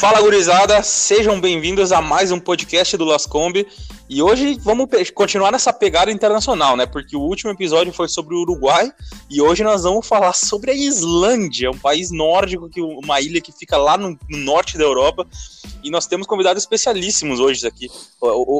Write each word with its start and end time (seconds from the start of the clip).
Fala 0.00 0.22
gurizada, 0.22 0.82
sejam 0.82 1.38
bem-vindos 1.38 1.92
a 1.92 2.00
mais 2.00 2.32
um 2.32 2.40
podcast 2.40 2.96
do 2.96 3.04
Las 3.04 3.26
Combi. 3.26 3.66
E 4.08 4.22
hoje 4.22 4.58
vamos 4.58 4.88
continuar 5.14 5.52
nessa 5.52 5.74
pegada 5.74 6.10
internacional, 6.10 6.74
né? 6.74 6.86
Porque 6.86 7.14
o 7.14 7.20
último 7.20 7.50
episódio 7.50 7.92
foi 7.92 8.08
sobre 8.08 8.34
o 8.34 8.38
Uruguai 8.38 8.90
e 9.28 9.42
hoje 9.42 9.62
nós 9.62 9.82
vamos 9.82 10.08
falar 10.08 10.32
sobre 10.32 10.70
a 10.70 10.74
Islândia, 10.74 11.70
um 11.70 11.76
país 11.76 12.10
nórdico, 12.10 12.70
que 12.70 12.80
uma 12.80 13.20
ilha 13.20 13.42
que 13.42 13.52
fica 13.52 13.76
lá 13.76 13.98
no, 13.98 14.18
no 14.30 14.38
norte 14.38 14.78
da 14.78 14.84
Europa. 14.84 15.28
E 15.84 15.90
nós 15.90 16.06
temos 16.06 16.26
convidados 16.26 16.62
especialíssimos 16.62 17.38
hoje 17.38 17.66
aqui. 17.66 17.86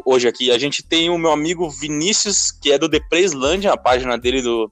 Hoje 0.04 0.28
aqui 0.28 0.50
a 0.50 0.58
gente 0.58 0.82
tem 0.82 1.08
o 1.08 1.16
meu 1.16 1.32
amigo 1.32 1.70
Vinícius, 1.70 2.52
que 2.52 2.70
é 2.70 2.76
do 2.76 2.86
Depre 2.86 3.22
Islândia, 3.22 3.72
a 3.72 3.78
página 3.78 4.18
dele 4.18 4.42
do, 4.42 4.70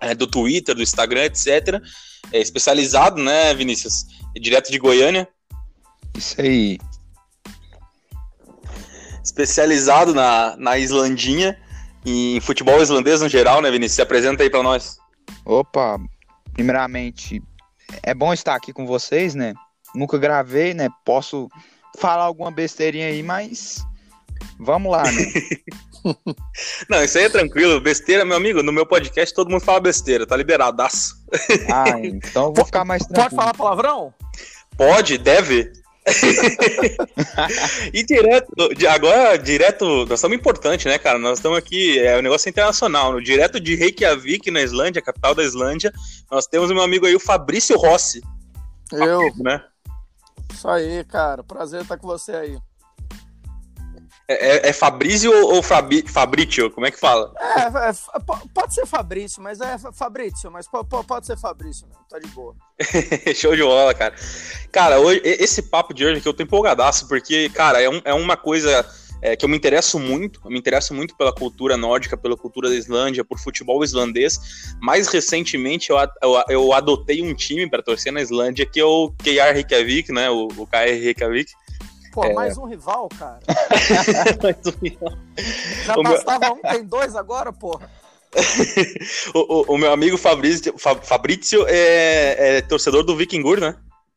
é, 0.00 0.14
do 0.14 0.26
Twitter, 0.26 0.74
do 0.74 0.82
Instagram, 0.82 1.24
etc. 1.24 1.78
É 2.32 2.40
especializado, 2.40 3.22
né, 3.22 3.52
Vinícius? 3.52 4.06
É 4.34 4.40
direto 4.40 4.72
de 4.72 4.78
Goiânia. 4.78 5.28
Isso 6.16 6.40
aí. 6.40 6.78
Especializado 9.22 10.14
na, 10.14 10.56
na 10.56 10.78
Islandinha, 10.78 11.58
em 12.04 12.40
futebol 12.40 12.80
islandês 12.80 13.20
no 13.20 13.28
geral, 13.28 13.60
né, 13.60 13.70
Vinícius? 13.70 13.96
Se 13.96 14.02
apresenta 14.02 14.42
aí 14.42 14.50
para 14.50 14.62
nós. 14.62 14.98
Opa, 15.44 15.98
primeiramente, 16.54 17.42
é 18.02 18.14
bom 18.14 18.32
estar 18.32 18.54
aqui 18.54 18.72
com 18.72 18.86
vocês, 18.86 19.34
né? 19.34 19.52
Nunca 19.94 20.16
gravei, 20.16 20.74
né? 20.74 20.88
Posso 21.04 21.48
falar 21.98 22.24
alguma 22.24 22.50
besteirinha 22.50 23.08
aí, 23.08 23.22
mas 23.22 23.84
vamos 24.58 24.92
lá, 24.92 25.02
né? 25.04 25.22
Não, 26.88 27.02
isso 27.02 27.18
aí 27.18 27.24
é 27.24 27.28
tranquilo. 27.28 27.80
Besteira, 27.80 28.24
meu 28.24 28.36
amigo, 28.36 28.62
no 28.62 28.72
meu 28.72 28.86
podcast 28.86 29.34
todo 29.34 29.50
mundo 29.50 29.64
fala 29.64 29.80
besteira, 29.80 30.26
tá 30.26 30.36
liberadaço. 30.36 31.16
Ah, 31.72 31.98
então 32.04 32.52
vou 32.52 32.64
ficar 32.64 32.84
mais 32.84 33.02
tranquilo. 33.04 33.30
Pode 33.30 33.36
falar 33.36 33.54
palavrão? 33.54 34.14
Pode, 34.76 35.18
deve. 35.18 35.72
E 37.92 38.04
direto, 38.04 38.52
agora, 38.88 39.36
direto, 39.36 39.84
nós 40.06 40.18
estamos 40.18 40.36
importante, 40.36 40.86
né, 40.86 40.98
cara? 40.98 41.18
Nós 41.18 41.38
estamos 41.38 41.58
aqui, 41.58 41.98
é 41.98 42.18
um 42.18 42.22
negócio 42.22 42.48
internacional. 42.48 43.12
No 43.12 43.22
direto 43.22 43.58
de 43.58 43.74
Reykjavik, 43.74 44.50
na 44.50 44.62
Islândia, 44.62 45.02
capital 45.02 45.34
da 45.34 45.42
Islândia, 45.42 45.92
nós 46.30 46.46
temos 46.46 46.70
o 46.70 46.74
meu 46.74 46.82
amigo 46.82 47.06
aí, 47.06 47.14
o 47.16 47.20
Fabrício 47.20 47.76
Rossi. 47.76 48.22
Eu. 48.92 49.20
Né? 49.36 49.62
Isso 50.52 50.68
aí, 50.68 51.04
cara. 51.04 51.42
Prazer 51.42 51.82
estar 51.82 51.96
com 51.98 52.06
você 52.06 52.32
aí. 52.32 52.58
É, 54.28 54.68
é, 54.68 54.70
é 54.70 54.72
Fabrício 54.72 55.32
ou 55.32 55.62
Fabi, 55.62 56.04
Fabrício? 56.06 56.70
Como 56.70 56.86
é 56.86 56.90
que 56.90 56.98
fala? 56.98 57.32
É, 57.38 57.90
é, 57.90 57.92
pode 58.52 58.74
ser 58.74 58.86
Fabrício, 58.86 59.42
mas 59.42 59.60
é 59.60 59.78
Fabrício, 59.92 60.50
mas 60.50 60.66
pode 61.06 61.26
ser 61.26 61.38
Fabrício, 61.38 61.86
tá 62.08 62.18
de 62.18 62.26
boa. 62.28 62.54
Show 63.34 63.54
de 63.54 63.62
bola, 63.62 63.94
cara. 63.94 64.14
Cara, 64.72 64.98
hoje, 64.98 65.20
esse 65.24 65.62
papo 65.62 65.94
de 65.94 66.04
hoje 66.04 66.18
aqui 66.18 66.28
eu 66.28 66.34
tô 66.34 66.42
empolgadaço, 66.42 67.06
porque, 67.06 67.48
cara, 67.50 67.80
é, 67.80 67.88
um, 67.88 68.00
é 68.04 68.12
uma 68.12 68.36
coisa 68.36 68.84
é, 69.22 69.36
que 69.36 69.44
eu 69.44 69.48
me 69.48 69.56
interesso 69.56 69.98
muito, 69.98 70.40
eu 70.44 70.50
me 70.50 70.58
interesso 70.58 70.92
muito 70.92 71.16
pela 71.16 71.32
cultura 71.32 71.76
nórdica, 71.76 72.16
pela 72.16 72.36
cultura 72.36 72.68
da 72.68 72.74
Islândia, 72.74 73.24
por 73.24 73.38
futebol 73.38 73.82
islandês. 73.82 74.38
Mais 74.80 75.08
recentemente 75.08 75.90
eu, 75.90 75.96
eu, 76.22 76.44
eu 76.48 76.72
adotei 76.72 77.22
um 77.22 77.34
time 77.34 77.68
para 77.68 77.82
torcer 77.82 78.12
na 78.12 78.20
Islândia, 78.20 78.66
que 78.66 78.80
é 78.80 78.84
o 78.84 79.12
KR 79.22 79.54
Reykjavik, 79.54 80.12
né, 80.12 80.28
o, 80.30 80.48
o 80.56 80.66
KR 80.66 81.00
Reykjavik. 81.02 81.52
Pô, 82.16 82.24
é... 82.24 82.32
mais 82.32 82.56
um 82.56 82.64
rival, 82.64 83.10
cara. 83.10 83.40
mais 84.42 84.56
um 84.66 84.78
rival. 84.82 85.12
Já 85.84 85.98
o 85.98 86.02
bastava 86.02 86.46
meu... 86.46 86.54
um, 86.54 86.60
tem 86.62 86.82
dois 86.82 87.14
agora, 87.14 87.52
porra. 87.52 87.90
o, 89.34 89.38
o, 89.38 89.74
o, 89.74 89.78
meu 89.78 89.92
amigo 89.92 90.16
Fabrício, 90.16 90.74
Fabrício 90.78 91.66
é, 91.68 92.56
é, 92.56 92.60
torcedor 92.62 93.02
do 93.02 93.14
Vikingur, 93.14 93.60
né? 93.60 93.76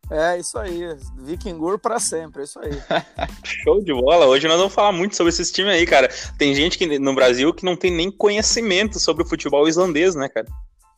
É, 0.10 0.40
isso 0.40 0.58
aí. 0.58 0.96
Vikingur 1.18 1.78
pra 1.78 2.00
sempre, 2.00 2.44
é 2.44 2.46
isso 2.46 2.58
aí. 2.60 2.72
Show 3.44 3.84
de 3.84 3.94
bola. 3.94 4.28
Hoje 4.28 4.48
nós 4.48 4.58
vamos 4.58 4.74
falar 4.74 4.94
muito 4.94 5.18
sobre 5.18 5.34
esses 5.34 5.52
times 5.52 5.74
aí, 5.74 5.86
cara. 5.86 6.10
Tem 6.38 6.56
gente 6.56 6.78
que, 6.78 6.98
no 6.98 7.14
Brasil 7.14 7.54
que 7.54 7.66
não 7.66 7.76
tem 7.76 7.92
nem 7.92 8.10
conhecimento 8.10 8.98
sobre 8.98 9.24
o 9.24 9.28
futebol 9.28 9.68
islandês, 9.68 10.16
né, 10.16 10.30
cara? 10.30 10.48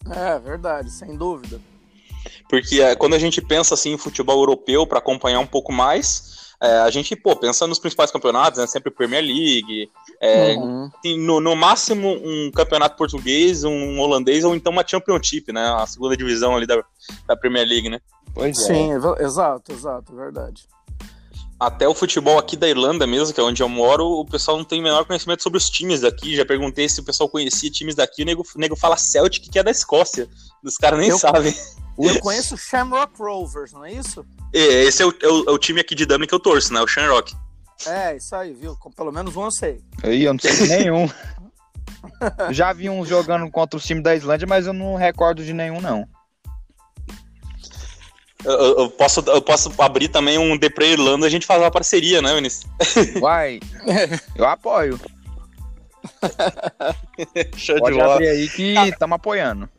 É, 0.07 0.38
verdade, 0.38 0.91
sem 0.91 1.17
dúvida. 1.17 1.59
Porque 2.47 2.79
é, 2.79 2.95
quando 2.95 3.16
a 3.16 3.19
gente 3.19 3.41
pensa 3.41 3.73
assim 3.73 3.94
em 3.94 3.97
futebol 3.97 4.38
europeu 4.38 4.85
para 4.85 5.00
acompanhar 5.00 5.40
um 5.40 5.47
pouco 5.47 5.73
mais, 5.73 6.41
é, 6.61 6.77
a 6.77 6.91
gente, 6.91 7.16
pô, 7.16 7.35
pensa 7.35 7.66
nos 7.66 7.79
principais 7.79 8.11
campeonatos, 8.11 8.59
né? 8.59 8.67
Sempre 8.67 8.91
Premier 8.91 9.23
League, 9.23 9.89
é, 10.22 10.53
uhum. 10.53 10.91
no, 11.17 11.39
no, 11.41 11.55
máximo 11.55 12.07
um 12.23 12.51
campeonato 12.51 12.95
português, 12.95 13.63
um 13.63 13.99
holandês 13.99 14.44
ou 14.44 14.53
então 14.55 14.72
uma 14.72 14.85
Championship, 14.88 15.51
né? 15.51 15.73
A 15.79 15.88
segunda 15.88 16.16
divisão 16.16 16.55
ali 16.55 16.67
da, 16.67 16.83
da 17.27 17.35
Premier 17.35 17.67
League, 17.67 17.89
né? 17.89 17.99
Pois 18.31 18.59
é. 18.59 18.61
Sim, 18.61 18.91
exato, 19.19 19.73
exato, 19.73 20.16
verdade. 20.16 20.67
Até 21.59 21.88
o 21.88 21.95
futebol 21.95 22.38
aqui 22.38 22.55
da 22.55 22.69
Irlanda 22.69 23.07
mesmo, 23.07 23.33
que 23.33 23.39
é 23.39 23.43
onde 23.43 23.61
eu 23.61 23.69
moro, 23.69 24.05
o 24.05 24.25
pessoal 24.25 24.57
não 24.57 24.63
tem 24.63 24.79
o 24.79 24.83
menor 24.83 25.05
conhecimento 25.05 25.41
sobre 25.41 25.57
os 25.57 25.67
times 25.67 26.01
daqui. 26.01 26.35
Já 26.35 26.45
perguntei 26.45 26.88
se 26.88 26.99
o 26.99 27.03
pessoal 27.03 27.28
conhecia 27.28 27.72
times 27.72 27.95
daqui, 27.95 28.22
o 28.22 28.25
nego, 28.25 28.43
o 28.55 28.59
nego 28.59 28.75
fala 28.75 28.97
Celtic, 28.97 29.49
que 29.49 29.59
é 29.59 29.63
da 29.63 29.72
Escócia. 29.72 30.28
Os 30.63 30.78
caras 30.78 30.99
nem 30.99 31.09
eu, 31.09 31.17
sabem. 31.17 31.55
Eu 32.09 32.19
conheço 32.19 32.57
Shamrock 32.57 33.13
Rovers, 33.19 33.73
não 33.73 33.85
é 33.85 33.91
isso? 33.91 34.25
É, 34.53 34.84
esse 34.84 35.03
é 35.03 35.06
o, 35.06 35.13
é 35.22 35.28
o, 35.28 35.50
é 35.50 35.51
o 35.51 35.57
time 35.57 35.81
aqui 35.81 35.95
de 35.95 36.06
Dublin 36.06 36.28
que 36.28 36.34
eu 36.34 36.39
torço, 36.39 36.73
né? 36.73 36.81
O 36.81 36.88
Shamrock. 36.88 37.35
É, 37.85 38.16
isso 38.16 38.35
aí, 38.35 38.53
viu? 38.53 38.75
Com 38.78 38.91
pelo 38.91 39.12
menos 39.12 39.35
um 39.35 39.44
eu 39.44 39.51
sei. 39.51 39.81
Aí, 40.03 40.23
eu 40.23 40.34
não 40.34 40.40
sei 40.40 40.67
nenhum. 40.67 41.09
Já 42.51 42.73
vi 42.73 42.90
uns 42.90 43.07
jogando 43.07 43.50
contra 43.50 43.78
o 43.78 43.81
time 43.81 44.01
da 44.01 44.16
Islândia, 44.16 44.47
mas 44.47 44.67
eu 44.67 44.73
não 44.73 44.95
recordo 44.95 45.44
de 45.44 45.53
nenhum, 45.53 45.81
não. 45.81 46.07
Eu, 48.44 48.79
eu, 48.79 48.90
posso, 48.90 49.19
eu 49.28 49.41
posso 49.41 49.72
abrir 49.79 50.07
também 50.07 50.38
um 50.38 50.57
Depre 50.57 50.94
Irlanda 50.94 51.25
e 51.25 51.28
a 51.28 51.31
gente 51.31 51.45
fazer 51.45 51.63
uma 51.63 51.72
parceria, 51.72 52.22
né, 52.22 52.34
Vinícius? 52.34 52.66
Vai, 53.22 53.59
eu 54.35 54.45
apoio. 54.45 55.00
Show 57.56 57.78
Pode 57.78 57.95
de 57.95 58.01
bola. 58.01 58.16
abrir 58.16 58.29
aí 58.29 58.50
que 58.50 58.73
estamos 58.90 59.16
apoiando. 59.16 59.69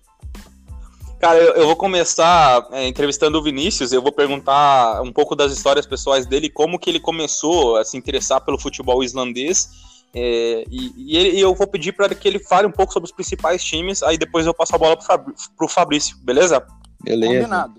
Cara, 1.23 1.39
eu, 1.39 1.55
eu 1.55 1.67
vou 1.67 1.77
começar 1.77 2.67
é, 2.73 2.89
entrevistando 2.89 3.39
o 3.39 3.43
Vinícius. 3.45 3.93
Eu 3.93 4.03
vou 4.03 4.11
perguntar 4.11 5.01
um 5.03 5.13
pouco 5.13 5.37
das 5.37 5.53
histórias 5.53 5.87
pessoais 5.87 6.27
dele, 6.27 6.51
como 6.51 6.81
que 6.81 6.91
ele 6.91 6.99
começou 6.99 7.77
a 7.77 7.85
se 7.85 7.97
interessar 7.97 8.41
pelo 8.41 8.59
futebol 8.59 9.05
islandês. 9.05 9.71
É, 10.13 10.65
e, 10.69 10.93
e, 10.97 11.17
ele, 11.17 11.29
e, 11.37 11.41
eu 11.41 11.55
vou 11.55 11.69
pedir 11.69 11.93
para 11.93 12.13
que 12.13 12.27
ele 12.27 12.41
fale 12.41 12.67
um 12.67 12.73
pouco 12.73 12.93
sobre 12.93 13.07
os 13.09 13.15
principais 13.15 13.63
times. 13.63 14.03
Aí 14.03 14.19
depois 14.19 14.47
eu 14.47 14.53
passo 14.53 14.75
a 14.75 14.79
bola 14.79 14.97
para 14.97 15.25
o 15.61 15.69
Fabrício, 15.69 16.17
beleza? 16.25 16.61
Beleza. 17.01 17.35
Combinado. 17.35 17.75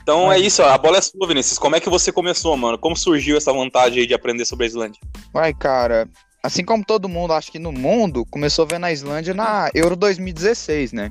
Então 0.00 0.30
é 0.30 0.38
isso, 0.38 0.62
a 0.62 0.78
bola 0.78 0.98
é 0.98 1.00
sua, 1.00 1.26
Vinícius. 1.26 1.58
Como 1.58 1.74
é 1.74 1.80
que 1.80 1.90
você 1.90 2.12
começou, 2.12 2.56
mano? 2.56 2.78
Como 2.78 2.96
surgiu 2.96 3.36
essa 3.36 3.52
vontade 3.52 3.98
aí 3.98 4.06
de 4.06 4.14
aprender 4.14 4.44
sobre 4.44 4.66
a 4.66 4.68
Islândia? 4.68 5.00
Vai, 5.32 5.52
cara. 5.52 6.08
Assim 6.40 6.64
como 6.64 6.84
todo 6.84 7.08
mundo, 7.08 7.32
acho 7.32 7.50
que 7.50 7.58
no 7.58 7.72
mundo, 7.72 8.24
começou 8.26 8.64
vendo 8.64 8.84
a 8.84 8.92
Islândia 8.92 9.34
na 9.34 9.70
Euro 9.74 9.96
2016, 9.96 10.92
né? 10.92 11.10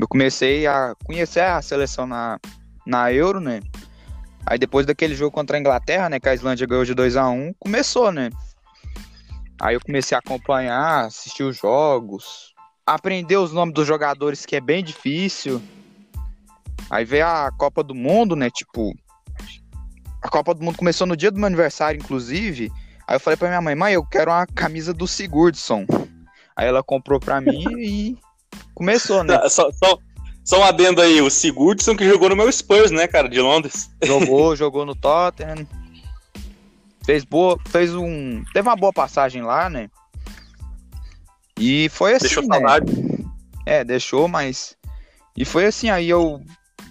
Eu 0.00 0.08
comecei 0.08 0.66
a 0.66 0.94
conhecer 1.04 1.40
a 1.40 1.60
seleção 1.60 2.06
na, 2.06 2.40
na 2.86 3.12
Euro, 3.12 3.38
né? 3.38 3.60
Aí 4.46 4.58
depois 4.58 4.86
daquele 4.86 5.14
jogo 5.14 5.30
contra 5.30 5.58
a 5.58 5.60
Inglaterra, 5.60 6.08
né, 6.08 6.18
que 6.18 6.28
a 6.28 6.34
Islândia 6.34 6.66
ganhou 6.66 6.84
de 6.84 6.94
2 6.94 7.16
a 7.16 7.28
1 7.28 7.52
começou, 7.58 8.10
né? 8.10 8.30
Aí 9.60 9.74
eu 9.74 9.80
comecei 9.80 10.16
a 10.16 10.20
acompanhar, 10.20 11.04
assistir 11.04 11.42
os 11.42 11.58
jogos, 11.58 12.54
aprender 12.86 13.36
os 13.36 13.52
nomes 13.52 13.74
dos 13.74 13.86
jogadores, 13.86 14.46
que 14.46 14.56
é 14.56 14.60
bem 14.60 14.82
difícil. 14.82 15.60
Aí 16.88 17.04
veio 17.04 17.26
a 17.26 17.50
Copa 17.52 17.82
do 17.84 17.94
Mundo, 17.94 18.34
né? 18.34 18.48
Tipo, 18.48 18.94
a 20.22 20.30
Copa 20.30 20.54
do 20.54 20.64
Mundo 20.64 20.78
começou 20.78 21.06
no 21.06 21.16
dia 21.16 21.30
do 21.30 21.38
meu 21.38 21.46
aniversário, 21.46 22.00
inclusive. 22.00 22.72
Aí 23.06 23.16
eu 23.16 23.20
falei 23.20 23.36
pra 23.36 23.48
minha 23.48 23.60
mãe, 23.60 23.74
mãe, 23.74 23.92
eu 23.92 24.04
quero 24.04 24.30
uma 24.30 24.46
camisa 24.46 24.94
do 24.94 25.06
Sigurdsson. 25.06 25.84
Aí 26.56 26.66
ela 26.66 26.82
comprou 26.82 27.20
pra 27.20 27.38
mim 27.38 27.64
e 27.78 28.18
Começou, 28.74 29.22
né? 29.24 29.36
Só, 29.48 29.70
só, 29.72 29.98
só 30.44 30.60
um 30.60 30.64
adendo 30.64 31.00
aí, 31.00 31.20
o 31.20 31.30
Sigurdsson 31.30 31.96
que 31.96 32.08
jogou 32.08 32.28
no 32.28 32.36
meu 32.36 32.50
Spurs, 32.50 32.90
né, 32.90 33.06
cara, 33.06 33.28
de 33.28 33.40
Londres. 33.40 33.90
Jogou, 34.02 34.56
jogou 34.56 34.86
no 34.86 34.94
Tottenham. 34.94 35.66
Fez 37.04 37.24
boa, 37.24 37.58
fez 37.66 37.94
um, 37.94 38.42
teve 38.52 38.68
uma 38.68 38.76
boa 38.76 38.92
passagem 38.92 39.42
lá, 39.42 39.68
né? 39.68 39.88
E 41.58 41.88
foi 41.90 42.14
assim, 42.14 42.26
Deixou 42.26 42.42
né? 42.42 42.48
saudade. 42.58 42.92
É, 43.66 43.84
deixou, 43.84 44.26
mas 44.26 44.76
e 45.36 45.44
foi 45.44 45.66
assim, 45.66 45.90
aí 45.90 46.08
eu, 46.08 46.42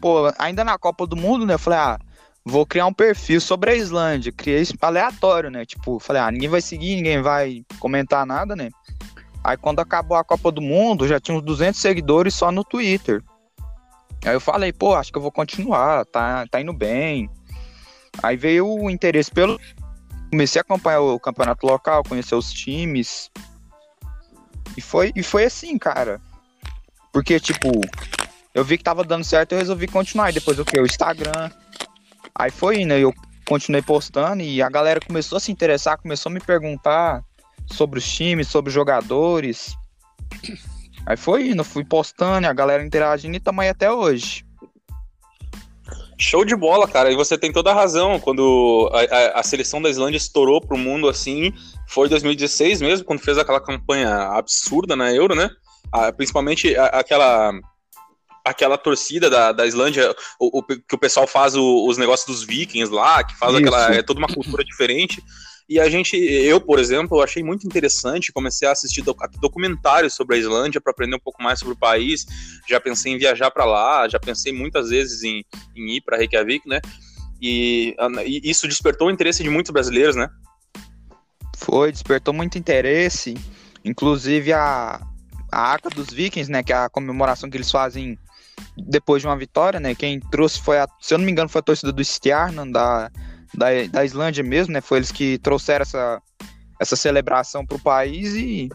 pô, 0.01 0.31
ainda 0.38 0.63
na 0.63 0.77
Copa 0.77 1.06
do 1.06 1.15
Mundo, 1.15 1.45
né, 1.45 1.54
eu 1.54 1.60
falei, 1.60 1.80
ah, 1.80 2.00
vou 2.45 2.65
criar 2.65 2.86
um 2.86 2.94
perfil 2.94 3.39
sobre 3.39 3.72
a 3.72 3.75
Islândia, 3.75 4.31
criei 4.31 4.63
aleatório, 4.81 5.51
né? 5.51 5.65
Tipo, 5.65 6.00
falei, 6.00 6.22
ah, 6.22 6.31
ninguém 6.31 6.50
vai 6.50 6.62
seguir, 6.62 6.95
ninguém 6.95 7.22
vai 7.22 7.63
comentar 7.80 8.25
nada, 8.25 8.56
né? 8.56 8.69
Aí 9.44 9.57
quando 9.57 9.80
acabou 9.80 10.18
a 10.18 10.24
Copa 10.24 10.51
do 10.51 10.62
Mundo, 10.62 11.07
já 11.07 11.19
tinha 11.19 11.38
uns 11.38 11.44
200 11.44 11.80
seguidores 11.80 12.33
só 12.33 12.51
no 12.51 12.63
Twitter. 12.63 13.24
Aí 14.25 14.33
eu 14.33 14.41
falei, 14.41 14.74
pô, 14.74 14.95
acho 14.95 15.12
que 15.12 15.18
eu 15.18 15.21
vou 15.21 15.31
continuar, 15.31 16.06
tá, 16.06 16.45
tá 16.47 16.59
indo 16.59 16.74
bem. 16.74 17.30
Aí 18.21 18.36
veio 18.36 18.68
o 18.68 18.89
interesse 18.89 19.31
pelo. 19.31 19.59
Comecei 20.30 20.59
a 20.59 20.62
acompanhar 20.62 21.00
o 21.00 21.19
campeonato 21.19 21.65
local, 21.65 22.03
conhecer 22.03 22.36
os 22.36 22.51
times. 22.51 23.31
E 24.77 24.81
foi, 24.81 25.12
e 25.15 25.24
foi 25.24 25.45
assim, 25.45 25.77
cara. 25.77 26.21
Porque, 27.12 27.39
tipo, 27.39 27.69
eu 28.53 28.63
vi 28.63 28.77
que 28.77 28.83
tava 28.83 29.03
dando 29.03 29.24
certo, 29.24 29.53
eu 29.53 29.57
resolvi 29.57 29.88
continuar. 29.88 30.30
E 30.30 30.33
depois 30.33 30.59
o 30.59 30.65
que? 30.65 30.80
O 30.80 30.86
Instagram. 30.86 31.50
Aí 32.36 32.51
foi 32.51 32.81
indo, 32.81 32.94
eu 32.94 33.13
continuei 33.45 33.81
postando 33.81 34.44
e 34.44 34.62
a 34.62 34.69
galera 34.69 35.00
começou 35.00 35.38
a 35.38 35.39
se 35.39 35.51
interessar, 35.51 35.97
começou 35.97 36.30
a 36.30 36.33
me 36.33 36.39
perguntar 36.39 37.24
sobre 37.71 38.00
os 38.00 38.07
times, 38.07 38.48
sobre 38.48 38.69
os 38.69 38.74
jogadores. 38.74 39.75
Aí 41.06 41.18
foi 41.18 41.50
indo, 41.50 41.63
fui 41.63 41.83
postando, 41.83 42.48
a 42.48 42.54
galera 42.54 42.86
interagindo 42.86 43.36
e 43.36 43.39
tamanho 43.39 43.71
até 43.71 43.92
hoje. 43.92 44.45
Show 46.18 46.44
de 46.44 46.56
bola, 46.56 46.88
cara. 46.88 47.12
E 47.12 47.16
você 47.16 47.38
tem 47.38 47.51
toda 47.51 47.71
a 47.71 47.74
razão. 47.74 48.19
Quando 48.19 48.92
a, 48.94 49.16
a, 49.16 49.39
a 49.39 49.44
seleção 49.44 49.81
da 49.81 49.89
Islândia 49.89 50.18
estourou 50.18 50.60
pro 50.60 50.77
mundo 50.77 51.07
assim, 51.07 51.54
foi 51.88 52.10
2016 52.10 52.81
mesmo, 52.81 53.06
quando 53.06 53.21
fez 53.21 53.38
aquela 53.38 53.62
campanha 53.62 54.10
absurda 54.33 54.95
na 54.95 55.13
Euro, 55.13 55.33
né? 55.33 55.50
Ah, 55.92 56.12
principalmente 56.12 56.75
aquela 56.77 57.54
aquela 58.44 58.77
torcida 58.77 59.30
da, 59.30 59.51
da 59.51 59.65
Islândia, 59.65 60.13
o, 60.39 60.60
o, 60.60 60.63
que 60.63 60.95
o 60.95 60.98
pessoal 60.98 61.27
faz 61.27 61.56
o, 61.56 61.88
os 61.88 61.98
negócios 61.98 62.27
dos 62.27 62.44
vikings 62.44 62.92
lá, 62.92 63.24
que 63.24 63.38
faz 63.38 63.54
Isso. 63.54 63.62
aquela. 63.62 63.95
É 63.95 64.04
toda 64.04 64.19
uma 64.19 64.27
cultura 64.27 64.63
diferente. 64.63 65.24
E 65.69 65.80
a 65.80 65.88
gente, 65.88 66.18
eu, 66.18 66.60
por 66.60 66.80
exemplo, 66.80 67.21
achei 67.21 67.44
muito 67.44 67.68
interessante, 67.68 68.31
comecei 68.31 68.68
a 68.68 68.71
assistir 68.71 69.04
documentários 69.39 70.16
sobre 70.16 70.36
a 70.36 70.39
Islândia 70.39 70.81
para 70.81 70.89
aprender 70.89 71.16
um 71.16 71.19
pouco 71.19 71.44
mais 71.44 71.60
sobre 71.60 71.75
o 71.75 71.77
país. 71.77 72.25
Já 72.68 72.80
pensei 72.80 73.13
em 73.13 73.19
viajar 73.19 73.51
para 73.51 73.66
lá, 73.66 74.10
já 74.10 74.19
pensei 74.19 74.51
muitas 74.51 74.89
vezes 74.89 75.21
em, 75.21 75.45
em 75.75 75.95
ir 75.95 76.01
para 76.01 76.18
Reykjavik, 76.18 76.68
né? 76.68 76.81
E, 77.39 77.95
e, 78.25 78.50
isso 78.50 78.68
despertou 78.68 79.10
o 79.10 79.12
interesse 79.12 79.44
de 79.44 79.50
muitos 79.51 79.71
brasileiros, 79.71 80.16
né? 80.16 80.27
Foi, 81.56 81.92
despertou 81.92 82.33
muito 82.33 82.57
interesse. 82.57 83.36
Inclusive 83.86 84.51
a, 84.51 85.00
a 85.51 85.62
Arca 85.62 85.92
dos 85.92 86.12
Vikings, 86.12 86.51
né? 86.51 86.63
Que 86.63 86.74
é 86.74 86.77
a 86.77 86.89
comemoração 86.89 87.48
que 87.48 87.56
eles 87.56 87.69
fazem 87.69 88.18
depois 88.75 89.22
de 89.22 89.27
uma 89.27 89.38
vitória, 89.38 89.80
né? 89.80 89.94
Quem 89.94 90.19
trouxe 90.19 90.60
foi 90.60 90.80
a, 90.80 90.88
se 91.00 91.13
eu 91.13 91.19
não 91.19 91.25
me 91.25 91.31
engano, 91.31 91.48
foi 91.48 91.60
a 91.60 91.63
torcida 91.63 91.92
do 91.92 92.01
Stjarnan 92.01 92.72
da 92.72 93.12
da, 93.54 93.68
da 93.92 94.06
Islândia 94.06 94.44
mesmo, 94.44 94.74
né? 94.74 94.81
Foi 94.81 95.00
eles 95.00 95.12
que 95.12 95.38
trouxeram 95.40 95.84
essa, 95.84 96.22
essa 96.80 96.96
celebração 96.96 97.66
para 97.66 97.78
o 97.78 97.81
país 97.81 98.36
e 98.36 98.69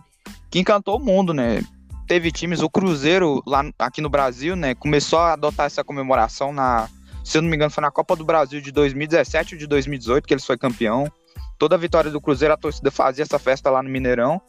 que 0.51 0.59
encantou 0.59 0.99
o 0.99 1.05
mundo, 1.05 1.33
né? 1.33 1.63
Teve 2.07 2.31
times, 2.31 2.61
o 2.61 2.69
Cruzeiro 2.69 3.43
lá 3.47 3.65
aqui 3.79 4.01
no 4.01 4.11
Brasil, 4.11 4.55
né? 4.55 4.75
Começou 4.75 5.19
a 5.19 5.33
adotar 5.33 5.67
essa 5.67 5.83
comemoração 5.83 6.53
na, 6.53 6.89
se 7.25 7.39
eu 7.39 7.43
não 7.43 7.49
me 7.49 7.57
engano, 7.57 7.71
foi 7.71 7.81
na 7.81 7.91
Copa 7.91 8.15
do 8.15 8.25
Brasil 8.25 8.61
de 8.61 8.71
2017 8.71 9.55
ou 9.55 9.59
de 9.59 9.67
2018 9.67 10.29
que 10.29 10.35
eles 10.35 10.45
foi 10.45 10.59
campeão. 10.59 11.11
Toda 11.59 11.75
a 11.75 11.79
vitória 11.79 12.11
do 12.11 12.21
Cruzeiro, 12.21 12.53
a 12.53 12.57
torcida 12.57 12.91
fazia 12.91 13.23
essa 13.23 13.39
festa 13.39 13.71
lá 13.71 13.83
no 13.83 13.89
Mineirão. 13.89 14.41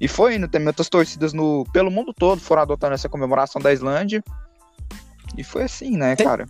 E 0.00 0.08
foi 0.08 0.36
indo, 0.36 0.48
também 0.48 0.68
outras 0.68 0.88
torcidas 0.88 1.34
no, 1.34 1.64
pelo 1.72 1.90
mundo 1.90 2.12
todo 2.12 2.40
foram 2.40 2.62
adotando 2.62 2.94
essa 2.94 3.08
comemoração 3.08 3.60
da 3.60 3.72
Islândia. 3.72 4.24
E 5.36 5.44
foi 5.44 5.64
assim, 5.64 5.96
né, 5.96 6.16
cara? 6.16 6.46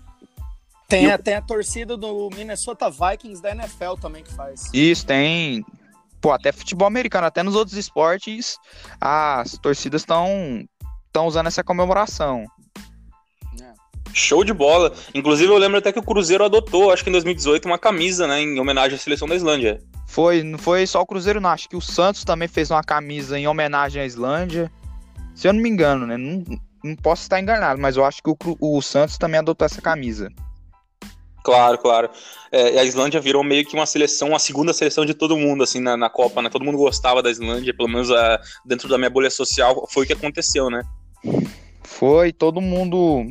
Tem, 0.93 1.07
eu... 1.07 1.19
tem 1.19 1.35
a 1.35 1.41
torcida 1.41 1.97
do 1.97 2.29
Minnesota 2.35 2.91
Vikings 2.91 3.41
da 3.41 3.53
NFL 3.53 3.95
também 3.99 4.23
que 4.23 4.33
faz. 4.35 4.69
Isso, 4.75 5.07
tem. 5.07 5.65
Pô, 6.21 6.31
até 6.33 6.53
futebol 6.53 6.87
americano, 6.87 7.27
até 7.27 7.43
nos 7.43 7.57
outros 7.57 7.79
esportes, 7.79 8.59
as 9.01 9.57
torcidas 9.59 10.03
estão 10.03 10.29
estão 11.07 11.27
usando 11.27 11.47
essa 11.47 11.65
comemoração. 11.65 12.45
É. 13.61 13.73
Show 14.13 14.45
de 14.45 14.53
bola. 14.53 14.93
Inclusive, 15.15 15.51
eu 15.51 15.57
lembro 15.57 15.79
até 15.79 15.93
que 15.93 15.99
o 15.99 16.03
Cruzeiro 16.03 16.45
adotou, 16.45 16.93
acho 16.93 17.03
que 17.03 17.09
em 17.09 17.13
2018, 17.13 17.67
uma 17.67 17.79
camisa, 17.79 18.27
né, 18.27 18.41
em 18.43 18.61
homenagem 18.61 18.97
à 18.97 18.99
seleção 18.99 19.27
da 19.27 19.35
Islândia. 19.35 19.81
Foi, 20.07 20.43
não 20.43 20.59
foi 20.59 20.87
só 20.87 21.01
o 21.01 21.07
Cruzeiro, 21.07 21.41
não. 21.41 21.51
Acho 21.51 21.71
que 21.71 21.77
o 21.77 21.81
Santos 21.81 22.23
também 22.23 22.49
fez 22.49 22.71
uma 22.71 22.83
camisa 22.83 23.39
em 23.39 23.47
homenagem 23.47 24.03
à 24.03 24.05
Islândia. 24.05 24.71
Se 25.35 25.49
eu 25.49 25.55
não 25.55 25.61
me 25.63 25.71
engano, 25.71 26.07
né? 26.07 26.19
Não, 26.19 26.45
não 26.85 26.95
posso 26.97 27.23
estar 27.23 27.41
enganado, 27.41 27.81
mas 27.81 27.97
eu 27.97 28.05
acho 28.05 28.23
que 28.23 28.31
o, 28.31 28.37
o 28.61 28.83
Santos 28.83 29.17
também 29.17 29.39
adotou 29.39 29.65
essa 29.65 29.81
camisa. 29.81 30.31
Claro, 31.43 31.79
claro. 31.79 32.11
É, 32.51 32.79
a 32.79 32.85
Islândia 32.85 33.21
virou 33.21 33.43
meio 33.43 33.65
que 33.65 33.75
uma 33.75 33.87
seleção, 33.87 34.35
a 34.35 34.39
segunda 34.39 34.73
seleção 34.73 35.05
de 35.05 35.15
todo 35.15 35.37
mundo, 35.37 35.65
assim, 35.65 35.81
na, 35.81 35.97
na 35.97 36.09
Copa, 36.09 36.41
né? 36.41 36.49
Todo 36.49 36.65
mundo 36.65 36.79
gostava 36.79 37.23
da 37.23 37.31
Islândia, 37.31 37.75
pelo 37.75 37.89
menos 37.89 38.11
a, 38.11 38.41
dentro 38.65 38.89
da 38.89 38.97
minha 38.97 39.11
bolha 39.11 39.31
social, 39.31 39.87
foi 39.91 40.05
o 40.05 40.07
que 40.07 40.13
aconteceu, 40.13 40.71
né? 40.71 40.83
Foi, 41.83 42.33
todo 42.33 42.61
mundo, 42.61 43.27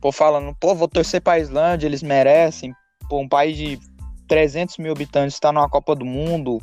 pô, 0.00 0.12
falando, 0.12 0.54
pô, 0.58 0.74
vou 0.74 0.88
torcer 0.88 1.20
pra 1.20 1.38
Islândia, 1.38 1.86
eles 1.86 2.02
merecem. 2.02 2.72
Pô, 3.08 3.20
um 3.20 3.28
país 3.28 3.56
de 3.56 3.78
300 4.28 4.78
mil 4.78 4.92
habitantes 4.92 5.34
está 5.34 5.50
numa 5.50 5.68
Copa 5.68 5.96
do 5.96 6.04
Mundo, 6.04 6.58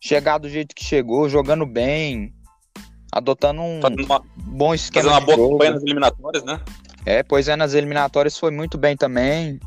chegar 0.00 0.38
do 0.38 0.48
jeito 0.48 0.74
que 0.74 0.84
chegou, 0.84 1.28
jogando 1.28 1.66
bem, 1.66 2.32
adotando 3.12 3.60
um 3.60 3.80
uma, 3.80 4.22
bom 4.36 4.74
esquema. 4.74 5.10
Fazendo 5.10 5.28
uma 5.28 5.36
boa 5.36 5.50
campanha 5.50 5.72
nas 5.72 5.82
eliminatórias, 5.82 6.44
né? 6.44 6.60
É, 7.06 7.22
pois 7.22 7.48
é, 7.48 7.56
nas 7.56 7.74
eliminatórias 7.74 8.36
foi 8.38 8.50
muito 8.50 8.76
bem 8.76 8.96
também. 8.96 9.58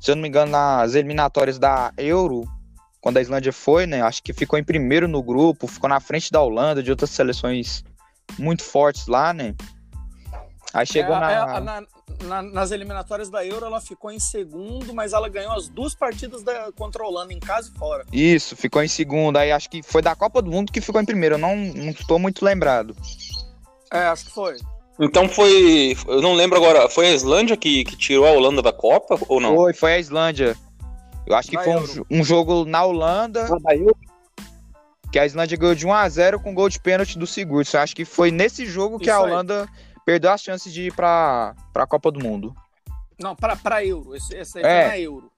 Se 0.00 0.10
eu 0.10 0.16
não 0.16 0.22
me 0.22 0.28
engano, 0.28 0.52
nas 0.52 0.94
eliminatórias 0.94 1.58
da 1.58 1.92
Euro, 1.96 2.44
quando 3.00 3.16
a 3.18 3.20
Islândia 3.20 3.52
foi, 3.52 3.86
né? 3.86 4.02
Acho 4.02 4.22
que 4.22 4.32
ficou 4.32 4.58
em 4.58 4.64
primeiro 4.64 5.06
no 5.06 5.22
grupo, 5.22 5.66
ficou 5.66 5.88
na 5.88 6.00
frente 6.00 6.30
da 6.30 6.40
Holanda, 6.40 6.82
de 6.82 6.90
outras 6.90 7.10
seleções 7.10 7.84
muito 8.38 8.62
fortes 8.62 9.06
lá, 9.06 9.32
né? 9.32 9.54
Aí 10.72 10.86
chegou 10.86 11.14
é, 11.16 11.20
na... 11.20 11.32
É, 11.32 11.60
na, 11.60 11.60
na... 11.60 11.86
Nas 12.42 12.70
eliminatórias 12.70 13.28
da 13.28 13.44
Euro, 13.44 13.66
ela 13.66 13.80
ficou 13.80 14.10
em 14.10 14.18
segundo, 14.18 14.94
mas 14.94 15.12
ela 15.12 15.28
ganhou 15.28 15.52
as 15.52 15.68
duas 15.68 15.94
partidas 15.94 16.42
da, 16.42 16.72
contra 16.72 17.02
a 17.02 17.06
Holanda, 17.06 17.32
em 17.32 17.38
casa 17.38 17.70
e 17.74 17.78
fora. 17.78 18.06
Isso, 18.12 18.56
ficou 18.56 18.82
em 18.82 18.88
segundo. 18.88 19.36
Aí 19.36 19.52
acho 19.52 19.68
que 19.68 19.82
foi 19.82 20.00
da 20.00 20.14
Copa 20.14 20.40
do 20.40 20.50
Mundo 20.50 20.72
que 20.72 20.80
ficou 20.80 21.00
em 21.00 21.04
primeiro. 21.04 21.34
Eu 21.34 21.38
não, 21.38 21.54
não 21.56 21.90
estou 21.90 22.18
muito 22.18 22.44
lembrado. 22.44 22.96
É, 23.92 24.06
acho 24.06 24.26
que 24.26 24.30
foi. 24.30 24.56
Então 24.98 25.28
foi. 25.28 25.96
Eu 26.06 26.22
não 26.22 26.34
lembro 26.34 26.56
agora. 26.56 26.88
Foi 26.88 27.08
a 27.08 27.12
Islândia 27.12 27.56
que, 27.56 27.84
que 27.84 27.96
tirou 27.96 28.26
a 28.26 28.30
Holanda 28.30 28.62
da 28.62 28.72
Copa 28.72 29.18
ou 29.28 29.40
não? 29.40 29.54
Foi, 29.54 29.72
foi 29.74 29.92
a 29.94 29.98
Islândia. 29.98 30.56
Eu 31.26 31.34
acho 31.34 31.50
que 31.50 31.58
foi 31.58 31.74
um, 31.74 32.20
um, 32.20 32.24
jogo 32.24 32.64
na 32.64 32.84
Holanda. 32.84 33.46
Ah, 33.46 33.74
que 35.10 35.18
a 35.18 35.26
Islândia 35.26 35.58
ganhou 35.58 35.74
de 35.74 35.86
1x0 35.86 36.40
com 36.42 36.54
gol 36.54 36.68
de 36.68 36.80
pênalti 36.80 37.18
do 37.18 37.26
Sigurdsson. 37.26 37.78
Eu 37.78 37.82
acho 37.82 37.96
que 37.96 38.04
foi 38.04 38.30
nesse 38.30 38.64
jogo 38.64 38.98
que 38.98 39.06
Isso 39.06 39.14
a 39.14 39.20
Holanda 39.20 39.62
aí. 39.62 39.68
perdeu 40.04 40.30
as 40.30 40.42
chances 40.42 40.72
de 40.72 40.86
ir 40.86 40.92
pra, 40.92 41.54
pra 41.72 41.86
Copa 41.86 42.10
do 42.10 42.20
Mundo. 42.20 42.54
Não, 43.18 43.34
pra, 43.34 43.56
pra 43.56 43.84
Euro. 43.84 44.14
Esse, 44.14 44.36
esse 44.36 44.58
aí 44.58 44.64
é. 44.64 44.82
foi 44.82 44.90
na 44.90 44.98
Euro. 44.98 45.32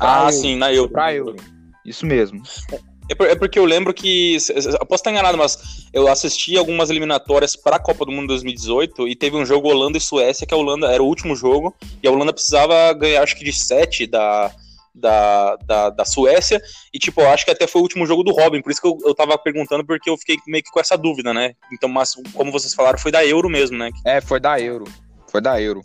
Ah, 0.00 0.20
Euro. 0.22 0.32
sim, 0.32 0.56
na 0.56 0.72
Euro. 0.72 0.90
Pra 0.90 1.14
Euro. 1.14 1.36
Isso 1.84 2.06
mesmo. 2.06 2.42
É, 2.72 2.78
é 3.08 3.34
porque 3.34 3.58
eu 3.58 3.64
lembro 3.64 3.92
que. 3.92 4.36
Eu 4.54 4.86
posso 4.86 5.00
estar 5.00 5.10
enganado, 5.10 5.36
mas 5.36 5.86
eu 5.92 6.08
assisti 6.08 6.56
algumas 6.56 6.90
eliminatórias 6.90 7.56
para 7.56 7.76
a 7.76 7.80
Copa 7.80 8.04
do 8.04 8.12
Mundo 8.12 8.28
2018 8.28 9.08
e 9.08 9.16
teve 9.16 9.36
um 9.36 9.44
jogo 9.44 9.68
Holanda 9.68 9.98
e 9.98 10.00
Suécia, 10.00 10.46
que 10.46 10.54
a 10.54 10.56
Holanda 10.56 10.86
era 10.86 11.02
o 11.02 11.06
último 11.06 11.34
jogo, 11.34 11.74
e 12.02 12.08
a 12.08 12.10
Holanda 12.10 12.32
precisava 12.32 12.92
ganhar, 12.92 13.22
acho 13.22 13.36
que 13.36 13.44
de 13.44 13.52
7 13.52 14.06
da, 14.06 14.52
da, 14.94 15.56
da, 15.56 15.90
da, 15.90 16.04
Suécia. 16.04 16.60
E, 16.92 16.98
tipo, 16.98 17.20
eu 17.20 17.28
acho 17.28 17.44
que 17.44 17.50
até 17.50 17.66
foi 17.66 17.80
o 17.80 17.84
último 17.84 18.06
jogo 18.06 18.22
do 18.22 18.32
Robin, 18.32 18.62
por 18.62 18.70
isso 18.70 18.80
que 18.80 18.88
eu, 18.88 18.98
eu 19.04 19.14
tava 19.14 19.36
perguntando, 19.36 19.84
porque 19.84 20.08
eu 20.08 20.16
fiquei 20.16 20.36
meio 20.46 20.62
que 20.62 20.70
com 20.70 20.80
essa 20.80 20.96
dúvida, 20.96 21.34
né? 21.34 21.54
Então, 21.72 21.88
mas 21.88 22.14
como 22.34 22.52
vocês 22.52 22.74
falaram, 22.74 22.98
foi 22.98 23.10
da 23.10 23.24
Euro 23.24 23.48
mesmo, 23.48 23.76
né? 23.76 23.90
É, 24.04 24.20
foi 24.20 24.40
da 24.40 24.60
Euro. 24.60 24.84
Foi 25.28 25.40
da 25.40 25.60
Euro. 25.60 25.82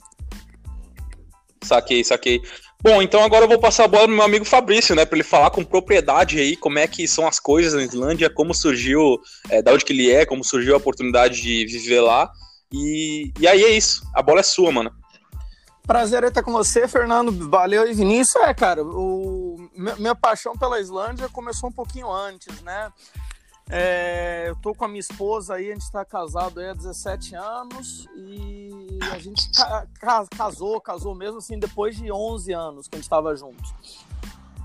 Saquei, 1.63 2.03
saquei. 2.03 2.41
Bom, 2.81 3.01
então 3.01 3.23
agora 3.23 3.45
eu 3.45 3.49
vou 3.49 3.59
passar 3.59 3.85
a 3.85 3.87
bola 3.87 4.05
pro 4.05 4.15
meu 4.15 4.23
amigo 4.23 4.45
Fabrício, 4.45 4.95
né, 4.95 5.03
para 5.03 5.17
ele 5.17 5.23
falar 5.23 5.49
com 5.49 5.63
propriedade 5.63 6.39
aí 6.39 6.55
como 6.55 6.77
é 6.77 6.87
que 6.87 7.07
são 7.07 7.27
as 7.27 7.39
coisas 7.39 7.73
na 7.73 7.83
Islândia, 7.83 8.29
como 8.29 8.53
surgiu, 8.53 9.19
é, 9.49 9.61
da 9.61 9.73
onde 9.73 9.83
que 9.83 9.93
ele 9.93 10.11
é, 10.11 10.25
como 10.25 10.43
surgiu 10.43 10.75
a 10.75 10.77
oportunidade 10.77 11.41
de 11.41 11.65
viver 11.65 12.01
lá. 12.01 12.31
E, 12.71 13.31
e 13.39 13.47
aí 13.47 13.63
é 13.63 13.69
isso, 13.69 14.03
a 14.13 14.21
bola 14.21 14.41
é 14.41 14.43
sua, 14.43 14.71
mano. 14.71 14.91
Prazer 15.87 16.21
estar 16.25 16.43
com 16.43 16.51
você, 16.51 16.85
Fernando. 16.85 17.31
Valeu 17.49 17.89
e 17.89 17.93
Vinícius. 17.93 18.43
É, 18.43 18.53
cara, 18.53 18.83
o, 18.83 19.69
minha 19.97 20.13
paixão 20.13 20.53
pela 20.57 20.81
Islândia 20.81 21.29
começou 21.29 21.69
um 21.69 21.71
pouquinho 21.71 22.11
antes, 22.11 22.61
né? 22.61 22.91
É, 23.69 24.45
eu 24.47 24.55
tô 24.55 24.73
com 24.73 24.85
a 24.85 24.87
minha 24.87 24.99
esposa 24.99 25.55
aí, 25.55 25.69
a 25.69 25.73
gente 25.73 25.81
está 25.81 26.05
casado 26.05 26.59
aí 26.59 26.69
há 26.69 26.73
17 26.73 27.35
anos 27.35 28.07
e 28.15 28.97
a 29.11 29.19
gente 29.19 29.51
ca 29.51 29.85
casou, 30.31 30.79
casou 30.79 31.13
mesmo 31.13 31.39
assim 31.39 31.59
depois 31.59 31.97
de 31.97 32.09
11 32.09 32.53
anos 32.53 32.87
que 32.87 32.95
a 32.95 32.97
gente 32.97 33.03
estava 33.03 33.35
junto. 33.35 33.63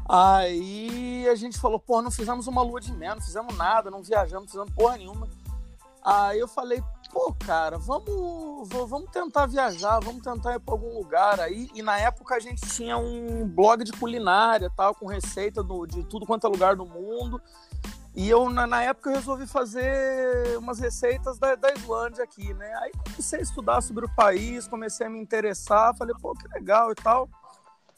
Aí 0.08 1.28
a 1.28 1.34
gente 1.34 1.58
falou, 1.58 1.80
pô, 1.80 2.00
não 2.00 2.10
fizemos 2.10 2.46
uma 2.46 2.62
lua 2.62 2.80
de 2.80 2.92
mel, 2.92 3.16
não 3.16 3.22
fizemos 3.22 3.56
nada, 3.56 3.90
não 3.90 4.02
viajamos, 4.02 4.44
não 4.44 4.48
fizemos 4.48 4.72
porra 4.72 4.96
nenhuma. 4.96 5.28
Aí 6.04 6.38
eu 6.38 6.48
falei, 6.48 6.82
pô, 7.12 7.34
cara, 7.44 7.78
vamos, 7.78 8.68
vamos 8.68 9.10
tentar 9.10 9.46
viajar, 9.46 10.00
vamos 10.00 10.22
tentar 10.22 10.54
ir 10.54 10.60
para 10.60 10.74
algum 10.74 10.98
lugar 10.98 11.40
aí. 11.40 11.68
E 11.74 11.82
na 11.82 11.98
época 11.98 12.34
a 12.34 12.40
gente 12.40 12.60
tinha 12.68 12.96
um 12.96 13.46
blog 13.46 13.84
de 13.84 13.92
culinária, 13.92 14.70
tal, 14.76 14.94
com 14.94 15.06
receita 15.06 15.62
do, 15.62 15.86
de 15.86 16.04
tudo 16.04 16.26
quanto 16.26 16.46
é 16.46 16.50
lugar 16.50 16.74
do 16.76 16.86
mundo. 16.86 17.40
E 18.14 18.28
eu, 18.28 18.50
na, 18.50 18.66
na, 18.66 18.82
época, 18.82 19.10
eu 19.10 19.16
resolvi 19.16 19.46
fazer 19.46 20.58
umas 20.58 20.78
receitas 20.78 21.38
da, 21.38 21.54
da 21.54 21.72
Islândia 21.72 22.22
aqui, 22.24 22.52
né? 22.52 22.70
Aí 22.82 22.92
comecei 23.04 23.38
a 23.38 23.42
estudar 23.42 23.80
sobre 23.80 24.04
o 24.04 24.14
país, 24.14 24.68
comecei 24.68 25.06
a 25.06 25.10
me 25.10 25.18
interessar, 25.18 25.96
falei, 25.96 26.14
pô, 26.20 26.34
que 26.34 26.46
legal 26.48 26.92
e 26.92 26.94
tal. 26.94 27.28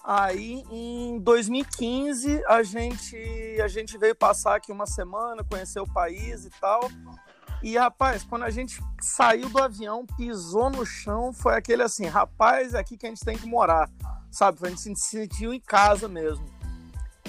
Aí, 0.04 0.62
em 0.70 1.18
2015, 1.18 2.44
a 2.46 2.62
gente, 2.62 3.16
a 3.60 3.66
gente 3.66 3.98
veio 3.98 4.14
passar 4.14 4.56
aqui 4.56 4.70
uma 4.70 4.86
semana, 4.86 5.42
conhecer 5.42 5.80
o 5.80 5.92
país 5.92 6.44
e 6.44 6.50
tal. 6.60 6.88
E, 7.62 7.76
rapaz, 7.76 8.22
quando 8.22 8.42
a 8.42 8.50
gente 8.50 8.78
saiu 9.00 9.48
do 9.48 9.58
avião, 9.58 10.04
pisou 10.04 10.68
no 10.68 10.84
chão, 10.84 11.32
foi 11.32 11.56
aquele 11.56 11.82
assim, 11.82 12.04
rapaz, 12.04 12.74
é 12.74 12.78
aqui 12.78 12.98
que 12.98 13.06
a 13.06 13.08
gente 13.08 13.24
tem 13.24 13.38
que 13.38 13.46
morar, 13.46 13.90
sabe? 14.30 14.58
A 14.62 14.68
gente 14.68 14.82
se 14.82 14.96
sentiu 14.96 15.54
em 15.54 15.60
casa 15.60 16.06
mesmo. 16.06 16.44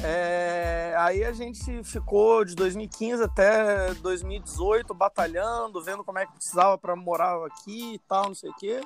É, 0.07 0.93
aí 1.00 1.24
a 1.24 1.31
gente 1.31 1.83
ficou 1.83 2.45
de 2.45 2.53
2015 2.53 3.24
até 3.24 3.91
2018 3.95 4.93
batalhando, 4.93 5.83
vendo 5.83 6.03
como 6.03 6.19
é 6.19 6.27
que 6.27 6.33
precisava 6.33 6.77
para 6.77 6.95
morar 6.95 7.43
aqui 7.43 7.95
e 7.95 8.00
tal, 8.07 8.27
não 8.27 8.35
sei 8.35 8.51
o 8.51 8.55
quê. 8.55 8.81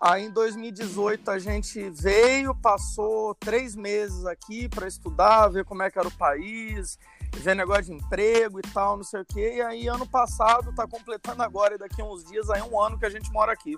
Aí 0.00 0.26
em 0.26 0.30
2018 0.30 1.28
a 1.32 1.38
gente 1.40 1.90
veio, 1.90 2.54
passou 2.54 3.34
três 3.34 3.74
meses 3.74 4.24
aqui 4.24 4.68
para 4.68 4.86
estudar, 4.86 5.48
ver 5.48 5.64
como 5.64 5.82
é 5.82 5.90
que 5.90 5.98
era 5.98 6.06
o 6.06 6.16
país, 6.16 6.96
ver 7.38 7.56
negócio 7.56 7.86
de 7.86 7.94
emprego 7.94 8.60
e 8.60 8.72
tal, 8.72 8.96
não 8.96 9.04
sei 9.04 9.22
o 9.22 9.26
quê. 9.26 9.54
E 9.56 9.62
aí 9.62 9.88
ano 9.88 10.06
passado, 10.06 10.72
tá 10.76 10.86
completando 10.86 11.42
agora, 11.42 11.74
e 11.74 11.78
daqui 11.78 12.00
a 12.00 12.04
uns 12.04 12.24
dias, 12.24 12.48
aí 12.50 12.62
um 12.62 12.80
ano 12.80 12.96
que 12.96 13.06
a 13.06 13.10
gente 13.10 13.32
mora 13.32 13.52
aqui. 13.52 13.74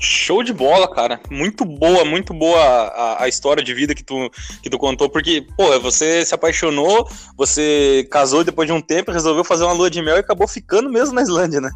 Show 0.00 0.42
de 0.42 0.52
bola, 0.52 0.88
cara. 0.88 1.20
Muito 1.30 1.64
boa, 1.64 2.04
muito 2.04 2.32
boa 2.32 2.58
a, 2.58 3.24
a, 3.24 3.28
história 3.28 3.62
de 3.62 3.74
vida 3.74 3.94
que 3.94 4.04
tu, 4.04 4.30
que 4.62 4.70
tu 4.70 4.78
contou, 4.78 5.10
porque, 5.10 5.46
pô, 5.56 5.78
você 5.80 6.24
se 6.24 6.34
apaixonou, 6.34 7.08
você 7.36 8.06
casou 8.10 8.44
depois 8.44 8.68
de 8.68 8.72
um 8.72 8.80
tempo, 8.80 9.10
resolveu 9.10 9.42
fazer 9.42 9.64
uma 9.64 9.72
lua 9.72 9.90
de 9.90 10.00
mel 10.00 10.16
e 10.16 10.20
acabou 10.20 10.46
ficando 10.46 10.88
mesmo 10.88 11.14
na 11.14 11.22
Islândia, 11.22 11.60
né? 11.60 11.70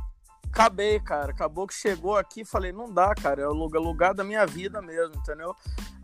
Acabei, 0.53 1.01
cara. 1.01 1.33
Acabou 1.33 1.67
que 1.67 1.73
chegou 1.73 2.15
aqui 2.15 2.45
falei, 2.45 2.73
não 2.73 2.93
dá, 2.93 3.15
cara. 3.15 3.41
É 3.41 3.49
o 3.49 3.53
lugar, 3.53 4.13
da 4.13 4.23
minha 4.23 4.47
vida 4.47 4.83
mesmo, 4.83 5.17
entendeu? 5.17 5.57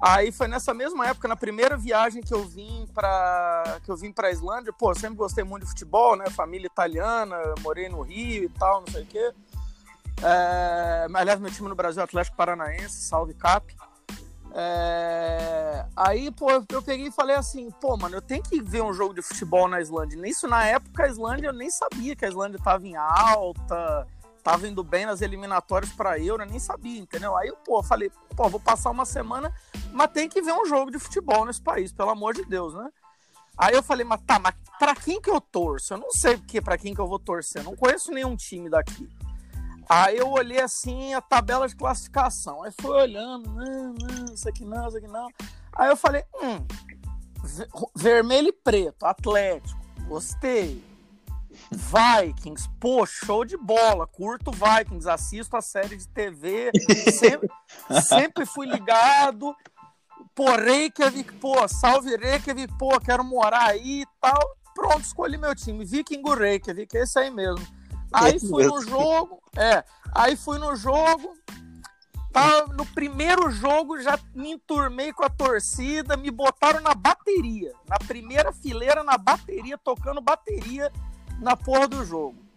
Aí 0.02 0.32
foi 0.32 0.48
nessa 0.48 0.72
mesma 0.72 1.06
época, 1.06 1.28
na 1.28 1.37
primeira 1.37 1.76
viagem 1.76 2.22
que 2.22 2.32
eu 2.32 2.44
vim 2.44 2.88
pra, 2.94 3.78
que 3.84 3.90
eu 3.90 3.96
vim 3.96 4.10
pra 4.10 4.30
Islândia, 4.30 4.72
pô, 4.72 4.94
sempre 4.94 5.16
gostei 5.16 5.44
muito 5.44 5.64
de 5.64 5.68
futebol, 5.68 6.16
né? 6.16 6.30
Família 6.30 6.66
italiana, 6.66 7.37
morei 7.60 7.90
no 7.90 8.00
Rio 8.00 8.44
e 8.44 8.48
tal, 8.48 8.80
não 8.80 8.88
sei 8.88 9.02
o 9.02 9.06
quê. 9.06 9.32
É, 10.22 11.06
aliás, 11.14 11.38
meu 11.38 11.50
time 11.50 11.68
no 11.68 11.75
Brasil 11.75 12.00
é 12.00 12.04
Atlético 12.04 12.37
Paranaense, 12.37 13.02
salve 13.02 13.34
Cap. 13.34 13.75
É, 14.54 15.87
aí, 15.94 16.30
pô, 16.30 16.50
eu 16.50 16.82
peguei 16.82 17.08
e 17.08 17.12
falei 17.12 17.37
assim, 17.37 17.70
pô, 17.80 17.96
mano, 17.96 18.16
eu 18.16 18.22
tenho 18.22 18.42
que 18.42 18.60
ver 18.60 18.82
um 18.82 18.92
jogo 18.92 19.14
de 19.14 19.22
futebol 19.22 19.68
na 19.68 19.80
Islândia. 19.80 20.20
Nisso, 20.20 20.48
na 20.48 20.64
época, 20.64 21.04
a 21.04 21.08
Islândia, 21.08 21.48
eu 21.48 21.52
nem 21.52 21.70
sabia 21.70 22.16
que 22.16 22.25
a 22.25 22.28
Islândia 22.28 22.58
tava 22.62 22.87
em 22.87 22.96
alta, 22.96 24.06
tava 24.42 24.66
indo 24.66 24.82
bem 24.82 25.06
nas 25.06 25.20
eliminatórias 25.20 25.92
para 25.92 26.18
Euro, 26.18 26.42
eu 26.42 26.48
nem 26.48 26.58
sabia, 26.58 26.98
entendeu? 26.98 27.37
Aí, 27.37 27.52
pô, 27.64 27.82
falei, 27.82 28.10
pô, 28.34 28.48
vou 28.48 28.58
passar 28.58 28.90
uma 28.90 29.04
semana, 29.04 29.52
mas 29.92 30.10
tem 30.10 30.28
que 30.28 30.42
ver 30.42 30.52
um 30.52 30.64
jogo 30.64 30.90
de 30.90 30.98
futebol 30.98 31.44
nesse 31.44 31.60
país, 31.60 31.92
pelo 31.92 32.10
amor 32.10 32.34
de 32.34 32.44
Deus, 32.44 32.75
né? 32.75 32.88
Aí 33.56 33.75
eu 33.75 33.82
falei, 33.82 34.04
mas 34.04 34.20
tá, 34.22 34.38
mas 34.38 34.54
pra 34.78 34.94
quem 34.94 35.20
que 35.20 35.28
eu 35.28 35.40
torço? 35.40 35.92
Eu 35.92 35.98
não 35.98 36.10
sei 36.12 36.37
porque 36.37 36.60
para 36.60 36.78
quem 36.78 36.94
que 36.94 37.00
eu 37.00 37.08
vou 37.08 37.18
torcer, 37.18 37.60
eu 37.60 37.64
não 37.64 37.76
conheço 37.76 38.12
nenhum 38.12 38.37
time 38.37 38.70
daqui. 38.70 39.08
Aí 39.88 40.18
eu 40.18 40.28
olhei 40.30 40.61
assim 40.61 41.14
a 41.14 41.21
tabela 41.21 41.66
de 41.66 41.75
classificação. 41.75 42.62
Aí 42.62 42.73
fui 42.78 42.90
olhando, 42.90 43.50
não, 43.50 43.95
não, 43.95 44.35
isso 44.35 44.49
aqui 44.49 44.64
não, 44.64 44.87
isso 44.87 44.99
aqui 44.99 45.09
não. 45.09 45.28
Aí 45.73 45.88
eu 45.88 45.97
falei, 45.97 46.25
hum, 46.35 46.66
vermelho 47.97 48.49
e 48.49 48.52
preto, 48.52 49.07
Atlético, 49.07 49.80
gostei. 50.07 50.87
Vikings, 51.71 52.68
pô, 52.78 53.04
show 53.07 53.45
de 53.45 53.57
bola. 53.57 54.07
Curto 54.07 54.50
Vikings, 54.52 55.09
assisto 55.09 55.57
a 55.57 55.62
série 55.62 55.97
de 55.97 56.07
TV, 56.09 56.71
sempre, 57.11 57.49
sempre 58.02 58.47
fui 58.47 58.66
ligado. 58.66 59.57
Pô, 60.35 60.54
Reykjavik, 60.54 61.33
pô, 61.35 61.66
salve 61.66 62.14
Reykjavik, 62.16 62.73
pô, 62.78 63.00
quero 63.00 63.25
morar 63.25 63.71
aí 63.71 64.02
e 64.02 64.07
tal. 64.21 64.38
Pronto, 64.75 65.00
escolhi 65.00 65.37
meu 65.37 65.54
time. 65.54 65.85
Viking 65.85 66.23
Reykjavik, 66.23 66.97
é 66.97 67.02
esse 67.02 67.18
aí 67.18 67.30
mesmo. 67.30 67.66
Aí 68.12 68.40
fui 68.40 68.66
no 68.66 68.80
jogo, 68.80 69.42
é, 69.56 69.84
aí 70.14 70.36
fui 70.36 70.58
no 70.58 70.74
jogo, 70.74 71.36
tá, 72.32 72.66
no 72.68 72.86
primeiro 72.86 73.50
jogo 73.50 74.00
já 74.00 74.18
me 74.34 74.52
enturmei 74.52 75.12
com 75.12 75.24
a 75.24 75.28
torcida, 75.28 76.16
me 76.16 76.30
botaram 76.30 76.80
na 76.80 76.94
bateria, 76.94 77.72
na 77.86 77.98
primeira 77.98 78.52
fileira 78.52 79.02
na 79.02 79.18
bateria, 79.18 79.76
tocando 79.76 80.20
bateria 80.20 80.90
na 81.40 81.56
porra 81.56 81.86
do 81.86 82.04
jogo. 82.04 82.48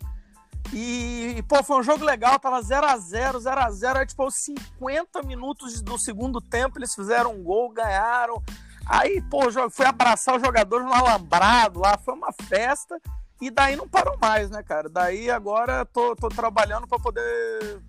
E, 0.74 1.43
pô, 1.50 1.62
foi 1.63 1.79
um 1.79 1.84
jogo 1.84 2.05
legal, 2.05 2.39
tava 2.39 2.62
0x0, 2.62 3.39
0x0, 3.39 3.98
aí, 3.98 4.05
tipo, 4.05 4.24
aos 4.24 4.36
50 4.36 5.22
minutos 5.24 5.81
do 5.81 5.98
segundo 5.98 6.39
tempo, 6.39 6.79
eles 6.79 6.96
fizeram 6.96 7.34
um 7.34 7.43
gol, 7.43 7.70
ganharam. 7.70 8.41
Aí, 8.86 9.22
pô, 9.24 9.41
fui 9.70 9.86
abraçar 9.86 10.36
os 10.36 10.41
jogadores 10.41 10.86
no 10.86 10.93
alambrado 10.93 11.79
lá, 11.79 11.98
foi 11.98 12.13
uma 12.13 12.31
festa. 12.31 13.01
E 13.42 13.50
daí 13.50 13.76
não 13.76 13.88
parou 13.88 14.16
mais, 14.22 14.52
né, 14.52 14.62
cara? 14.62 14.88
Daí 14.88 15.30
agora 15.30 15.84
tô, 15.86 16.16
tô 16.16 16.30
trabalhando 16.30 16.88
para 16.88 17.00
poder 17.00 17.80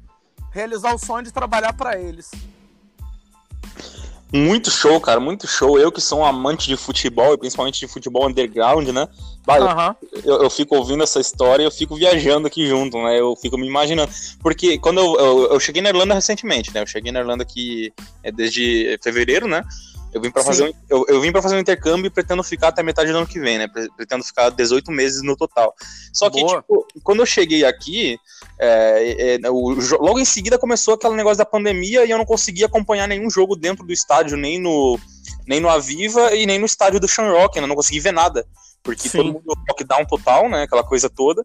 realizar 0.51 0.95
o 0.95 0.99
sonho 0.99 1.25
de 1.25 1.33
trabalhar 1.33 1.75
para 1.75 2.01
eles. 2.01 2.31
Muito 4.33 4.71
show, 4.71 4.99
cara, 4.99 5.21
muito 5.21 5.47
show. 5.47 5.79
Eu 5.79 5.93
que 5.93 6.01
sou 6.01 6.21
um 6.21 6.25
amante 6.25 6.67
de 6.67 6.75
futebol, 6.75 7.35
e 7.35 7.39
principalmente 7.39 7.79
de 7.81 7.87
futebol 7.87 8.27
underground, 8.27 8.89
né? 8.89 9.07
Bah, 9.45 9.59
uhum. 9.59 10.09
eu, 10.25 10.45
eu, 10.45 10.49
fico 10.49 10.75
ouvindo 10.75 11.03
essa 11.03 11.21
história 11.21 11.63
e 11.63 11.67
eu 11.67 11.71
fico 11.71 11.97
viajando 11.97 12.47
aqui 12.47 12.67
junto, 12.67 12.97
né? 12.97 13.21
Eu 13.21 13.37
fico 13.37 13.59
me 13.59 13.67
imaginando. 13.67 14.11
Porque 14.41 14.79
quando 14.79 15.01
eu, 15.01 15.19
eu, 15.19 15.53
eu 15.53 15.61
cheguei 15.61 15.83
na 15.83 15.91
Irlanda 15.91 16.15
recentemente, 16.15 16.73
né? 16.73 16.81
Eu 16.81 16.87
cheguei 16.87 17.13
na 17.13 17.21
Irlanda 17.21 17.43
aqui 17.43 17.93
é 18.23 18.33
desde 18.33 18.99
fevereiro, 19.03 19.47
né? 19.47 19.63
Eu 20.13 20.21
vim 20.21 20.31
para 20.31 20.45
fazer, 20.45 20.65
um, 20.65 20.73
eu, 20.91 21.07
eu 21.09 21.21
vim 21.23 21.33
para 21.33 21.41
fazer 21.41 21.57
um 21.57 21.61
intercâmbio 21.61 22.07
e 22.07 22.11
pretendo 22.11 22.43
ficar 22.43 22.69
até 22.69 22.83
metade 22.83 23.11
do 23.11 23.17
ano 23.17 23.27
que 23.27 23.41
vem, 23.41 23.57
né? 23.57 23.67
Pretendo 23.97 24.23
ficar 24.23 24.51
18 24.51 24.93
meses 24.93 25.23
no 25.23 25.35
total. 25.35 25.75
Só 26.13 26.29
que, 26.29 26.41
Boa. 26.41 26.61
tipo, 26.61 26.87
quando 27.03 27.21
eu 27.21 27.27
cheguei 27.27 27.65
aqui, 27.65 28.19
é, 28.59 29.39
é, 29.43 29.51
o, 29.51 29.75
logo 30.01 30.19
em 30.19 30.25
seguida 30.25 30.59
começou 30.59 30.95
aquele 30.95 31.15
negócio 31.15 31.39
da 31.39 31.47
pandemia 31.47 32.05
e 32.05 32.11
eu 32.11 32.19
não 32.19 32.27
conseguia 32.27 32.67
acompanhar 32.67 33.09
nenhum 33.09 33.31
jogo 33.31 33.57
dentro 33.57 33.87
do 33.87 33.93
estádio, 33.93 34.37
nem 34.37 34.61
no, 34.61 34.99
nem 35.47 35.61
no 35.61 35.71
Aviva 35.71 36.35
e 36.35 36.45
nem 36.45 36.59
no 36.59 36.67
estádio 36.67 37.01
do 37.01 37.09
Shamrock, 37.09 37.59
né? 37.59 37.67
Não 37.67 37.75
consegui 37.75 38.01
ver 38.01 38.13
nada. 38.13 38.47
Porque 38.83 39.09
Sim. 39.09 39.19
todo 39.19 39.33
mundo 39.33 39.55
lockdown 39.69 40.05
total, 40.05 40.51
né? 40.51 40.65
Aquela 40.65 40.85
coisa 40.85 41.09
toda. 41.09 41.43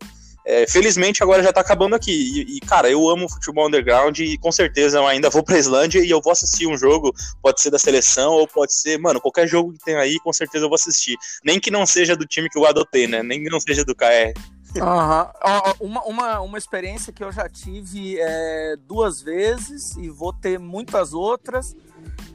É, 0.50 0.66
felizmente 0.66 1.22
agora 1.22 1.44
já 1.44 1.52
tá 1.52 1.60
acabando 1.60 1.94
aqui. 1.94 2.10
E, 2.10 2.56
e, 2.56 2.60
cara, 2.62 2.90
eu 2.90 3.10
amo 3.10 3.28
futebol 3.28 3.68
underground 3.68 4.18
e 4.20 4.38
com 4.38 4.50
certeza 4.50 4.98
eu 4.98 5.06
ainda 5.06 5.30
vou 5.30 5.44
pra 5.44 5.60
Islândia 5.60 6.00
e 6.00 6.10
eu 6.10 6.22
vou 6.22 6.32
assistir 6.32 6.66
um 6.66 6.78
jogo, 6.78 7.14
pode 7.42 7.62
ser 7.62 7.70
da 7.70 7.78
seleção 7.78 8.32
ou 8.32 8.48
pode 8.48 8.74
ser, 8.74 8.98
mano, 8.98 9.20
qualquer 9.20 9.46
jogo 9.46 9.74
que 9.74 9.80
tem 9.84 9.96
aí, 9.96 10.18
com 10.22 10.32
certeza 10.32 10.64
eu 10.64 10.70
vou 10.70 10.76
assistir. 10.76 11.18
Nem 11.44 11.60
que 11.60 11.70
não 11.70 11.86
seja 11.86 12.16
do 12.16 12.26
time 12.26 12.50
que 12.50 12.58
eu 12.58 12.66
adotei, 12.66 13.08
né? 13.08 13.22
Nem 13.22 13.44
que 13.44 13.50
não 13.50 13.60
seja 13.60 13.84
do 13.84 13.94
KR. 13.94 14.34
Uhum. 14.78 15.86
Uma, 15.86 16.04
uma, 16.06 16.40
uma 16.40 16.58
experiência 16.58 17.12
que 17.12 17.26
eu 17.26 17.32
já 17.32 17.50
tive 17.50 18.18
é, 18.18 18.78
duas 18.88 19.22
vezes 19.22 19.98
e 19.98 20.10
vou 20.10 20.32
ter 20.32 20.58
muitas 20.58 21.14
outras. 21.14 21.76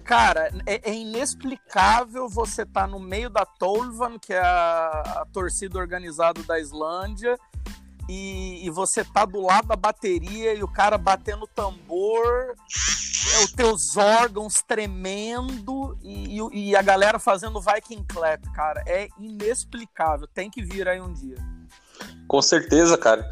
Cara, 0.05 0.53
é, 0.67 0.91
é 0.91 0.95
inexplicável 0.95 2.29
você 2.29 2.63
estar 2.63 2.83
tá 2.83 2.87
no 2.87 3.01
meio 3.01 3.31
da 3.31 3.47
Tolvan, 3.47 4.19
que 4.19 4.35
é 4.35 4.41
a, 4.41 5.23
a 5.23 5.27
torcida 5.33 5.79
organizada 5.79 6.43
da 6.43 6.61
Islândia, 6.61 7.39
e, 8.09 8.67
e, 8.67 8.71
você 8.71 9.05
tá 9.05 9.25
do 9.25 9.41
lado 9.41 9.69
da 9.69 9.77
bateria 9.77 10.55
e 10.55 10.63
o 10.63 10.69
cara 10.69 10.99
batendo 10.99 11.47
tambor, 11.47 12.55
é, 13.35 13.45
os 13.45 13.53
teus 13.53 13.97
órgãos 13.97 14.63
tremendo 14.67 15.97
e, 16.03 16.39
e, 16.39 16.71
e, 16.71 16.77
a 16.77 16.83
galera 16.83 17.19
fazendo 17.19 17.61
Viking 17.61 18.05
Clap, 18.05 18.43
cara. 18.53 18.83
É 18.87 19.09
inexplicável. 19.19 20.27
Tem 20.27 20.51
que 20.51 20.63
vir 20.63 20.89
aí 20.89 21.01
um 21.01 21.13
dia. 21.13 21.37
Com 22.27 22.43
certeza, 22.43 22.99
cara. 22.99 23.29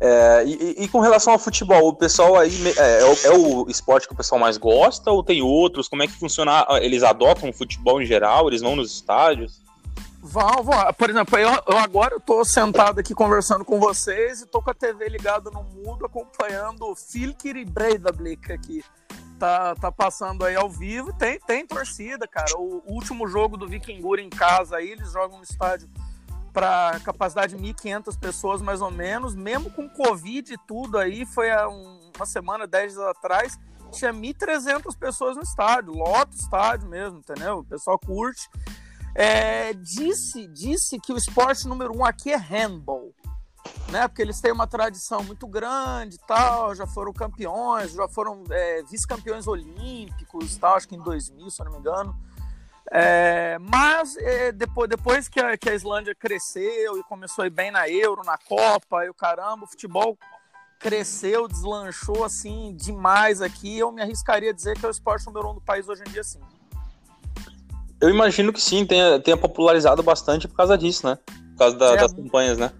É, 0.00 0.44
e, 0.44 0.84
e, 0.84 0.88
com 0.88 1.00
relação 1.00 1.32
ao 1.32 1.38
futebol, 1.38 1.88
o 1.88 1.94
pessoal 1.94 2.36
aí 2.36 2.50
é, 2.76 3.02
é, 3.02 3.26
é, 3.26 3.30
o, 3.30 3.66
esporte 3.68 4.06
que 4.06 4.12
o 4.12 4.16
pessoal 4.16 4.40
mais 4.40 4.56
gosta 4.56 5.10
ou 5.10 5.22
tem 5.22 5.40
outros? 5.40 5.88
Como 5.88 6.02
é 6.02 6.06
que 6.06 6.12
funciona? 6.12 6.66
Eles 6.80 7.02
adotam 7.02 7.48
o 7.48 7.52
futebol 7.52 8.02
em 8.02 8.06
geral? 8.06 8.48
Eles 8.48 8.60
vão 8.60 8.76
nos 8.76 8.92
estádios? 8.92 9.63
Vão, 10.26 10.64
vão. 10.64 10.92
Por 10.94 11.10
exemplo, 11.10 11.38
eu, 11.38 11.50
eu 11.68 11.76
agora 11.76 12.18
tô 12.18 12.42
sentado 12.46 12.98
aqui 12.98 13.14
conversando 13.14 13.62
com 13.62 13.78
vocês 13.78 14.40
e 14.40 14.46
tô 14.46 14.62
com 14.62 14.70
a 14.70 14.74
TV 14.74 15.06
ligada 15.06 15.50
no 15.50 15.62
mudo 15.62 16.06
acompanhando 16.06 16.86
o 16.86 16.96
Filkir 16.96 17.62
Breidablik 17.70 18.50
aqui. 18.50 18.82
Tá, 19.38 19.74
tá 19.74 19.92
passando 19.92 20.46
aí 20.46 20.56
ao 20.56 20.70
vivo. 20.70 21.12
Tem, 21.12 21.38
tem 21.40 21.66
torcida, 21.66 22.26
cara. 22.26 22.56
O 22.56 22.82
último 22.86 23.28
jogo 23.28 23.58
do 23.58 23.68
Vikingur 23.68 24.18
em 24.18 24.30
casa 24.30 24.76
aí, 24.76 24.92
eles 24.92 25.12
jogam 25.12 25.36
no 25.36 25.44
estádio 25.44 25.90
para 26.54 26.98
capacidade 27.00 27.54
de 27.54 27.62
1.500 27.62 28.18
pessoas 28.18 28.62
mais 28.62 28.80
ou 28.80 28.90
menos, 28.90 29.34
mesmo 29.34 29.70
com 29.70 29.86
Covid 29.90 30.54
e 30.54 30.58
tudo 30.66 30.96
aí, 30.96 31.26
foi 31.26 31.50
há 31.50 31.68
um, 31.68 32.12
uma 32.16 32.24
semana, 32.24 32.66
10 32.66 32.94
dias 32.94 33.04
atrás, 33.08 33.58
tinha 33.90 34.12
1.300 34.12 34.96
pessoas 34.96 35.36
no 35.36 35.42
estádio, 35.42 35.92
lota 35.92 36.32
o 36.32 36.40
estádio 36.40 36.88
mesmo, 36.88 37.18
entendeu? 37.18 37.58
O 37.58 37.64
pessoal 37.64 37.98
curte. 37.98 38.48
É, 39.14 39.72
disse, 39.74 40.46
disse 40.48 40.98
que 40.98 41.12
o 41.12 41.16
esporte 41.16 41.68
número 41.68 41.96
um 41.96 42.04
aqui 42.04 42.32
é 42.32 42.36
handball, 42.36 43.14
né? 43.90 44.08
Porque 44.08 44.22
eles 44.22 44.40
têm 44.40 44.50
uma 44.50 44.66
tradição 44.66 45.22
muito 45.22 45.46
grande 45.46 46.18
tal, 46.26 46.74
já 46.74 46.86
foram 46.86 47.12
campeões, 47.12 47.92
já 47.92 48.08
foram 48.08 48.42
é, 48.50 48.82
vice-campeões 48.82 49.46
olímpicos 49.46 50.56
tal, 50.56 50.76
acho 50.76 50.88
que 50.88 50.96
em 50.96 51.00
2000, 51.00 51.50
se 51.50 51.62
eu 51.62 51.66
não 51.66 51.72
me 51.72 51.78
engano. 51.78 52.16
É, 52.90 53.56
mas 53.60 54.16
é, 54.16 54.52
depois, 54.52 54.88
depois 54.90 55.28
que 55.28 55.40
a, 55.40 55.56
que 55.56 55.70
a 55.70 55.74
Islândia 55.74 56.14
cresceu 56.14 56.98
e 56.98 57.02
começou 57.04 57.44
a 57.44 57.46
ir 57.46 57.50
bem 57.50 57.70
na 57.70 57.88
Euro, 57.88 58.22
na 58.24 58.36
Copa, 58.36 59.04
e 59.04 59.08
o 59.08 59.14
caramba, 59.14 59.64
o 59.64 59.68
futebol 59.68 60.18
cresceu, 60.78 61.48
deslanchou 61.48 62.24
assim 62.24 62.74
demais 62.76 63.40
aqui. 63.40 63.78
Eu 63.78 63.90
me 63.90 64.02
arriscaria 64.02 64.50
a 64.50 64.52
dizer 64.52 64.78
que 64.78 64.84
é 64.84 64.88
o 64.88 64.90
esporte 64.90 65.24
número 65.26 65.50
um 65.50 65.54
do 65.54 65.60
país 65.60 65.88
hoje 65.88 66.02
em 66.02 66.10
dia, 66.10 66.22
sim. 66.22 66.40
Eu 68.04 68.10
imagino 68.10 68.52
que 68.52 68.60
sim, 68.60 68.84
tenha, 68.84 69.18
tenha 69.18 69.34
popularizado 69.34 70.02
bastante 70.02 70.46
por 70.46 70.54
causa 70.54 70.76
disso, 70.76 71.06
né? 71.06 71.16
Por 71.52 71.56
causa 71.56 71.78
da, 71.78 71.94
é, 71.94 71.96
das 71.96 72.12
campanhas, 72.12 72.58
né? 72.58 72.70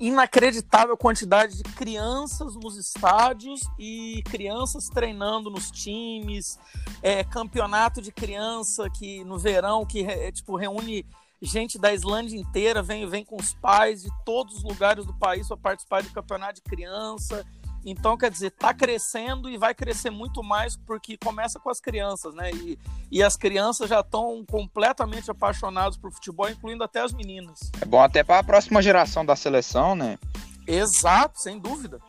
Inacreditável 0.00 0.96
quantidade 0.96 1.56
de 1.56 1.62
crianças 1.62 2.56
nos 2.56 2.76
estádios 2.76 3.60
e 3.78 4.24
crianças 4.28 4.88
treinando 4.88 5.50
nos 5.50 5.70
times, 5.70 6.58
é, 7.00 7.22
campeonato 7.22 8.02
de 8.02 8.10
criança 8.10 8.90
que 8.90 9.22
no 9.22 9.38
verão 9.38 9.86
que 9.86 10.02
é, 10.02 10.32
tipo 10.32 10.56
reúne 10.56 11.06
gente 11.40 11.78
da 11.78 11.94
Islândia 11.94 12.36
inteira, 12.36 12.82
vem, 12.82 13.08
vem 13.08 13.24
com 13.24 13.36
os 13.36 13.54
pais 13.54 14.02
de 14.02 14.10
todos 14.24 14.56
os 14.56 14.64
lugares 14.64 15.06
do 15.06 15.14
país 15.14 15.46
para 15.46 15.56
participar 15.58 16.02
de 16.02 16.10
campeonato 16.10 16.54
de 16.54 16.62
criança. 16.62 17.46
Então, 17.84 18.16
quer 18.16 18.30
dizer, 18.30 18.48
está 18.48 18.74
crescendo 18.74 19.48
e 19.48 19.56
vai 19.56 19.74
crescer 19.74 20.10
muito 20.10 20.42
mais 20.42 20.76
porque 20.76 21.16
começa 21.16 21.58
com 21.58 21.70
as 21.70 21.80
crianças, 21.80 22.34
né? 22.34 22.50
E, 22.52 22.78
e 23.10 23.22
as 23.22 23.36
crianças 23.36 23.88
já 23.88 24.00
estão 24.00 24.44
completamente 24.48 25.30
apaixonadas 25.30 25.96
por 25.96 26.12
futebol, 26.12 26.48
incluindo 26.48 26.84
até 26.84 27.00
as 27.00 27.12
meninas. 27.12 27.58
É 27.80 27.84
bom 27.84 28.02
até 28.02 28.22
para 28.22 28.40
a 28.40 28.44
próxima 28.44 28.82
geração 28.82 29.24
da 29.24 29.34
seleção, 29.34 29.94
né? 29.94 30.18
Exato, 30.66 31.40
sem 31.40 31.58
dúvida. 31.58 32.00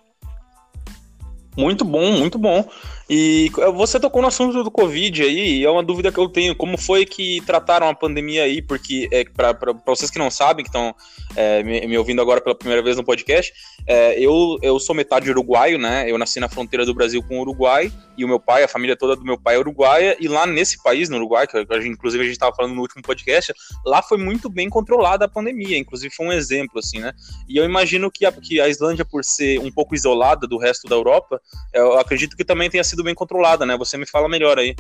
Muito 1.57 1.83
bom, 1.83 2.11
muito 2.13 2.37
bom. 2.37 2.69
E 3.13 3.51
você 3.75 3.99
tocou 3.99 4.21
no 4.21 4.29
assunto 4.29 4.63
do 4.63 4.71
Covid 4.71 5.21
aí, 5.21 5.57
e 5.57 5.65
é 5.65 5.69
uma 5.69 5.83
dúvida 5.83 6.13
que 6.13 6.17
eu 6.17 6.29
tenho. 6.29 6.55
Como 6.55 6.77
foi 6.77 7.05
que 7.05 7.41
trataram 7.45 7.89
a 7.89 7.93
pandemia 7.93 8.43
aí? 8.43 8.61
Porque, 8.61 9.09
é, 9.11 9.25
para 9.25 9.53
vocês 9.85 10.09
que 10.09 10.17
não 10.17 10.31
sabem, 10.31 10.63
que 10.63 10.69
estão 10.69 10.95
é, 11.35 11.61
me, 11.61 11.85
me, 11.87 11.97
ouvindo 11.97 12.21
agora 12.21 12.39
pela 12.39 12.55
primeira 12.55 12.81
vez 12.81 12.95
no 12.95 13.03
podcast, 13.03 13.51
é, 13.85 14.17
eu, 14.17 14.57
eu 14.61 14.79
sou 14.79 14.95
metade 14.95 15.29
uruguaio, 15.29 15.77
né? 15.77 16.09
Eu 16.09 16.17
nasci 16.17 16.39
na 16.39 16.47
fronteira 16.47 16.85
do 16.85 16.93
Brasil 16.93 17.21
com 17.21 17.37
o 17.37 17.41
Uruguai, 17.41 17.91
e 18.17 18.23
o 18.23 18.29
meu 18.29 18.39
pai, 18.39 18.63
a 18.63 18.67
família 18.69 18.95
toda 18.95 19.17
do 19.17 19.25
meu 19.25 19.37
pai 19.37 19.55
é 19.55 19.59
uruguaia, 19.59 20.15
e 20.17 20.29
lá 20.29 20.47
nesse 20.47 20.81
país, 20.81 21.09
no 21.09 21.17
Uruguai, 21.17 21.45
que 21.47 21.57
a 21.57 21.81
gente, 21.81 21.89
inclusive 21.89 22.23
a 22.23 22.25
gente 22.25 22.35
estava 22.35 22.55
falando 22.55 22.75
no 22.75 22.81
último 22.81 23.01
podcast, 23.01 23.53
lá 23.85 24.01
foi 24.01 24.19
muito 24.19 24.49
bem 24.49 24.69
controlada 24.69 25.25
a 25.25 25.27
pandemia, 25.27 25.77
inclusive 25.77 26.15
foi 26.15 26.27
um 26.27 26.31
exemplo, 26.31 26.79
assim, 26.79 26.99
né? 26.99 27.11
E 27.45 27.57
eu 27.57 27.65
imagino 27.65 28.09
que 28.09 28.25
a, 28.25 28.31
que 28.31 28.61
a 28.61 28.69
Islândia, 28.69 29.03
por 29.03 29.25
ser 29.25 29.59
um 29.59 29.69
pouco 29.69 29.95
isolada 29.95 30.47
do 30.47 30.57
resto 30.57 30.87
da 30.87 30.95
Europa, 30.95 31.41
eu 31.73 31.99
acredito 31.99 32.37
que 32.37 32.45
também 32.45 32.69
tenha 32.69 32.85
sido 32.85 33.00
sido 33.01 33.03
bem 33.03 33.15
controlada, 33.15 33.65
né? 33.65 33.75
Você 33.77 33.97
me 33.97 34.05
fala 34.05 34.29
melhor 34.29 34.57
aí. 34.57 34.75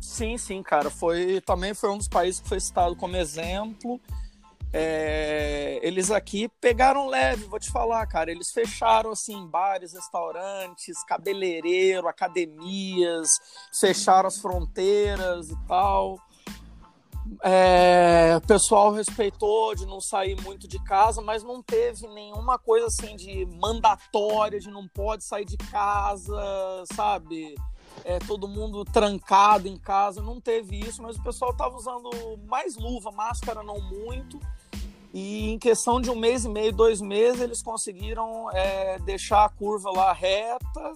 Sim, 0.00 0.38
sim, 0.38 0.62
cara. 0.62 0.88
Foi 0.88 1.40
também 1.40 1.74
foi 1.74 1.90
um 1.90 1.98
dos 1.98 2.08
países 2.08 2.40
que 2.40 2.48
foi 2.48 2.60
citado 2.60 2.96
como 2.96 3.16
exemplo. 3.16 4.00
É, 4.72 5.78
eles 5.82 6.10
aqui 6.10 6.48
pegaram 6.60 7.06
leve, 7.06 7.44
vou 7.44 7.60
te 7.60 7.70
falar, 7.70 8.06
cara. 8.06 8.30
Eles 8.30 8.50
fecharam 8.50 9.10
assim 9.10 9.46
bares, 9.46 9.92
restaurantes, 9.92 11.02
cabeleireiro, 11.04 12.08
academias, 12.08 13.28
fecharam 13.78 14.28
as 14.28 14.38
fronteiras 14.38 15.50
e 15.50 15.56
tal. 15.66 16.18
É, 17.42 18.34
o 18.36 18.46
pessoal 18.46 18.92
respeitou 18.92 19.74
de 19.74 19.86
não 19.86 20.00
sair 20.00 20.40
muito 20.42 20.68
de 20.68 20.78
casa, 20.84 21.22
mas 21.22 21.42
não 21.42 21.62
teve 21.62 22.06
nenhuma 22.08 22.58
coisa 22.58 22.86
assim 22.86 23.16
de 23.16 23.46
mandatória, 23.46 24.60
de 24.60 24.70
não 24.70 24.86
pode 24.86 25.24
sair 25.24 25.44
de 25.44 25.56
casa, 25.56 26.84
sabe? 26.92 27.54
É, 28.04 28.18
todo 28.18 28.46
mundo 28.46 28.84
trancado 28.84 29.66
em 29.68 29.76
casa, 29.76 30.20
não 30.20 30.40
teve 30.40 30.78
isso, 30.78 31.02
mas 31.02 31.16
o 31.16 31.22
pessoal 31.22 31.52
estava 31.52 31.76
usando 31.76 32.10
mais 32.46 32.76
luva, 32.76 33.10
máscara 33.10 33.62
não 33.62 33.80
muito. 33.80 34.38
E 35.12 35.50
em 35.50 35.58
questão 35.58 36.00
de 36.00 36.10
um 36.10 36.16
mês 36.16 36.44
e 36.44 36.48
meio, 36.48 36.72
dois 36.72 37.00
meses, 37.00 37.40
eles 37.40 37.62
conseguiram 37.62 38.50
é, 38.52 38.98
deixar 38.98 39.44
a 39.44 39.48
curva 39.48 39.90
lá 39.90 40.12
reta 40.12 40.94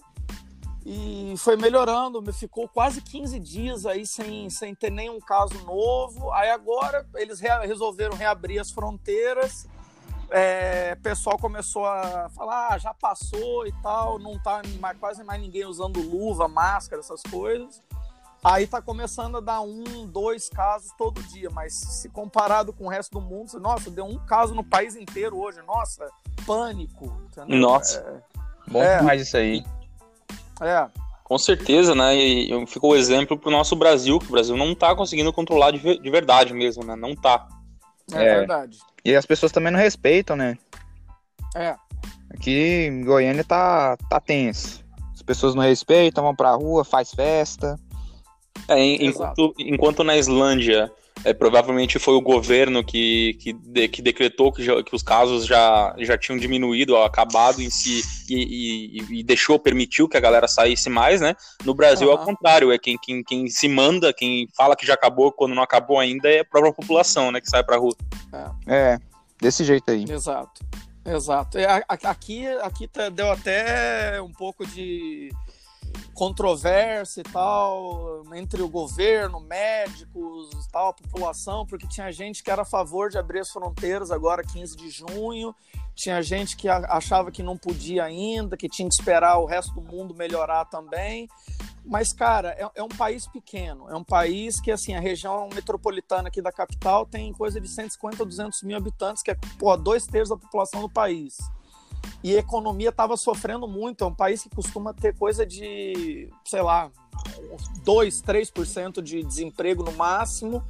e 0.91 1.35
foi 1.37 1.55
melhorando, 1.55 2.33
ficou 2.33 2.67
quase 2.67 3.03
15 3.03 3.39
dias 3.39 3.85
aí 3.85 4.07
sem, 4.07 4.49
sem 4.49 4.75
ter 4.75 4.91
nenhum 4.91 5.21
caso 5.21 5.63
novo. 5.67 6.33
Aí 6.33 6.49
agora 6.49 7.07
eles 7.17 7.41
re 7.41 7.51
resolveram 7.67 8.17
reabrir 8.17 8.59
as 8.59 8.71
fronteiras. 8.71 9.69
É, 10.31 10.97
o 10.99 11.03
pessoal 11.03 11.37
começou 11.37 11.85
a 11.85 12.31
falar, 12.31 12.69
ah, 12.71 12.79
já 12.79 12.95
passou 12.95 13.67
e 13.67 13.73
tal, 13.83 14.19
não 14.19 14.39
tá 14.39 14.63
mais, 14.81 14.99
quase 14.99 15.23
mais 15.23 15.39
ninguém 15.43 15.67
usando 15.67 16.01
luva, 16.01 16.49
máscara, 16.49 17.01
essas 17.01 17.21
coisas. 17.23 17.83
Aí 18.43 18.67
tá 18.67 18.81
começando 18.81 19.37
a 19.37 19.41
dar 19.41 19.61
um, 19.61 20.07
dois 20.07 20.49
casos 20.49 20.91
todo 20.97 21.23
dia, 21.25 21.51
mas 21.51 21.75
se 21.75 22.09
comparado 22.09 22.73
com 22.73 22.87
o 22.87 22.89
resto 22.89 23.21
do 23.21 23.21
mundo, 23.21 23.61
nossa, 23.61 23.91
deu 23.91 24.07
um 24.07 24.19
caso 24.25 24.55
no 24.55 24.65
país 24.65 24.97
inteiro 24.97 25.37
hoje, 25.37 25.61
nossa, 25.67 26.09
pânico. 26.47 27.15
Entendeu? 27.27 27.59
Nossa. 27.59 27.99
É, 27.99 28.71
Bom 28.71 28.83
é, 28.83 28.99
demais 28.99 29.21
isso 29.21 29.37
aí. 29.37 29.63
É. 30.61 30.87
Com 31.25 31.37
certeza, 31.37 31.95
né? 31.95 32.17
E 32.17 32.67
ficou 32.67 32.93
o 32.93 32.97
exemplo 32.97 33.39
pro 33.39 33.51
nosso 33.51 33.77
Brasil, 33.77 34.19
que 34.19 34.27
o 34.27 34.33
Brasil 34.33 34.57
não 34.57 34.75
tá 34.75 34.95
conseguindo 34.95 35.33
controlar 35.33 35.73
de, 35.73 35.99
de 35.99 36.11
verdade 36.11 36.55
mesmo, 36.55 36.85
né? 36.85 36.97
Não 36.97 37.15
tá. 37.15 37.47
É, 38.13 38.25
é, 38.25 38.39
verdade. 38.39 38.79
E 39.05 39.15
as 39.15 39.27
pessoas 39.27 39.53
também 39.53 39.71
não 39.71 39.79
respeitam, 39.79 40.37
né? 40.37 40.57
É. 41.55 41.77
Aqui 42.31 42.87
em 42.87 43.05
Goiânia 43.05 43.45
tá, 43.45 43.97
tá 44.09 44.21
tenso. 44.21 44.85
As 45.15 45.23
pessoas 45.23 45.55
não 45.55 45.63
respeitam, 45.63 46.25
vão 46.25 46.35
pra 46.35 46.53
rua, 46.53 46.85
faz 46.85 47.13
festa. 47.13 47.79
É, 48.67 48.83
enquanto, 48.83 49.55
enquanto 49.59 50.05
na 50.05 50.17
Islândia 50.17 50.91
é, 51.25 51.33
provavelmente 51.33 51.99
foi 51.99 52.15
o 52.15 52.21
governo 52.21 52.85
que, 52.85 53.35
que, 53.35 53.53
de, 53.53 53.89
que 53.89 54.03
decretou 54.03 54.53
que, 54.53 54.63
já, 54.63 54.83
que, 54.83 54.95
os 54.95 55.03
casos 55.03 55.47
já, 55.47 55.95
já 55.99 56.17
tinham 56.17 56.39
diminuído, 56.39 56.97
acabado 56.97 57.61
em 57.61 57.71
si, 57.71 58.03
e, 58.29 58.99
e, 59.01 59.21
e, 59.21 59.23
deixou, 59.23 59.59
permitiu 59.59 60.09
que 60.09 60.17
a 60.17 60.21
galera 60.21 60.47
saísse 60.47 60.89
mais, 60.89 61.21
né? 61.21 61.35
No 61.65 61.75
Brasil, 61.75 62.09
uhum. 62.09 62.19
ao 62.19 62.25
contrário, 62.25 62.73
é 62.73 62.79
quem, 62.79 62.97
quem, 62.99 63.23
quem 63.23 63.49
se 63.49 63.69
manda, 63.69 64.13
quem 64.13 64.49
fala 64.57 64.77
que 64.77 64.87
já 64.87 64.95
acabou 64.95 65.33
quando 65.33 65.55
não 65.55 65.63
acabou 65.63 65.99
ainda 65.99 66.29
é 66.29 66.41
a 66.41 66.45
própria 66.45 66.73
população, 66.73 67.31
né? 67.31 67.41
Que 67.41 67.49
sai 67.49 67.65
pra 67.65 67.77
rua. 67.77 67.95
É, 68.67 68.95
é 68.95 68.99
desse 69.41 69.65
jeito 69.65 69.91
aí. 69.91 70.05
Exato, 70.09 70.61
exato. 71.05 71.59
É, 71.59 71.85
aqui, 71.89 72.47
aqui 72.63 72.89
tá, 72.89 73.09
deu 73.09 73.31
até 73.31 74.21
um 74.21 74.33
pouco 74.33 74.67
de 74.67 75.31
controvérsia 76.15 77.21
e 77.21 77.25
tal 77.25 78.25
entre 78.35 78.63
o 78.63 78.69
governo, 78.69 79.41
médicos, 79.41 80.67
tal, 80.71 80.89
a 80.91 80.93
população, 80.93 81.67
porque 81.67 81.87
tinha 81.87 82.11
gente 82.13 82.43
que 82.43 82.51
era 82.51 82.63
a 82.63 82.65
favor 82.65 83.11
de 83.11 83.19
abrir 83.19 83.41
as 83.41 83.51
fronteiras 83.51 84.11
agora 84.11 84.43
15 84.43 84.77
de 84.77 84.91
junho, 84.91 85.55
tinha 85.95 86.23
gente 86.23 86.57
que 86.57 86.69
achava 86.69 87.31
que 87.31 87.43
não 87.43 87.57
podia 87.57 88.05
ainda, 88.05 88.57
que 88.57 88.69
tinha 88.69 88.89
que 88.89 88.95
esperar 88.95 89.39
o 89.39 89.47
resto 89.47 89.75
do 89.75 89.83
mundo 89.83 90.15
melhorar 90.15 90.65
também. 90.67 91.29
Mas, 91.85 92.13
cara, 92.13 92.51
é, 92.51 92.69
é 92.75 92.83
um 92.83 92.89
país 92.89 93.27
pequeno, 93.27 93.89
é 93.89 93.97
um 93.97 94.05
país 94.05 94.61
que, 94.61 94.71
assim, 94.71 94.95
a 94.95 95.01
região 95.01 95.49
metropolitana 95.55 96.29
aqui 96.29 96.43
da 96.43 96.53
capital 96.53 97.07
tem 97.07 97.33
coisa 97.33 97.61
de 97.61 97.67
150 97.67 98.23
a 98.23 98.27
200 98.27 98.63
mil 98.63 98.77
habitantes, 98.77 99.23
que 99.23 99.31
é, 99.31 99.37
pô, 99.59 99.75
dois 99.77 100.07
terços 100.07 100.29
da 100.29 100.37
população 100.37 100.83
do 100.83 100.91
país 100.91 101.37
e 102.23 102.35
a 102.35 102.39
economia 102.39 102.89
estava 102.89 103.17
sofrendo 103.17 103.69
muito. 103.69 104.05
É 104.05 104.07
um 104.07 104.15
país 104.15 104.43
que 104.43 104.51
costuma 104.51 104.93
ter 104.93 105.17
coisa 105.17 105.47
de, 105.47 106.31
sei 106.45 106.63
lá, 106.63 106.91
2, 107.85 108.23
3% 108.23 109.03
de 109.03 109.23
desemprego 109.23 109.83
no 109.83 109.93
máximo 109.93 110.63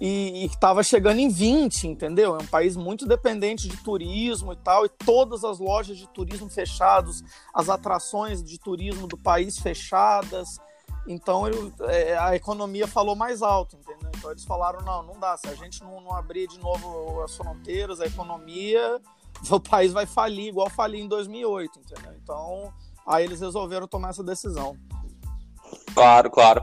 e 0.00 0.46
estava 0.46 0.82
chegando 0.82 1.18
em 1.18 1.28
20, 1.28 1.86
entendeu? 1.86 2.34
É 2.34 2.42
um 2.42 2.46
país 2.46 2.74
muito 2.74 3.06
dependente 3.06 3.68
de 3.68 3.76
turismo 3.76 4.52
e 4.54 4.56
tal, 4.56 4.86
e 4.86 4.88
todas 4.88 5.44
as 5.44 5.58
lojas 5.58 5.98
de 5.98 6.08
turismo 6.08 6.48
fechadas, 6.48 7.22
as 7.52 7.68
atrações 7.68 8.42
de 8.42 8.58
turismo 8.58 9.06
do 9.06 9.18
país 9.18 9.58
fechadas. 9.58 10.58
Então 11.06 11.46
ele, 11.46 11.72
é, 11.80 12.16
a 12.16 12.34
economia 12.34 12.86
falou 12.86 13.14
mais 13.14 13.42
alto, 13.42 13.76
entendeu? 13.76 14.10
Então 14.16 14.30
eles 14.30 14.44
falaram, 14.44 14.80
não, 14.84 15.02
não 15.02 15.20
dá, 15.20 15.36
se 15.36 15.48
a 15.48 15.54
gente 15.54 15.82
não, 15.82 16.00
não 16.00 16.14
abrir 16.14 16.48
de 16.48 16.58
novo 16.58 17.20
as 17.22 17.36
fronteiras, 17.36 18.00
a 18.00 18.06
economia 18.06 19.00
o 19.48 19.60
país 19.60 19.92
vai 19.92 20.06
falir, 20.06 20.48
igual 20.48 20.68
falir 20.68 21.00
em 21.00 21.08
2008, 21.08 21.78
entendeu? 21.78 22.12
Então, 22.22 22.72
aí 23.06 23.24
eles 23.24 23.40
resolveram 23.40 23.86
tomar 23.86 24.10
essa 24.10 24.22
decisão. 24.22 24.76
Claro, 25.94 26.30
claro. 26.30 26.62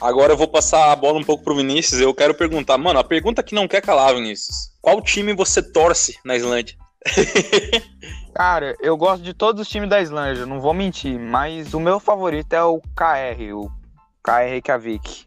Agora 0.00 0.32
eu 0.32 0.36
vou 0.36 0.48
passar 0.48 0.92
a 0.92 0.96
bola 0.96 1.18
um 1.18 1.24
pouco 1.24 1.44
pro 1.44 1.56
Vinícius. 1.56 2.00
Eu 2.00 2.14
quero 2.14 2.34
perguntar, 2.34 2.76
mano, 2.76 2.98
a 2.98 3.04
pergunta 3.04 3.42
que 3.42 3.54
não 3.54 3.68
quer 3.68 3.80
calar, 3.80 4.14
Vinícius. 4.14 4.70
Qual 4.80 5.00
time 5.00 5.34
você 5.34 5.62
torce 5.62 6.18
na 6.24 6.36
Islândia? 6.36 6.76
Cara, 8.34 8.74
eu 8.80 8.96
gosto 8.96 9.22
de 9.22 9.32
todos 9.32 9.62
os 9.62 9.68
times 9.68 9.88
da 9.88 10.00
Islândia, 10.00 10.44
não 10.44 10.60
vou 10.60 10.74
mentir, 10.74 11.18
mas 11.18 11.72
o 11.72 11.78
meu 11.78 12.00
favorito 12.00 12.52
é 12.52 12.64
o 12.64 12.80
KR, 12.80 13.54
o 13.54 13.70
KR 14.22 14.48
Reykjavik. 14.48 15.24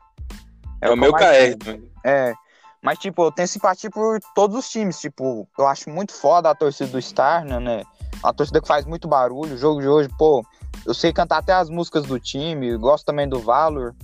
É, 0.81 0.87
é 0.87 0.91
o 0.91 0.97
meu 0.97 1.13
KR. 1.13 1.79
É, 2.03 2.33
mas, 2.83 2.99
tipo, 2.99 3.23
eu 3.23 3.31
tenho 3.31 3.47
simpatia 3.47 3.89
por 3.89 4.19
todos 4.35 4.57
os 4.57 4.69
times. 4.69 4.99
Tipo, 4.99 5.47
eu 5.57 5.67
acho 5.67 5.89
muito 5.89 6.13
foda 6.13 6.49
a 6.49 6.55
torcida 6.55 6.91
do 6.91 7.01
Star, 7.01 7.43
né? 7.43 7.83
A 8.23 8.31
torcida 8.33 8.61
que 8.61 8.67
faz 8.67 8.85
muito 8.85 9.07
barulho. 9.07 9.55
O 9.55 9.57
jogo 9.57 9.81
de 9.81 9.87
hoje, 9.87 10.09
pô, 10.17 10.45
eu 10.85 10.93
sei 10.93 11.11
cantar 11.11 11.37
até 11.39 11.53
as 11.53 11.69
músicas 11.69 12.03
do 12.03 12.19
time. 12.19 12.77
Gosto 12.77 13.05
também 13.05 13.27
do 13.27 13.39
Valor. 13.39 13.95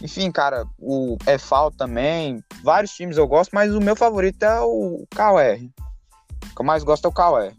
Enfim, 0.00 0.30
cara, 0.30 0.66
o 0.78 1.16
EFAL 1.26 1.70
também. 1.70 2.42
Vários 2.62 2.92
times 2.92 3.16
eu 3.16 3.26
gosto, 3.26 3.52
mas 3.52 3.74
o 3.74 3.80
meu 3.80 3.94
favorito 3.94 4.42
é 4.42 4.60
o 4.60 5.06
KR. 5.10 5.64
O 6.50 6.54
que 6.54 6.60
eu 6.60 6.64
mais 6.64 6.82
gosto 6.82 7.04
é 7.04 7.08
o 7.08 7.12
KR. 7.12 7.54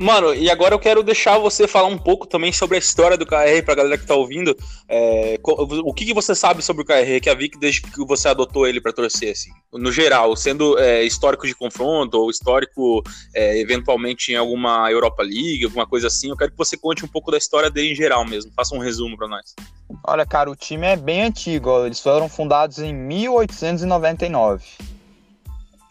Mano, 0.00 0.34
e 0.34 0.48
agora 0.48 0.74
eu 0.74 0.78
quero 0.78 1.02
deixar 1.02 1.36
você 1.36 1.68
falar 1.68 1.88
um 1.88 1.98
pouco 1.98 2.26
também 2.26 2.50
sobre 2.50 2.76
a 2.76 2.78
história 2.78 3.18
do 3.18 3.26
KR 3.26 3.62
pra 3.62 3.74
galera 3.74 3.98
que 3.98 4.06
tá 4.06 4.14
ouvindo. 4.14 4.56
É, 4.88 5.38
o 5.44 5.92
que, 5.92 6.06
que, 6.06 6.14
você 6.14 6.34
sabe 6.34 6.62
sobre 6.62 6.82
o 6.82 6.86
KR, 6.86 7.20
que 7.22 7.28
a 7.28 7.34
Vic 7.34 7.58
desde 7.58 7.82
que 7.82 8.02
você 8.06 8.26
adotou 8.28 8.66
ele 8.66 8.80
para 8.80 8.94
torcer, 8.94 9.32
assim? 9.32 9.50
No 9.70 9.92
geral, 9.92 10.34
sendo 10.36 10.78
é, 10.78 11.04
histórico 11.04 11.46
de 11.46 11.54
confronto 11.54 12.16
ou 12.16 12.30
histórico 12.30 13.02
é, 13.34 13.60
eventualmente 13.60 14.32
em 14.32 14.36
alguma 14.36 14.90
Europa 14.90 15.22
League, 15.22 15.66
alguma 15.66 15.86
coisa 15.86 16.06
assim, 16.06 16.30
eu 16.30 16.36
quero 16.36 16.52
que 16.52 16.56
você 16.56 16.78
conte 16.78 17.04
um 17.04 17.08
pouco 17.08 17.30
da 17.30 17.36
história 17.36 17.70
dele 17.70 17.92
em 17.92 17.94
geral 17.94 18.24
mesmo. 18.24 18.50
Faça 18.56 18.74
um 18.74 18.78
resumo 18.78 19.18
para 19.18 19.28
nós. 19.28 19.54
Olha, 20.02 20.24
cara, 20.24 20.50
o 20.50 20.56
time 20.56 20.86
é 20.86 20.96
bem 20.96 21.24
antigo. 21.24 21.84
Eles 21.84 22.00
foram 22.00 22.26
fundados 22.26 22.78
em 22.78 22.94
1899 22.94 24.64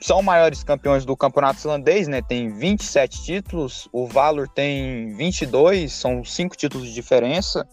são 0.01 0.21
maiores 0.21 0.63
campeões 0.63 1.05
do 1.05 1.15
campeonato 1.15 1.59
islandês, 1.59 2.07
né? 2.07 2.21
Tem 2.21 2.49
27 2.49 3.23
títulos, 3.23 3.89
o 3.91 4.07
Valor 4.07 4.47
tem 4.47 5.13
22, 5.15 5.91
são 5.91 6.23
5 6.23 6.55
títulos 6.55 6.87
de 6.87 6.93
diferença. 6.93 7.67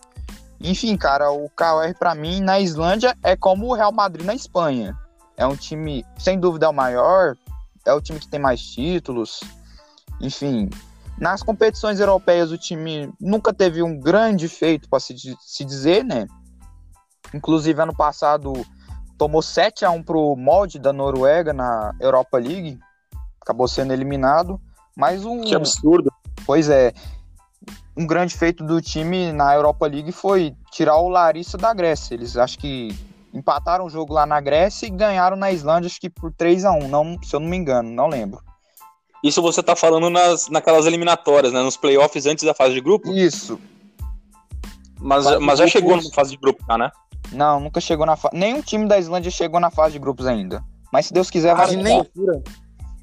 Enfim, 0.61 0.97
cara, 0.97 1.31
o 1.31 1.49
KR 1.51 1.97
para 1.99 2.15
mim 2.15 2.41
na 2.41 2.59
Islândia 2.59 3.17
é 3.23 3.37
como 3.37 3.67
o 3.67 3.75
Real 3.75 3.93
Madrid 3.93 4.27
na 4.27 4.35
Espanha. 4.35 4.97
É 5.37 5.47
um 5.47 5.55
time, 5.55 6.05
sem 6.19 6.41
dúvida, 6.41 6.67
é 6.67 6.69
o 6.69 6.73
maior, 6.73 7.37
é 7.85 7.93
o 7.93 8.01
time 8.01 8.19
que 8.19 8.29
tem 8.29 8.41
mais 8.41 8.61
títulos. 8.61 9.41
Enfim, 10.21 10.69
nas 11.19 11.43
competições 11.43 12.01
europeias 12.01 12.51
o 12.51 12.59
time 12.59 13.13
nunca 13.21 13.53
teve 13.53 13.83
um 13.83 14.01
grande 14.01 14.49
feito 14.49 14.89
para 14.89 14.99
se, 14.99 15.15
se 15.41 15.65
dizer, 15.65 16.05
né? 16.05 16.27
Inclusive 17.33 17.81
ano 17.81 17.95
passado 17.95 18.53
tomou 19.17 19.43
7 19.43 19.85
a 19.85 19.91
1 19.91 20.03
pro 20.03 20.37
molde 20.37 20.79
da 20.79 20.93
Noruega 20.93 21.53
na 21.53 21.95
Europa 22.01 22.39
League, 22.39 22.79
acabou 23.41 23.69
sendo 23.69 23.93
eliminado, 23.93 24.61
mas 24.97 25.25
um 25.25 25.43
Que 25.43 25.55
absurdo. 25.55 26.11
Pois 26.45 26.69
é. 26.69 26.93
Um 27.97 28.07
grande 28.07 28.37
feito 28.37 28.63
do 28.63 28.81
time 28.81 29.33
na 29.33 29.55
Europa 29.55 29.87
League 29.87 30.13
foi 30.13 30.55
tirar 30.71 30.97
o 30.99 31.09
Larissa 31.09 31.57
da 31.57 31.73
Grécia. 31.73 32.15
Eles 32.15 32.37
acho 32.37 32.59
que 32.59 32.95
empataram 33.33 33.87
o 33.87 33.91
jogo 33.91 34.13
lá 34.13 34.27
na 34.27 34.41
Grécia 34.41 34.87
e 34.87 34.91
ganharam 34.91 35.37
na 35.37 35.51
Islândia, 35.51 35.87
acho 35.87 36.01
que 36.01 36.11
por 36.11 36.33
3 36.33 36.65
a 36.65 36.73
1 36.73 36.89
não, 36.89 37.19
se 37.23 37.35
eu 37.35 37.41
não 37.41 37.49
me 37.49 37.57
engano, 37.57 37.91
não 37.91 38.07
lembro. 38.07 38.41
Isso 39.23 39.41
você 39.43 39.63
tá 39.63 39.75
falando 39.75 40.11
nas, 40.11 40.49
naquelas 40.49 40.87
eliminatórias, 40.87 41.53
né? 41.53 41.63
Nos 41.63 41.77
playoffs 41.77 42.27
antes 42.27 42.45
da 42.45 42.55
fase 42.55 42.75
de 42.75 42.81
grupo? 42.81 43.11
Isso. 43.13 43.59
Mas, 45.01 45.25
mas 45.41 45.59
já 45.59 45.67
chegou 45.67 45.97
na 45.97 46.03
fase 46.15 46.31
de 46.31 46.37
grupo, 46.37 46.65
tá, 46.67 46.79
né? 46.79 46.91
Não, 47.33 47.61
nunca 47.61 47.81
chegou 47.81 48.07
na 48.07 48.17
fase. 48.17 48.37
Nenhum 48.37 48.63
time 48.63 48.87
da 48.87 48.99
Islândia 48.99 49.31
chegou 49.31 49.61
na 49.61 49.71
fase 49.71 49.93
de 49.93 49.99
grupos 49.99 50.27
ainda. 50.27 50.63
Mas 50.93 51.07
se 51.07 51.13
Deus 51.13 51.31
quiser, 51.31 51.55
vai 51.55 51.75
ah, 51.75 51.77
nem... 51.77 52.11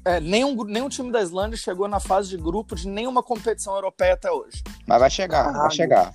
É, 0.06 0.20
nenhum, 0.20 0.64
nenhum 0.64 0.88
time 0.88 1.10
da 1.10 1.22
Islândia 1.22 1.56
chegou 1.56 1.88
na 1.88 1.98
fase 1.98 2.28
de 2.28 2.36
grupo 2.36 2.74
de 2.74 2.86
nenhuma 2.86 3.22
competição 3.22 3.74
europeia 3.74 4.14
até 4.14 4.30
hoje. 4.30 4.62
Mas 4.86 5.00
vai 5.00 5.10
chegar, 5.10 5.50
vai 5.52 5.70
chegar. 5.70 6.12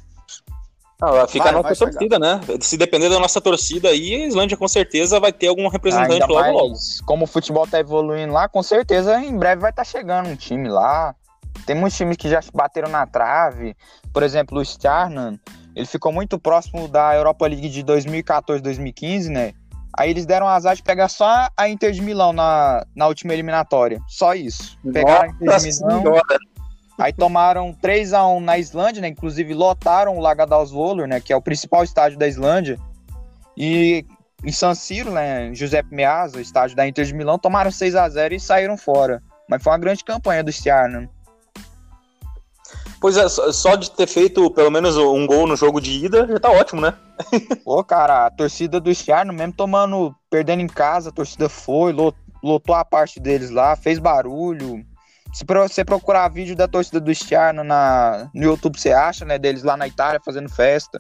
Ah, 1.02 1.26
fica 1.28 1.46
vai, 1.46 1.54
a 1.54 1.56
nossa 1.56 1.76
torcida, 1.76 2.16
chegar. 2.16 2.20
né? 2.20 2.42
Se 2.60 2.78
depender 2.78 3.08
da 3.08 3.20
nossa 3.20 3.40
torcida 3.40 3.88
aí, 3.88 4.16
a 4.16 4.28
Islândia 4.28 4.58
com 4.58 4.68
certeza 4.68 5.18
vai 5.20 5.32
ter 5.32 5.48
algum 5.48 5.68
representante 5.70 6.22
Ainda 6.22 6.28
logo 6.28 6.52
logo. 6.52 6.74
Como 7.06 7.24
o 7.24 7.28
futebol 7.28 7.66
tá 7.66 7.80
evoluindo 7.80 8.34
lá, 8.34 8.50
com 8.50 8.62
certeza 8.62 9.18
em 9.18 9.36
breve 9.36 9.62
vai 9.62 9.72
estar 9.72 9.86
tá 9.86 9.90
chegando 9.90 10.28
um 10.28 10.36
time 10.36 10.68
lá. 10.68 11.16
Tem 11.66 11.76
muitos 11.76 11.98
times 11.98 12.18
que 12.18 12.30
já 12.30 12.42
bateram 12.54 12.90
na 12.90 13.08
trave. 13.08 13.78
Por 14.12 14.24
exemplo, 14.24 14.60
o 14.60 14.62
Stjarnan 14.62 15.40
ele 15.76 15.86
ficou 15.86 16.12
muito 16.12 16.40
próximo 16.40 16.88
da 16.88 17.16
Europa 17.16 17.48
League 17.48 17.70
de 17.70 17.84
2014, 17.84 18.62
2015, 18.62 19.30
né? 19.30 19.54
Aí 19.98 20.10
eles 20.10 20.26
deram 20.26 20.48
azar 20.48 20.76
de 20.76 20.84
pegar 20.84 21.10
só 21.10 21.50
a 21.58 21.68
Inter 21.68 21.92
de 21.92 22.02
Milão 22.02 22.32
na, 22.32 22.86
na 22.96 23.08
última 23.08 23.34
eliminatória. 23.34 24.00
Só 24.08 24.34
isso. 24.34 24.78
Pegaram 24.94 25.34
Nossa 25.42 25.68
a 25.68 25.70
Inter 25.70 25.72
de 25.72 25.86
Milão. 25.86 26.02
Senhora. 26.02 26.40
Aí 27.00 27.14
tomaram 27.14 27.74
3 27.82 28.14
a 28.14 28.28
1 28.28 28.40
na 28.42 28.58
Islândia, 28.58 29.02
né? 29.02 29.08
Inclusive 29.08 29.54
lotaram 29.54 30.18
o 30.18 30.20
Lagadalsvöllur, 30.20 31.08
né? 31.08 31.20
Que 31.22 31.32
é 31.32 31.36
o 31.36 31.42
principal 31.42 31.84
estádio 31.84 32.20
da 32.20 32.28
Islândia. 32.28 32.78
E 33.56 34.06
em 34.44 34.52
San 34.52 34.76
Siro, 34.76 35.12
né? 35.12 35.54
Giuseppe 35.54 35.96
Meazza, 35.96 36.42
estádio 36.42 36.76
da 36.76 36.88
Inter 36.88 37.06
de 37.06 37.14
Milão, 37.14 37.40
tomaram 37.40 37.72
6 37.72 37.96
a 37.96 38.08
0 38.08 38.36
e 38.36 38.40
saíram 38.40 38.78
fora. 38.78 39.24
Mas 39.50 39.64
foi 39.64 39.72
uma 39.72 39.80
grande 39.80 40.04
campanha 40.04 40.44
do 40.44 40.50
Stjarnan. 40.50 41.08
Pois 43.02 43.16
é, 43.16 43.28
só 43.30 43.76
de 43.76 43.92
ter 43.92 44.08
feito 44.08 44.52
pelo 44.52 44.70
menos 44.70 44.98
um 44.98 45.26
gol 45.26 45.48
no 45.48 45.56
jogo 45.56 45.80
de 45.80 46.06
ida 46.06 46.28
já 46.28 46.40
tá 46.40 46.52
ótimo, 46.52 46.82
né? 46.82 46.94
Pô, 47.64 47.84
cara, 47.84 48.26
a 48.26 48.32
torcida 48.32 48.80
do 48.80 48.94
Stiarno, 48.94 49.32
mesmo 49.32 49.54
tomando, 49.54 50.14
perdendo 50.30 50.62
em 50.62 50.68
casa, 50.68 51.10
a 51.10 51.14
torcida 51.14 51.48
foi, 51.48 51.94
lotou 51.94 52.76
a 52.76 52.84
parte 52.84 53.20
deles 53.20 53.50
lá, 53.50 53.76
fez 53.76 54.00
barulho. 54.00 54.84
Se 55.34 55.46
você 55.46 55.86
procurar 55.86 56.28
vídeo 56.30 56.56
da 56.56 56.68
torcida 56.68 57.00
do 57.00 57.14
Stiarno 57.14 57.64
na, 57.64 58.30
no 58.34 58.44
YouTube, 58.44 58.80
você 58.80 58.92
acha, 58.92 59.24
né? 59.24 59.38
Deles 59.38 59.64
lá 59.64 59.78
na 59.78 59.88
Itália 59.88 60.20
fazendo 60.24 60.50
festa. 60.50 61.00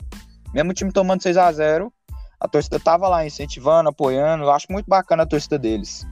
Mesmo 0.54 0.72
o 0.72 0.74
time 0.74 0.92
tomando 0.92 1.22
6 1.22 1.36
a 1.36 1.52
0 1.52 1.92
a 2.40 2.48
torcida 2.48 2.80
tava 2.80 3.08
lá 3.08 3.26
incentivando, 3.26 3.90
apoiando. 3.90 4.46
Eu 4.46 4.52
acho 4.52 4.68
muito 4.70 4.88
bacana 4.88 5.24
a 5.24 5.26
torcida 5.26 5.60
deles. 5.60 6.08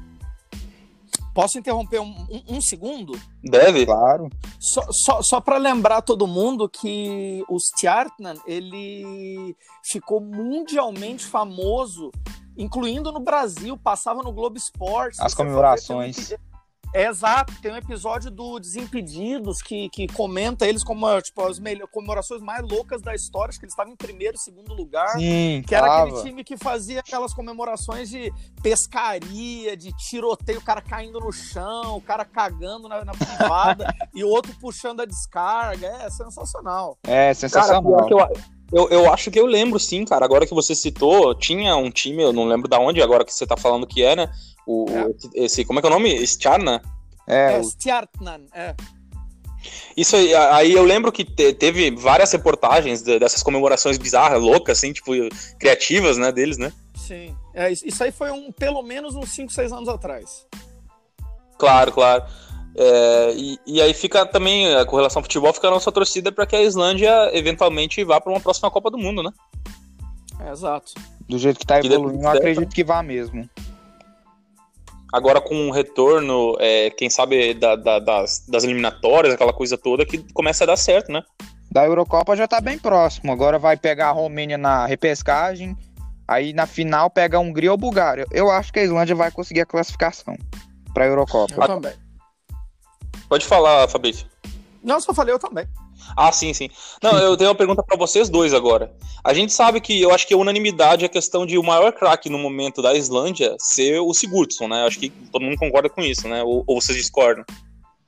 Posso 1.38 1.60
interromper 1.60 2.02
um, 2.02 2.16
um, 2.32 2.56
um 2.56 2.60
segundo? 2.60 3.14
Deve. 3.44 3.86
Claro. 3.86 4.28
Só, 4.60 4.82
só, 4.90 5.22
só 5.22 5.40
para 5.40 5.58
lembrar 5.58 6.02
todo 6.02 6.26
mundo 6.26 6.68
que 6.68 7.46
o 7.48 7.58
Stjartnan, 7.58 8.34
ele 8.48 9.56
ficou 9.84 10.20
mundialmente 10.20 11.28
famoso, 11.28 12.10
incluindo 12.58 13.12
no 13.12 13.20
Brasil, 13.20 13.78
passava 13.78 14.24
no 14.24 14.32
Globo 14.32 14.58
Esporte. 14.58 15.18
As 15.22 15.36
comemorações. 15.36 16.34
É, 16.94 17.08
exato, 17.08 17.54
tem 17.62 17.72
um 17.72 17.78
episódio 17.78 18.32
do 18.32 18.60
Desimpedidos 18.60 19.62
que, 19.62 19.90
que 19.90 20.08
comenta 20.08 20.68
eles 20.68 20.84
como 20.84 21.22
tipo, 21.22 21.42
as 21.44 21.60
comemorações 21.92 22.42
mais 22.42 22.62
loucas 22.68 23.02
da 23.02 23.14
história, 23.14 23.50
acho 23.50 23.60
que 23.60 23.66
eles 23.66 23.74
estavam 23.74 23.94
em 23.94 23.96
primeiro, 23.96 24.38
segundo 24.38 24.74
lugar. 24.74 25.10
Sim, 25.10 25.64
que 25.68 25.76
era 25.76 26.04
aquele 26.04 26.24
time 26.24 26.44
que 26.44 26.58
fazia 26.58 27.00
aquelas 27.02 27.34
comemorações 27.34 28.10
de 28.10 28.32
pescaria, 28.62 29.76
de 29.76 29.92
tiroteio, 29.96 30.60
o 30.60 30.64
cara 30.64 30.82
caindo 30.82 31.20
no 31.20 31.32
chão, 31.32 31.98
o 31.98 32.02
cara 32.02 32.26
cagando 32.26 32.88
na, 32.88 33.04
na 33.04 33.14
privada 33.14 33.94
e 34.14 34.24
o 34.24 34.30
outro 34.30 34.56
puxando 34.60 35.02
a 35.02 35.06
descarga. 35.06 35.88
É 35.88 36.10
sensacional. 36.10 36.98
É 37.04 37.34
sensacional. 37.34 38.08
Cara, 38.08 38.32
eu, 38.72 38.90
eu 38.90 39.14
acho 39.14 39.32
que 39.32 39.40
eu 39.40 39.46
lembro, 39.46 39.80
sim, 39.80 40.04
cara. 40.04 40.26
Agora 40.26 40.46
que 40.46 40.54
você 40.54 40.76
citou, 40.76 41.34
tinha 41.34 41.76
um 41.76 41.90
time, 41.90 42.24
eu 42.24 42.34
não 42.34 42.46
lembro 42.46 42.68
da 42.68 42.80
onde, 42.80 43.02
agora 43.02 43.24
que 43.24 43.34
você 43.34 43.46
tá 43.46 43.56
falando 43.56 43.88
que 43.88 44.04
é, 44.04 44.16
né? 44.16 44.30
O, 44.68 44.86
é. 44.90 45.46
Esse, 45.46 45.64
como 45.64 45.80
é 45.80 45.82
que 45.82 45.88
é 45.88 45.90
o 45.90 45.94
nome? 45.94 46.14
Stjarna? 46.24 46.82
É, 47.26 47.54
é 47.54 47.60
Stjarnan, 47.62 48.42
é. 48.54 48.76
Isso 49.96 50.16
aí, 50.16 50.34
aí 50.36 50.74
eu 50.74 50.84
lembro 50.84 51.12
que 51.12 51.26
te, 51.26 51.54
teve 51.54 51.90
várias 51.92 52.32
reportagens 52.32 53.02
de, 53.02 53.18
dessas 53.18 53.42
comemorações 53.42 53.98
bizarras, 53.98 54.42
loucas, 54.42 54.78
assim, 54.78 54.94
tipo, 54.94 55.12
criativas, 55.58 56.18
né, 56.18 56.32
deles, 56.32 56.58
né? 56.58 56.72
Sim. 56.96 57.36
É, 57.54 57.72
isso 57.72 58.04
aí 58.04 58.12
foi 58.12 58.30
um, 58.32 58.52
pelo 58.52 58.84
menos 58.84 59.16
uns 59.16 59.30
5, 59.32 59.52
6 59.52 59.72
anos 59.72 59.90
atrás. 59.90 60.46
Claro, 61.58 61.92
claro. 61.92 62.24
É, 62.76 63.34
e, 63.36 63.60
e, 63.66 63.82
aí 63.82 63.94
fica 63.94 64.26
também, 64.26 64.68
com 64.86 64.98
relação 64.98 65.20
ao 65.20 65.24
futebol, 65.24 65.52
fica 65.52 65.68
a 65.68 65.72
nossa 65.72 65.92
torcida 65.92 66.32
para 66.32 66.46
que 66.46 66.56
a 66.56 66.62
Islândia 66.62 67.32
eventualmente 67.36 68.04
vá 68.04 68.22
para 68.22 68.32
uma 68.32 68.40
próxima 68.40 68.70
Copa 68.70 68.92
do 68.92 68.98
Mundo, 68.98 69.24
né? 69.24 69.32
É, 70.42 70.52
exato. 70.52 70.94
Do 71.28 71.40
jeito 71.40 71.60
que 71.60 71.66
tá 71.66 71.80
evoluindo, 71.80 72.24
eu 72.24 72.30
acredito 72.30 72.74
que 72.74 72.84
vá 72.84 73.02
mesmo. 73.02 73.50
Agora 75.12 75.40
com 75.40 75.70
o 75.70 75.72
retorno, 75.72 76.56
é, 76.60 76.90
quem 76.90 77.10
sabe, 77.10 77.54
da, 77.54 77.76
da, 77.76 78.00
das, 78.00 78.46
das 78.48 78.64
eliminatórias, 78.64 79.34
aquela 79.34 79.54
coisa 79.54 79.78
toda, 79.78 80.06
que 80.06 80.18
começa 80.34 80.64
a 80.64 80.68
dar 80.68 80.78
certo, 80.78 81.12
né? 81.12 81.24
Da 81.72 81.86
Eurocopa 81.86 82.36
já 82.36 82.48
tá 82.48 82.60
bem 82.60 82.78
próximo. 82.78 83.32
Agora 83.32 83.58
vai 83.58 83.78
pegar 83.78 84.10
a 84.10 84.12
Romênia 84.12 84.58
na 84.58 84.86
repescagem. 84.86 85.78
Aí 86.28 86.52
na 86.52 86.66
final 86.66 87.10
pega 87.10 87.38
a 87.38 87.40
Hungria 87.40 87.72
ou 87.72 87.78
Bulgária. 87.78 88.26
Eu 88.32 88.52
acho 88.52 88.74
que 88.74 88.80
a 88.80 88.84
Islândia 88.84 89.16
vai 89.16 89.32
conseguir 89.32 89.62
a 89.62 89.66
classificação 89.66 90.36
para 90.94 91.06
a 91.06 91.08
Eurocopa. 91.08 91.54
Eu 91.54 91.68
também. 91.68 91.94
Pode 93.30 93.46
falar, 93.46 93.88
Fabrício. 93.88 94.28
Não, 94.84 95.00
só 95.00 95.14
falei 95.14 95.34
eu 95.34 95.40
também. 95.40 95.66
Ah, 96.16 96.32
sim, 96.32 96.54
sim. 96.54 96.70
Não, 97.02 97.18
eu 97.18 97.36
tenho 97.36 97.50
uma 97.50 97.56
pergunta 97.56 97.84
para 97.84 97.98
vocês 97.98 98.30
dois 98.30 98.54
agora. 98.54 98.92
A 99.24 99.34
gente 99.34 99.54
sabe 99.54 99.82
que 99.82 100.02
eu 100.02 100.14
acho 100.14 100.28
que 100.28 100.34
a 100.34 100.38
unanimidade 100.38 101.04
é 101.04 101.08
a 101.08 101.10
questão 101.10 101.46
de 101.46 101.58
o 101.58 101.64
maior 101.64 101.92
craque 101.92 102.30
no 102.30 102.38
momento 102.38 102.82
da 102.82 102.94
Islândia 102.94 103.56
ser 103.60 104.00
o 104.00 104.14
Sigurdsson, 104.14 104.68
né? 104.68 104.84
Eu 104.84 104.88
acho 104.88 105.00
que 105.00 105.10
todo 105.32 105.44
mundo 105.44 105.58
concorda 105.58 105.90
com 105.90 106.02
isso, 106.02 106.28
né? 106.28 106.44
Ou, 106.44 106.64
ou 106.66 106.82
vocês 106.82 106.98
discordam? 106.98 107.44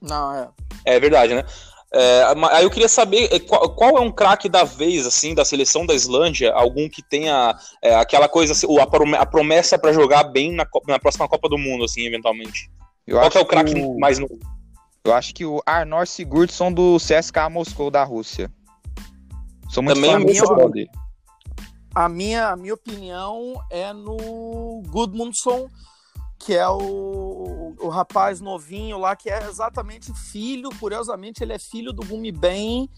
Não, 0.02 0.34
é. 0.34 0.50
É 0.86 1.00
verdade, 1.00 1.34
né? 1.34 1.44
É, 1.92 2.24
aí 2.52 2.64
eu 2.64 2.70
queria 2.70 2.88
saber 2.88 3.30
é, 3.34 3.40
qual, 3.40 3.68
qual 3.72 3.98
é 3.98 4.00
um 4.00 4.12
craque 4.12 4.48
da 4.48 4.64
vez, 4.64 5.08
assim, 5.08 5.34
da 5.34 5.44
seleção 5.44 5.86
da 5.86 5.94
Islândia, 5.94 6.54
algum 6.54 6.88
que 6.88 7.02
tenha 7.02 7.56
é, 7.82 7.96
aquela 7.96 8.30
coisa, 8.30 8.54
assim, 8.54 8.68
a 9.18 9.26
promessa 9.26 9.78
para 9.78 9.92
jogar 9.92 10.24
bem 10.26 10.54
na, 10.54 10.68
na 10.88 11.00
próxima 11.00 11.28
Copa 11.28 11.50
do 11.50 11.58
Mundo, 11.58 11.84
assim, 11.84 12.06
eventualmente. 12.06 12.70
Eu 13.08 13.18
qual 13.18 13.32
é 13.34 13.40
o 13.40 13.46
craque 13.46 13.74
o... 13.74 13.98
mais 14.00 14.20
novo? 14.20 14.38
Eu 15.04 15.14
acho 15.14 15.34
que 15.34 15.46
o 15.46 15.62
Arnor 15.66 16.08
Sigurdsson 16.08 16.72
do 16.72 16.98
CSKA 16.98 17.50
Moscou 17.50 17.90
da 17.90 18.04
Rússia. 18.04 18.52
Sou 19.70 19.82
muito 19.82 19.96
Também 19.96 20.12
fã 20.12 20.20
minha, 20.20 20.70
dele. 20.70 20.90
A 21.94 22.10
minha, 22.10 22.50
a 22.50 22.56
minha 22.56 22.74
opinião 22.74 23.62
é 23.70 23.94
no 23.94 24.84
Gudmundsson, 24.88 25.68
que 26.38 26.56
é 26.56 26.68
o, 26.68 26.78
o, 26.80 27.76
o, 27.80 27.90
rapaz 27.90 28.42
novinho 28.42 28.98
lá, 28.98 29.16
que 29.16 29.30
é 29.30 29.48
exatamente 29.48 30.14
filho, 30.14 30.70
curiosamente, 30.80 31.44
ele 31.44 31.54
é 31.54 31.60
filho 31.60 31.92
do 31.92 32.06
Gumi 32.06 32.32
Ben, 32.32 32.90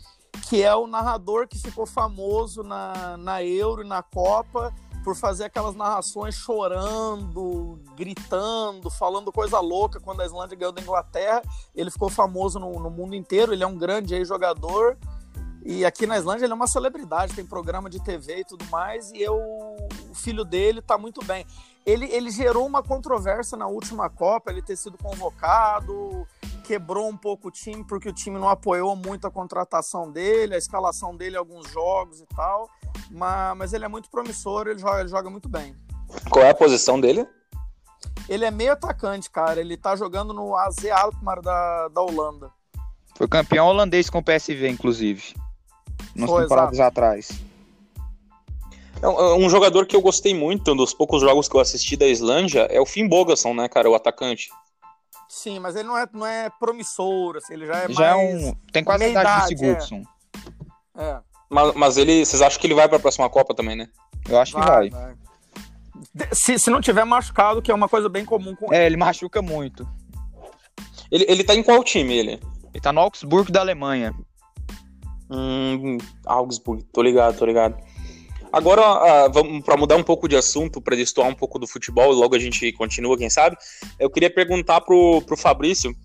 que 0.47 0.61
é 0.61 0.73
o 0.75 0.87
narrador 0.87 1.47
que 1.47 1.57
ficou 1.57 1.85
famoso 1.85 2.63
na, 2.63 3.17
na 3.17 3.43
Euro 3.43 3.83
e 3.83 3.87
na 3.87 4.01
Copa 4.01 4.73
por 5.03 5.15
fazer 5.15 5.45
aquelas 5.45 5.75
narrações 5.75 6.35
chorando, 6.35 7.79
gritando, 7.95 8.89
falando 8.89 9.31
coisa 9.31 9.59
louca 9.59 9.99
quando 9.99 10.21
a 10.21 10.25
Islândia 10.25 10.57
ganhou 10.57 10.71
da 10.71 10.81
Inglaterra. 10.81 11.41
Ele 11.75 11.89
ficou 11.89 12.09
famoso 12.09 12.59
no, 12.59 12.79
no 12.79 12.89
mundo 12.89 13.15
inteiro, 13.15 13.53
ele 13.53 13.63
é 13.63 13.67
um 13.67 13.77
grande 13.77 14.23
jogador. 14.23 14.97
E 15.63 15.85
aqui 15.85 16.07
na 16.07 16.17
Islândia 16.17 16.45
ele 16.45 16.53
é 16.53 16.55
uma 16.55 16.67
celebridade, 16.67 17.35
tem 17.35 17.45
programa 17.45 17.89
de 17.89 18.01
TV 18.01 18.39
e 18.39 18.43
tudo 18.43 18.65
mais, 18.65 19.11
e 19.11 19.21
eu, 19.21 19.35
o 19.35 20.15
filho 20.15 20.43
dele 20.43 20.81
tá 20.81 20.97
muito 20.97 21.23
bem. 21.23 21.45
Ele, 21.85 22.05
ele 22.05 22.31
gerou 22.31 22.65
uma 22.65 22.81
controvérsia 22.81 23.57
na 23.57 23.67
última 23.67 24.09
Copa, 24.09 24.51
ele 24.51 24.61
ter 24.61 24.75
sido 24.75 24.97
convocado, 24.97 26.27
quebrou 26.71 27.10
um 27.10 27.17
pouco 27.17 27.49
o 27.49 27.51
time 27.51 27.84
porque 27.84 28.07
o 28.07 28.13
time 28.13 28.39
não 28.39 28.47
apoiou 28.47 28.95
muito 28.95 29.27
a 29.27 29.31
contratação 29.31 30.10
dele, 30.10 30.55
a 30.55 30.57
escalação 30.57 31.17
dele 31.17 31.36
em 31.36 31.38
alguns 31.38 31.69
jogos 31.69 32.21
e 32.21 32.25
tal. 32.34 32.69
Mas, 33.12 33.57
mas 33.57 33.73
ele 33.73 33.84
é 33.84 33.89
muito 33.89 34.10
promissor, 34.10 34.67
ele 34.67 34.79
joga, 34.79 35.01
ele 35.01 35.10
joga 35.10 35.29
muito 35.29 35.49
bem. 35.49 35.75
Qual 36.29 36.45
é 36.45 36.49
a 36.49 36.55
posição 36.55 36.97
dele? 36.97 37.27
Ele 38.29 38.45
é 38.45 38.51
meio 38.51 38.71
atacante, 38.71 39.29
cara. 39.29 39.60
Ele 39.60 39.75
tá 39.75 39.97
jogando 39.97 40.34
no 40.34 40.55
AZ 40.55 40.86
Alkmaar 40.86 41.41
da, 41.41 41.89
da 41.89 42.01
Holanda. 42.01 42.49
Foi 43.17 43.27
campeão 43.27 43.67
holandês 43.67 44.10
com 44.10 44.19
o 44.19 44.23
PSV, 44.23 44.69
inclusive. 44.69 45.36
Nas 46.15 46.29
Foi, 46.29 46.43
temporadas 46.43 46.75
exato. 46.75 46.88
atrás. 46.88 47.31
É, 49.01 49.05
é 49.05 49.36
um 49.36 49.49
jogador 49.49 49.86
que 49.86 49.95
eu 49.95 50.01
gostei 50.01 50.34
muito, 50.34 50.71
um 50.71 50.77
dos 50.77 50.93
poucos 50.93 51.21
jogos 51.21 51.49
que 51.49 51.55
eu 51.55 51.60
assisti 51.60 51.97
da 51.97 52.07
Islândia, 52.07 52.62
é 52.69 52.79
o 52.79 52.86
Finn 52.86 53.10
Bogason, 53.10 53.53
né, 53.53 53.67
cara? 53.67 53.89
O 53.89 53.95
atacante. 53.95 54.49
Sim, 55.33 55.59
mas 55.59 55.77
ele 55.77 55.87
não 55.87 55.97
é, 55.97 56.05
não 56.11 56.27
é 56.27 56.49
promissor, 56.59 57.37
assim, 57.37 57.53
ele 57.53 57.65
já 57.65 57.77
é 57.77 57.87
já 57.87 58.17
mais... 58.17 58.43
É 58.43 58.47
um... 58.47 58.53
Tem 58.73 58.83
quase 58.83 59.05
a 59.05 59.07
idade 59.07 59.41
de 59.41 59.47
Sigurdsson. 59.47 60.03
É. 60.97 61.03
é. 61.05 61.19
Mas, 61.49 61.73
mas 61.73 61.97
ele, 61.97 62.25
vocês 62.25 62.41
acham 62.41 62.59
que 62.59 62.67
ele 62.67 62.73
vai 62.73 62.89
para 62.89 62.97
a 62.97 62.99
próxima 62.99 63.29
Copa 63.29 63.55
também, 63.55 63.77
né? 63.77 63.87
Eu 64.27 64.37
acho 64.37 64.53
que 64.53 64.59
vai. 64.59 64.89
vai. 64.89 65.15
Se, 66.33 66.59
se 66.59 66.69
não 66.69 66.81
tiver 66.81 67.05
machucado, 67.05 67.61
que 67.61 67.71
é 67.71 67.73
uma 67.73 67.87
coisa 67.87 68.09
bem 68.09 68.25
comum 68.25 68.53
com 68.53 68.73
ele. 68.73 68.83
É, 68.83 68.85
ele 68.85 68.97
machuca 68.97 69.41
muito. 69.41 69.87
Ele, 71.09 71.25
ele 71.29 71.45
tá 71.45 71.55
em 71.55 71.63
qual 71.63 71.81
time, 71.81 72.13
ele? 72.13 72.39
Ele 72.73 72.81
tá 72.81 72.91
no 72.91 72.99
Augsburg 72.99 73.53
da 73.53 73.61
Alemanha. 73.61 74.13
Hum, 75.29 75.97
Augsburg, 76.25 76.83
tô 76.91 77.01
ligado, 77.01 77.37
tô 77.37 77.45
ligado. 77.45 77.81
Agora, 78.51 79.27
uh, 79.27 79.31
vamos 79.31 79.63
para 79.63 79.77
mudar 79.77 79.95
um 79.95 80.03
pouco 80.03 80.27
de 80.27 80.35
assunto, 80.35 80.81
para 80.81 80.95
destoar 80.95 81.27
um 81.27 81.33
pouco 81.33 81.57
do 81.57 81.67
futebol, 81.67 82.11
logo 82.11 82.35
a 82.35 82.39
gente 82.39 82.71
continua, 82.73 83.17
quem 83.17 83.29
sabe. 83.29 83.55
Eu 83.97 84.09
queria 84.09 84.29
perguntar 84.29 84.81
pro, 84.81 85.21
pro 85.21 85.37
Fabrício 85.37 85.95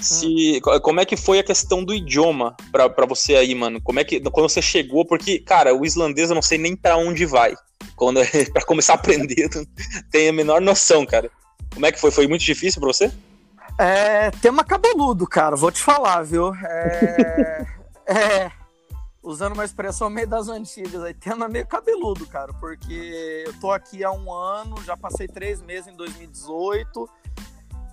se 0.00 0.60
hum. 0.64 0.80
como 0.80 1.00
é 1.00 1.04
que 1.04 1.16
foi 1.16 1.38
a 1.38 1.44
questão 1.44 1.82
do 1.82 1.94
idioma 1.94 2.54
para 2.70 3.06
você 3.06 3.34
aí, 3.34 3.54
mano? 3.54 3.80
Como 3.82 3.98
é 3.98 4.04
que 4.04 4.20
quando 4.20 4.48
você 4.48 4.62
chegou, 4.62 5.04
porque 5.04 5.38
cara, 5.38 5.74
o 5.74 5.84
islandês 5.84 6.28
eu 6.28 6.34
não 6.34 6.42
sei 6.42 6.58
nem 6.58 6.76
para 6.76 6.96
onde 6.96 7.24
vai. 7.26 7.54
Quando 7.96 8.20
para 8.52 8.64
começar 8.64 8.92
a 8.92 8.96
aprender, 8.96 9.48
tem 10.10 10.28
a 10.28 10.32
menor 10.32 10.60
noção, 10.60 11.04
cara. 11.04 11.30
Como 11.72 11.86
é 11.86 11.92
que 11.92 12.00
foi? 12.00 12.10
Foi 12.10 12.26
muito 12.26 12.44
difícil 12.44 12.80
para 12.80 12.92
você? 12.92 13.10
É, 13.78 14.30
tema 14.30 14.64
cabeludo, 14.64 15.26
cara, 15.26 15.56
vou 15.56 15.70
te 15.70 15.82
falar, 15.82 16.22
viu? 16.22 16.54
É, 16.54 17.66
é 18.06 18.52
usando 19.26 19.54
uma 19.54 19.64
expressão 19.64 20.08
meio 20.08 20.28
das 20.28 20.48
antigas 20.48 21.02
aí, 21.02 21.12
tema 21.12 21.48
meio 21.48 21.66
cabeludo, 21.66 22.24
cara, 22.26 22.54
porque 22.54 23.44
eu 23.44 23.52
tô 23.58 23.72
aqui 23.72 24.04
há 24.04 24.12
um 24.12 24.32
ano, 24.32 24.80
já 24.84 24.96
passei 24.96 25.26
três 25.26 25.60
meses 25.60 25.88
em 25.88 25.96
2018, 25.96 27.10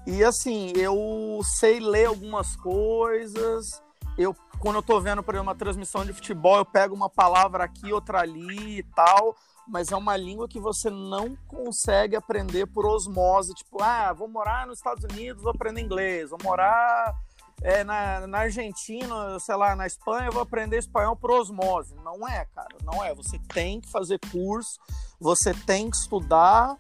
e 0.06 0.24
assim, 0.24 0.72
eu 0.76 1.42
sei 1.44 1.80
ler 1.80 2.06
algumas 2.06 2.56
coisas, 2.56 3.82
eu 4.16 4.36
quando 4.60 4.76
eu 4.76 4.84
tô 4.84 5.02
vendo, 5.02 5.22
por 5.24 5.34
exemplo, 5.34 5.50
uma 5.50 5.58
transmissão 5.58 6.06
de 6.06 6.14
futebol, 6.14 6.58
eu 6.58 6.66
pego 6.66 6.96
uma 6.96 7.10
palavra 7.10 7.66
aqui, 7.66 7.92
outra 7.92 8.22
ali 8.22 8.78
e 8.78 8.84
tal, 8.84 9.36
mas 9.68 9.92
é 9.92 9.96
uma 9.96 10.16
língua 10.16 10.48
que 10.48 10.60
você 10.60 10.90
não 10.90 11.36
consegue 11.48 12.16
aprender 12.16 12.68
por 12.68 12.86
osmose, 12.86 13.56
tipo, 13.56 13.82
ah, 13.82 14.14
vou 14.14 14.30
morar 14.30 14.68
nos 14.68 14.78
Estados 14.78 15.04
Unidos, 15.04 15.42
vou 15.42 15.52
aprender 15.52 15.82
inglês, 15.82 16.30
vou 16.30 16.40
morar 16.42 17.14
é, 17.64 17.82
na, 17.84 18.28
na 18.28 18.40
Argentina, 18.40 19.40
sei 19.40 19.56
lá, 19.56 19.74
na 19.74 19.88
Espanha, 19.88 20.28
eu 20.28 20.34
vou 20.34 20.42
aprender 20.42 20.78
espanhol 20.78 21.16
por 21.16 21.32
osmose. 21.32 21.96
Não 22.04 22.28
é, 22.28 22.46
cara, 22.54 22.76
não 22.84 23.04
é. 23.04 23.16
Você 23.16 23.40
tem 23.54 23.80
que 23.80 23.90
fazer 23.90 24.20
curso, 24.32 24.78
você 25.20 25.54
tem 25.54 25.90
que 25.90 25.96
estudar. 25.96 26.78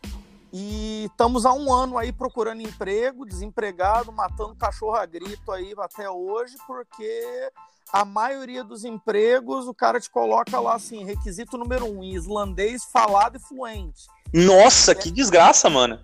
E 0.51 1.05
estamos 1.05 1.47
há 1.47 1.53
um 1.53 1.73
ano 1.73 1.97
aí 1.97 2.11
procurando 2.11 2.61
emprego, 2.61 3.25
desempregado, 3.25 4.11
matando 4.11 4.55
cachorro 4.55 4.95
a 4.95 5.05
grito 5.05 5.51
aí 5.51 5.73
até 5.79 6.07
hoje, 6.07 6.55
porque 6.67 7.49
a 7.91 8.05
maioria 8.05 8.63
dos 8.63 8.85
empregos 8.85 9.67
o 9.67 9.73
cara 9.73 9.99
te 9.99 10.11
coloca 10.11 10.59
lá 10.59 10.75
assim, 10.75 11.05
requisito 11.05 11.57
número 11.57 11.85
um, 11.85 12.03
islandês 12.03 12.83
falado 12.83 13.37
e 13.37 13.39
fluente. 13.39 14.05
Nossa, 14.31 14.91
é, 14.91 14.95
que 14.95 15.09
desgraça, 15.09 15.71
mano. 15.71 15.99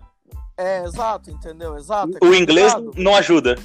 É, 0.56 0.84
exato, 0.84 1.30
entendeu? 1.30 1.76
Exato. 1.76 2.18
É 2.20 2.26
o 2.26 2.34
inglês 2.34 2.74
não 2.96 3.14
ajuda 3.14 3.56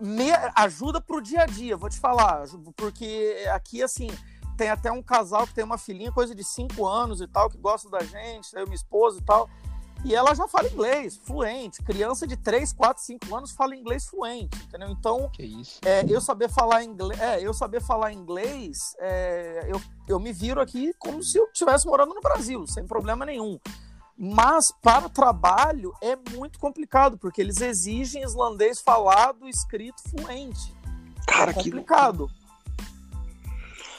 me 0.00 0.30
ajuda 0.56 1.00
pro 1.00 1.20
dia 1.20 1.42
a 1.42 1.46
dia, 1.46 1.76
vou 1.76 1.90
te 1.90 1.98
falar. 1.98 2.44
Porque 2.76 3.36
aqui, 3.52 3.82
assim, 3.82 4.08
tem 4.56 4.70
até 4.70 4.90
um 4.90 5.02
casal 5.02 5.46
que 5.46 5.54
tem 5.54 5.64
uma 5.64 5.78
filhinha, 5.78 6.12
coisa 6.12 6.34
de 6.34 6.44
5 6.44 6.86
anos 6.86 7.20
e 7.20 7.26
tal, 7.26 7.48
que 7.48 7.58
gosta 7.58 7.88
da 7.88 8.00
gente, 8.00 8.54
eu, 8.54 8.64
minha 8.64 8.74
esposa 8.74 9.18
e 9.18 9.22
tal. 9.22 9.48
E 10.02 10.14
ela 10.14 10.34
já 10.34 10.48
fala 10.48 10.68
inglês, 10.68 11.18
fluente. 11.24 11.82
Criança 11.82 12.26
de 12.26 12.36
3, 12.36 12.72
4, 12.72 13.02
5 13.02 13.36
anos 13.36 13.50
fala 13.52 13.76
inglês 13.76 14.06
fluente, 14.06 14.56
entendeu? 14.64 14.88
Então, 14.88 15.30
é, 15.84 16.04
eu 16.08 16.20
saber 16.20 16.48
falar 16.48 16.82
inglês, 16.82 17.20
é, 17.20 17.40
eu 17.40 17.52
saber 17.52 17.82
falar 17.82 18.12
inglês, 18.12 18.94
é, 18.98 19.66
eu, 19.68 19.80
eu 20.08 20.18
me 20.18 20.32
viro 20.32 20.60
aqui 20.60 20.94
como 20.98 21.22
se 21.22 21.38
eu 21.38 21.44
estivesse 21.44 21.86
morando 21.86 22.14
no 22.14 22.20
Brasil, 22.20 22.66
sem 22.66 22.86
problema 22.86 23.26
nenhum. 23.26 23.58
Mas 24.22 24.70
para 24.82 25.08
trabalho 25.08 25.94
é 26.02 26.14
muito 26.36 26.58
complicado, 26.58 27.16
porque 27.16 27.40
eles 27.40 27.62
exigem 27.62 28.22
islandês 28.22 28.78
falado, 28.78 29.48
escrito, 29.48 30.02
fluente. 30.10 30.74
Cara, 31.26 31.52
é 31.52 31.54
complicado. 31.54 32.30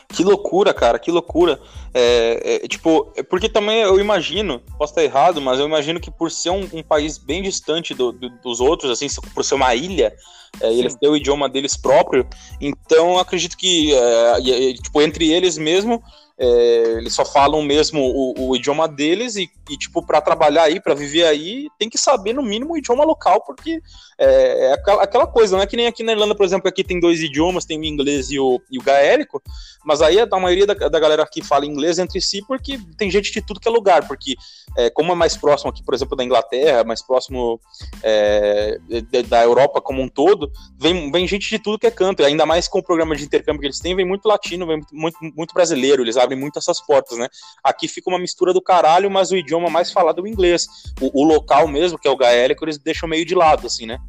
Que... 0.07 0.17
que 0.17 0.23
loucura, 0.23 0.75
cara, 0.75 0.99
que 0.99 1.09
loucura. 1.09 1.59
É, 1.91 2.63
é, 2.63 2.67
tipo, 2.67 3.11
é 3.15 3.23
porque 3.23 3.49
também 3.49 3.79
eu 3.79 3.99
imagino, 3.99 4.59
posso 4.77 4.91
estar 4.91 5.03
errado, 5.03 5.41
mas 5.41 5.59
eu 5.59 5.65
imagino 5.65 5.99
que 5.99 6.11
por 6.11 6.29
ser 6.29 6.51
um, 6.51 6.69
um 6.71 6.83
país 6.83 7.17
bem 7.17 7.41
distante 7.41 7.95
do, 7.95 8.11
do, 8.11 8.29
dos 8.29 8.59
outros, 8.59 8.91
assim, 8.91 9.07
por 9.33 9.43
ser 9.43 9.55
uma 9.55 9.73
ilha, 9.73 10.15
é, 10.61 10.71
eles 10.71 10.93
têm 10.93 11.09
o 11.09 11.17
idioma 11.17 11.49
deles 11.49 11.75
próprio, 11.75 12.27
então 12.59 13.17
acredito 13.17 13.57
que, 13.57 13.91
é, 13.95 14.73
tipo, 14.73 15.01
entre 15.01 15.31
eles 15.31 15.57
mesmo, 15.57 16.03
é, 16.43 16.97
eles 16.97 17.13
só 17.13 17.23
falam 17.23 17.61
mesmo 17.61 18.01
o, 18.01 18.49
o 18.49 18.55
idioma 18.55 18.87
deles 18.87 19.35
e, 19.35 19.47
e 19.69 19.77
tipo, 19.77 20.03
para 20.03 20.19
trabalhar 20.19 20.63
aí, 20.63 20.79
para 20.79 20.95
viver 20.95 21.25
aí, 21.25 21.67
tem 21.77 21.87
que 21.87 21.99
saber 21.99 22.33
no 22.33 22.41
mínimo 22.41 22.73
o 22.73 22.77
idioma 22.79 23.03
local, 23.03 23.43
porque 23.45 23.79
é, 24.17 24.69
é 24.69 24.73
aquela, 24.73 25.03
aquela, 25.03 25.27
coisa, 25.27 25.55
não 25.55 25.61
é 25.61 25.67
que 25.67 25.77
nem 25.77 25.85
aqui 25.85 26.01
na 26.01 26.13
Irlanda, 26.13 26.33
por 26.33 26.43
exemplo, 26.43 26.67
aqui 26.67 26.83
tem 26.83 26.99
dois 26.99 27.21
idiomas, 27.21 27.63
tem 27.63 27.79
o 27.79 27.85
inglês 27.85 28.31
e 28.31 28.39
o, 28.39 28.59
e 28.71 28.79
o 28.79 28.81
gaélico, 28.81 29.39
mas 29.85 30.01
aí 30.01 30.19
a 30.19 30.39
maioria 30.39 30.65
da, 30.65 30.73
da 30.73 30.99
galera 30.99 31.21
aqui 31.21 31.43
fala 31.43 31.63
inglês 31.63 31.99
entre 31.99 32.19
si 32.19 32.43
porque 32.47 32.79
tem 32.97 33.11
gente 33.11 33.31
de 33.31 33.41
tudo 33.41 33.59
que 33.59 33.67
é 33.67 33.71
lugar, 33.71 34.07
porque 34.07 34.35
é, 34.75 34.89
como 34.89 35.11
é 35.11 35.15
mais 35.15 35.37
próximo 35.37 35.69
aqui, 35.69 35.83
por 35.83 35.93
exemplo, 35.93 36.17
da 36.17 36.23
Inglaterra, 36.23 36.83
mais 36.83 37.03
próximo 37.03 37.59
é, 38.01 38.79
da 39.27 39.43
Europa 39.43 39.79
como 39.79 40.01
um 40.01 40.07
todo, 40.07 40.51
vem, 40.79 41.11
vem 41.11 41.27
gente 41.27 41.47
de 41.47 41.59
tudo 41.59 41.77
que 41.77 41.87
é 41.87 41.91
canto, 41.91 42.23
ainda 42.23 42.47
mais 42.47 42.67
com 42.67 42.79
o 42.79 42.83
programa 42.83 43.15
de 43.15 43.25
intercâmbio 43.25 43.61
que 43.61 43.67
eles 43.67 43.79
têm, 43.79 43.95
vem 43.95 44.05
muito 44.05 44.27
latino, 44.27 44.65
vem 44.65 44.81
muito, 44.91 45.17
muito 45.21 45.53
brasileiro, 45.53 46.01
eles 46.01 46.17
abrem 46.17 46.30
abre 46.31 46.35
muito 46.35 46.57
essas 46.57 46.79
portas, 46.79 47.17
né? 47.17 47.27
Aqui 47.63 47.87
fica 47.87 48.09
uma 48.09 48.19
mistura 48.19 48.53
do 48.53 48.61
caralho, 48.61 49.11
mas 49.11 49.31
o 49.31 49.37
idioma 49.37 49.69
mais 49.69 49.91
falado 49.91 50.19
é 50.19 50.23
o 50.23 50.27
inglês. 50.27 50.65
O, 50.99 51.21
o 51.21 51.23
local 51.23 51.67
mesmo, 51.67 51.99
que 51.99 52.07
é 52.07 52.11
o 52.11 52.17
gaélico, 52.17 52.63
eles 52.63 52.77
deixam 52.77 53.07
meio 53.07 53.25
de 53.25 53.35
lado, 53.35 53.67
assim, 53.67 53.85
né? 53.85 53.99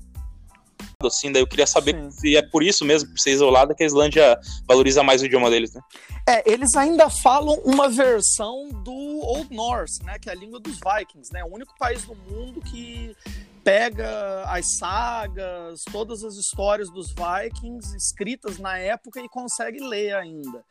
Assim, 1.04 1.32
daí 1.32 1.42
eu 1.42 1.48
queria 1.48 1.66
saber 1.66 1.96
Sim. 1.96 2.10
se 2.12 2.36
é 2.36 2.42
por 2.42 2.62
isso 2.62 2.84
mesmo, 2.84 3.10
por 3.10 3.18
ser 3.18 3.32
isolada, 3.32 3.74
que 3.74 3.82
a 3.82 3.86
Islândia 3.86 4.38
valoriza 4.68 5.02
mais 5.02 5.20
o 5.20 5.26
idioma 5.26 5.50
deles, 5.50 5.74
né? 5.74 5.80
É, 6.28 6.48
eles 6.48 6.76
ainda 6.76 7.10
falam 7.10 7.56
uma 7.64 7.88
versão 7.88 8.68
do 8.68 8.92
Old 8.92 9.52
Norse, 9.52 10.04
né? 10.04 10.16
Que 10.20 10.28
é 10.28 10.32
a 10.32 10.36
língua 10.36 10.60
dos 10.60 10.78
Vikings, 10.78 11.32
né? 11.32 11.42
O 11.42 11.52
único 11.52 11.76
país 11.76 12.04
do 12.04 12.14
mundo 12.14 12.60
que 12.60 13.16
pega 13.64 14.44
as 14.46 14.76
sagas, 14.78 15.82
todas 15.90 16.22
as 16.22 16.34
histórias 16.36 16.88
dos 16.90 17.12
Vikings 17.12 17.96
escritas 17.96 18.58
na 18.58 18.78
época 18.78 19.20
e 19.20 19.28
consegue 19.28 19.80
ler 19.80 20.14
ainda. 20.14 20.64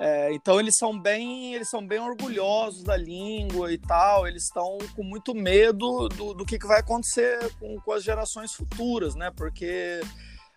É, 0.00 0.32
então 0.32 0.58
eles 0.58 0.76
são 0.76 0.98
bem 0.98 1.54
eles 1.54 1.68
são 1.68 1.86
bem 1.86 2.00
orgulhosos 2.00 2.82
da 2.82 2.96
língua 2.96 3.72
e 3.72 3.78
tal 3.78 4.26
eles 4.26 4.44
estão 4.44 4.78
com 4.96 5.02
muito 5.02 5.34
medo 5.34 6.08
do, 6.08 6.34
do 6.34 6.44
que, 6.44 6.58
que 6.58 6.66
vai 6.66 6.80
acontecer 6.80 7.38
com, 7.60 7.78
com 7.80 7.92
as 7.92 8.02
gerações 8.02 8.52
futuras 8.52 9.14
né? 9.14 9.30
Porque 9.30 10.00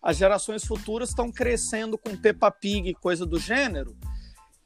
as 0.02 0.18
gerações 0.18 0.64
futuras 0.64 1.10
estão 1.10 1.32
crescendo 1.32 1.98
com 1.98 2.16
Peppa 2.16 2.50
Pig 2.52 2.94
coisa 2.96 3.26
do 3.26 3.40
gênero 3.40 3.96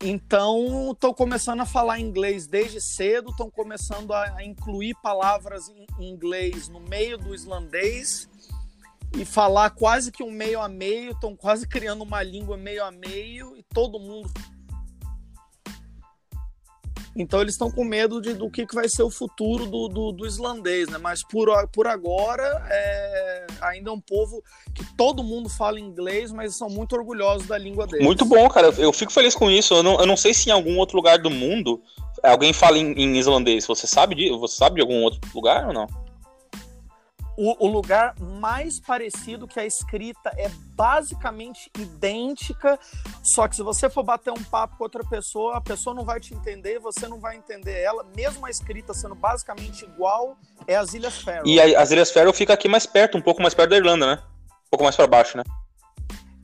Então, 0.01 0.91
estão 0.91 1.13
começando 1.13 1.59
a 1.59 1.65
falar 1.65 1.99
inglês 1.99 2.47
desde 2.47 2.79
cedo, 2.79 3.31
estão 3.31 3.49
começando 3.51 4.13
a 4.13 4.41
incluir 4.43 4.95
palavras 5.03 5.67
em 5.67 6.09
inglês 6.09 6.69
no 6.69 6.79
meio 6.79 7.17
do 7.17 7.35
islandês 7.35 8.29
e 9.17 9.25
falar 9.25 9.71
quase 9.71 10.11
que 10.11 10.23
um 10.23 10.31
meio 10.31 10.61
a 10.61 10.69
meio, 10.69 11.11
estão 11.11 11.35
quase 11.35 11.67
criando 11.67 12.03
uma 12.03 12.21
língua 12.21 12.57
meio 12.57 12.83
a 12.83 12.91
meio 12.91 13.57
e 13.57 13.63
todo 13.63 13.99
mundo 13.99 14.31
então 17.15 17.41
eles 17.41 17.53
estão 17.53 17.69
com 17.69 17.83
medo 17.83 18.21
de, 18.21 18.33
do 18.33 18.49
que, 18.49 18.65
que 18.65 18.73
vai 18.73 18.87
ser 18.87 19.03
o 19.03 19.09
futuro 19.09 19.65
do, 19.65 19.89
do, 19.89 20.11
do 20.13 20.25
islandês, 20.25 20.87
né? 20.87 20.97
Mas 20.97 21.21
por, 21.21 21.49
por 21.67 21.85
agora 21.85 22.65
é, 22.69 23.47
ainda 23.61 23.89
é 23.89 23.93
um 23.93 23.99
povo 23.99 24.41
que 24.73 24.85
todo 24.95 25.21
mundo 25.21 25.49
fala 25.49 25.79
inglês, 25.79 26.31
mas 26.31 26.55
são 26.55 26.69
muito 26.69 26.95
orgulhosos 26.95 27.45
da 27.45 27.57
língua 27.57 27.85
deles. 27.87 28.05
Muito 28.05 28.23
bom, 28.23 28.47
cara. 28.47 28.67
Eu 28.77 28.93
fico 28.93 29.11
feliz 29.11 29.35
com 29.35 29.51
isso. 29.51 29.73
Eu 29.73 29.83
não, 29.83 29.99
eu 29.99 30.05
não 30.05 30.15
sei 30.15 30.33
se 30.33 30.49
em 30.49 30.53
algum 30.53 30.77
outro 30.77 30.95
lugar 30.95 31.17
do 31.17 31.29
mundo 31.29 31.81
alguém 32.23 32.53
fala 32.53 32.77
em, 32.77 32.93
em 32.93 33.17
islandês. 33.17 33.65
Você 33.67 33.85
sabe 33.85 34.15
de, 34.15 34.29
você 34.31 34.55
sabe 34.55 34.75
de 34.75 34.81
algum 34.81 35.03
outro 35.03 35.19
lugar 35.33 35.67
ou 35.67 35.73
não? 35.73 35.87
O, 37.41 37.55
o, 37.65 37.71
lugar 37.71 38.13
mais 38.19 38.81
parecido 38.81 39.47
que 39.47 39.57
a 39.61 39.65
escrita 39.65 40.29
é 40.35 40.49
basicamente 40.75 41.71
idêntica, 41.79 42.77
só 43.23 43.47
que 43.47 43.55
se 43.55 43.63
você 43.63 43.89
for 43.89 44.03
bater 44.03 44.31
um 44.31 44.43
papo 44.43 44.75
com 44.75 44.83
outra 44.83 45.05
pessoa, 45.05 45.55
a 45.55 45.61
pessoa 45.61 45.95
não 45.95 46.03
vai 46.03 46.19
te 46.19 46.33
entender, 46.33 46.79
você 46.79 47.07
não 47.07 47.17
vai 47.17 47.37
entender 47.37 47.79
ela, 47.79 48.05
mesmo 48.13 48.45
a 48.45 48.49
escrita 48.49 48.93
sendo 48.93 49.15
basicamente 49.15 49.85
igual, 49.85 50.37
é 50.67 50.75
as 50.75 50.93
Ilhas 50.93 51.21
Faroe. 51.21 51.49
E 51.49 51.61
a, 51.61 51.81
as 51.81 51.91
Ilhas 51.91 52.11
Faroe 52.11 52.33
fica 52.33 52.53
aqui 52.53 52.67
mais 52.67 52.85
perto, 52.85 53.17
um 53.17 53.21
pouco 53.21 53.41
mais 53.41 53.53
perto 53.53 53.69
da 53.69 53.77
Irlanda, 53.77 54.05
né? 54.05 54.21
Um 54.67 54.69
pouco 54.71 54.83
mais 54.83 54.97
para 54.97 55.07
baixo, 55.07 55.37
né? 55.37 55.43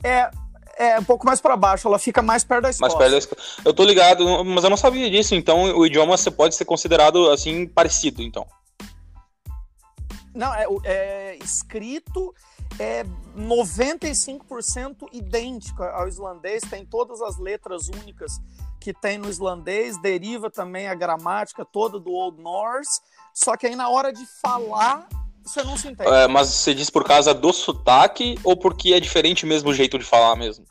É, 0.02 0.30
é 0.78 0.98
um 0.98 1.04
pouco 1.04 1.26
mais 1.26 1.42
para 1.42 1.58
baixo, 1.58 1.86
ela 1.88 1.98
fica 1.98 2.22
mais 2.22 2.42
perto 2.42 2.62
da 2.62 2.70
Escócia. 2.70 2.96
Mais 2.96 2.98
perto 2.98 3.12
da 3.12 3.18
Escócia. 3.18 3.62
Eu 3.66 3.74
tô 3.74 3.84
ligado, 3.84 4.44
mas 4.46 4.64
eu 4.64 4.70
não 4.70 4.78
sabia 4.78 5.10
disso, 5.10 5.34
então 5.34 5.76
o 5.76 5.84
idioma 5.84 6.16
você 6.16 6.30
pode 6.30 6.54
ser 6.54 6.64
considerado 6.64 7.30
assim 7.30 7.66
parecido, 7.66 8.22
então. 8.22 8.46
Não, 10.36 10.54
é, 10.54 10.66
é 10.84 11.38
escrito 11.42 12.34
é 12.78 13.04
95% 13.36 15.08
idêntico 15.12 15.82
ao 15.82 16.06
islandês, 16.08 16.62
tem 16.68 16.84
todas 16.84 17.22
as 17.22 17.38
letras 17.38 17.88
únicas 17.88 18.40
que 18.80 18.92
tem 18.92 19.18
no 19.18 19.28
islandês, 19.28 20.00
deriva 20.00 20.50
também 20.50 20.88
a 20.88 20.94
gramática 20.94 21.64
toda 21.64 21.98
do 21.98 22.10
Old 22.10 22.40
Norse, 22.40 23.00
só 23.32 23.56
que 23.56 23.66
aí 23.66 23.74
na 23.74 23.88
hora 23.88 24.12
de 24.12 24.24
falar 24.42 25.08
você 25.42 25.62
não 25.62 25.76
se 25.76 25.88
entende. 25.88 26.10
É, 26.10 26.26
mas 26.26 26.48
você 26.48 26.74
diz 26.74 26.90
por 26.90 27.04
causa 27.04 27.32
do 27.32 27.52
sotaque 27.52 28.38
ou 28.42 28.56
porque 28.56 28.92
é 28.92 29.00
diferente 29.00 29.46
mesmo 29.46 29.70
o 29.70 29.74
jeito 29.74 29.98
de 29.98 30.04
falar 30.04 30.36
mesmo? 30.36 30.64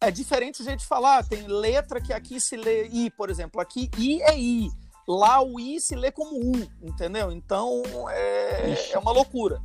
É 0.00 0.10
diferente 0.10 0.62
o 0.62 0.64
jeito 0.64 0.80
de 0.80 0.86
falar. 0.86 1.22
Tem 1.28 1.46
letra 1.46 2.00
que 2.00 2.14
aqui 2.14 2.40
se 2.40 2.56
lê 2.56 2.88
I, 2.88 3.10
por 3.10 3.28
exemplo. 3.28 3.60
Aqui 3.60 3.90
I 3.98 4.22
é 4.22 4.38
I. 4.38 4.70
Lá 5.08 5.42
o 5.42 5.58
I 5.58 5.80
se 5.80 5.96
lê 5.96 6.10
como 6.10 6.36
U, 6.36 6.68
entendeu? 6.82 7.32
Então 7.32 7.82
é, 8.10 8.74
é 8.92 8.98
uma 8.98 9.10
loucura. 9.10 9.60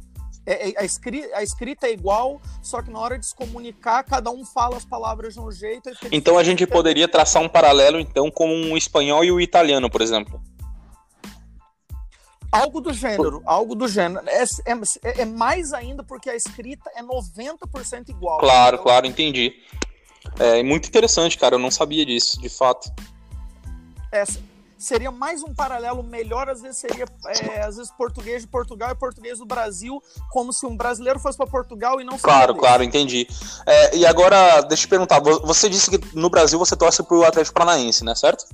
É, 0.46 0.70
é, 0.70 0.74
a, 0.78 0.86
escrita, 0.86 1.36
a, 1.36 1.44
escrita, 1.44 1.88
é 1.88 1.92
igual, 1.92 2.40
só 2.62 2.82
que 2.82 2.92
na 2.92 3.00
hora 3.00 3.18
de 3.18 3.26
se 3.26 3.36
comunicar, 3.36 4.04
cada 4.04 4.30
um 4.30 4.46
fala 4.46 4.78
as 4.78 4.86
palavras 4.86 5.34
de 5.34 5.40
um 5.40 5.52
jeito. 5.52 5.90
Então 6.12 6.38
a 6.38 6.44
gente 6.44 6.68
poderia 6.68 7.08
traçar 7.08 7.42
um 7.42 7.50
paralelo, 7.50 8.00
então, 8.00 8.30
com 8.30 8.72
o 8.72 8.78
espanhol 8.78 9.24
e 9.24 9.32
o 9.32 9.42
italiano, 9.42 9.90
por 9.90 10.02
exemplo. 10.02 10.40
Algo 12.52 12.80
do 12.80 12.94
gênero, 12.94 13.42
algo 13.46 13.76
do 13.76 13.88
gênero. 13.88 14.24
É, 14.30 14.44
é, 14.44 15.22
é 15.22 15.26
mais 15.26 15.74
ainda 15.74 16.04
porque 16.04 16.30
a 16.30 16.36
escrita 16.36 16.92
é 16.96 17.02
90% 17.02 18.10
igual. 18.10 18.38
Claro, 18.38 18.76
então... 18.76 18.84
claro, 18.84 19.08
entendi. 19.08 19.56
É 20.40 20.62
muito 20.64 20.88
interessante, 20.88 21.38
cara. 21.38 21.56
Eu 21.56 21.60
não 21.60 21.72
sabia 21.72 22.06
disso, 22.06 22.40
de 22.40 22.50
fato. 22.50 22.90
Essa, 24.12 24.40
seria 24.86 25.12
mais 25.12 25.44
um 25.44 25.54
paralelo 25.54 26.04
melhor, 26.04 26.50
às 26.50 26.62
vezes 26.62 26.78
seria 26.78 27.06
é, 27.26 27.62
às 27.62 27.78
vezes 27.78 27.92
português 27.92 28.44
de 28.44 28.48
Portugal 28.48 28.92
e 28.92 28.96
português 28.96 29.40
do 29.40 29.46
Brasil, 29.46 30.02
como 30.32 30.54
se 30.54 30.66
um 30.66 30.78
brasileiro 30.78 31.20
fosse 31.20 31.38
para 31.38 31.48
Portugal 31.48 32.00
e 32.00 32.04
não 32.04 32.18
Claro, 32.18 32.56
claro, 32.56 32.84
entendi. 32.84 33.28
É, 33.66 33.98
e 33.98 34.06
agora, 34.06 34.62
deixa 34.62 34.84
eu 34.84 34.88
te 34.88 34.90
perguntar, 34.90 35.20
você 35.20 35.68
disse 35.68 35.90
que 35.90 36.16
no 36.16 36.30
Brasil 36.30 36.60
você 36.60 36.76
torce 36.76 37.04
pro 37.04 37.24
Atlético 37.24 37.56
Paranaense, 37.56 38.04
né, 38.04 38.14
certo? 38.16 38.46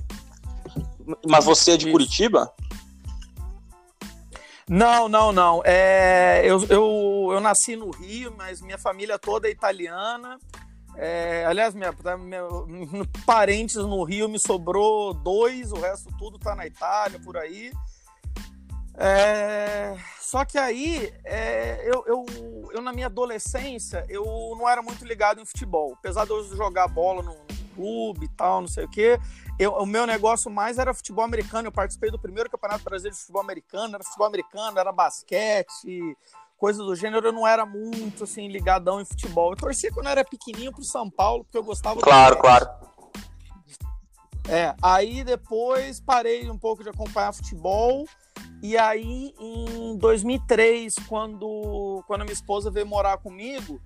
Mas 1.28 1.44
você 1.44 1.72
é 1.72 1.76
de 1.76 1.90
Curitiba? 1.90 2.52
Não, 4.68 5.08
não, 5.08 5.32
não. 5.32 5.62
É, 5.64 6.42
eu, 6.44 6.64
eu, 6.68 7.30
eu 7.32 7.40
nasci 7.40 7.76
no 7.76 7.90
Rio, 7.90 8.32
mas 8.38 8.62
minha 8.62 8.78
família 8.78 9.18
toda 9.18 9.48
é 9.48 9.50
italiana. 9.50 10.38
É, 10.96 11.44
aliás, 11.46 11.74
minha, 11.74 11.94
minha, 12.18 12.42
parentes 13.24 13.76
no 13.76 14.02
Rio 14.04 14.28
me 14.28 14.38
sobrou 14.38 15.14
dois, 15.14 15.72
o 15.72 15.76
resto 15.76 16.10
tudo 16.18 16.38
tá 16.38 16.54
na 16.54 16.66
Itália, 16.66 17.18
por 17.20 17.36
aí. 17.36 17.72
É, 18.94 19.96
só 20.20 20.44
que 20.44 20.58
aí, 20.58 21.12
é, 21.24 21.82
eu, 21.86 22.04
eu, 22.06 22.26
eu, 22.72 22.82
na 22.82 22.92
minha 22.92 23.06
adolescência, 23.06 24.04
eu 24.08 24.24
não 24.58 24.68
era 24.68 24.82
muito 24.82 25.04
ligado 25.04 25.40
em 25.40 25.46
futebol. 25.46 25.94
Apesar 25.98 26.24
de 26.24 26.30
eu 26.30 26.44
jogar 26.54 26.88
bola 26.88 27.22
no, 27.22 27.32
no 27.32 27.74
clube 27.74 28.26
e 28.26 28.28
tal, 28.28 28.60
não 28.60 28.68
sei 28.68 28.84
o 28.84 28.88
quê, 28.88 29.18
eu, 29.58 29.72
o 29.72 29.86
meu 29.86 30.06
negócio 30.06 30.50
mais 30.50 30.78
era 30.78 30.92
futebol 30.92 31.24
americano. 31.24 31.68
Eu 31.68 31.72
participei 31.72 32.10
do 32.10 32.18
primeiro 32.18 32.50
Campeonato 32.50 32.84
Brasileiro 32.84 33.14
de 33.14 33.20
Futebol 33.20 33.42
Americano, 33.42 33.94
era 33.94 34.04
futebol 34.04 34.26
americano, 34.26 34.78
era 34.78 34.92
basquete, 34.92 36.16
coisa 36.62 36.84
do 36.84 36.94
gênero, 36.94 37.26
eu 37.26 37.32
não 37.32 37.44
era 37.44 37.66
muito 37.66 38.22
assim 38.22 38.46
ligadão 38.46 39.00
em 39.00 39.04
futebol. 39.04 39.50
Eu 39.50 39.56
torcia 39.56 39.90
quando 39.90 40.06
eu 40.06 40.12
era 40.12 40.24
pequenininho 40.24 40.70
pro 40.70 40.84
São 40.84 41.10
Paulo, 41.10 41.42
porque 41.42 41.58
eu 41.58 41.64
gostava 41.64 42.00
Claro, 42.00 42.38
claro. 42.38 42.68
É, 44.48 44.72
aí 44.80 45.24
depois 45.24 45.98
parei 45.98 46.48
um 46.48 46.56
pouco 46.56 46.84
de 46.84 46.88
acompanhar 46.88 47.34
futebol. 47.34 48.06
E 48.62 48.78
aí 48.78 49.34
em 49.40 49.96
2003, 49.96 50.94
quando 51.08 52.04
quando 52.06 52.20
a 52.20 52.24
minha 52.24 52.32
esposa 52.32 52.70
veio 52.70 52.86
morar 52.86 53.18
comigo, 53.18 53.82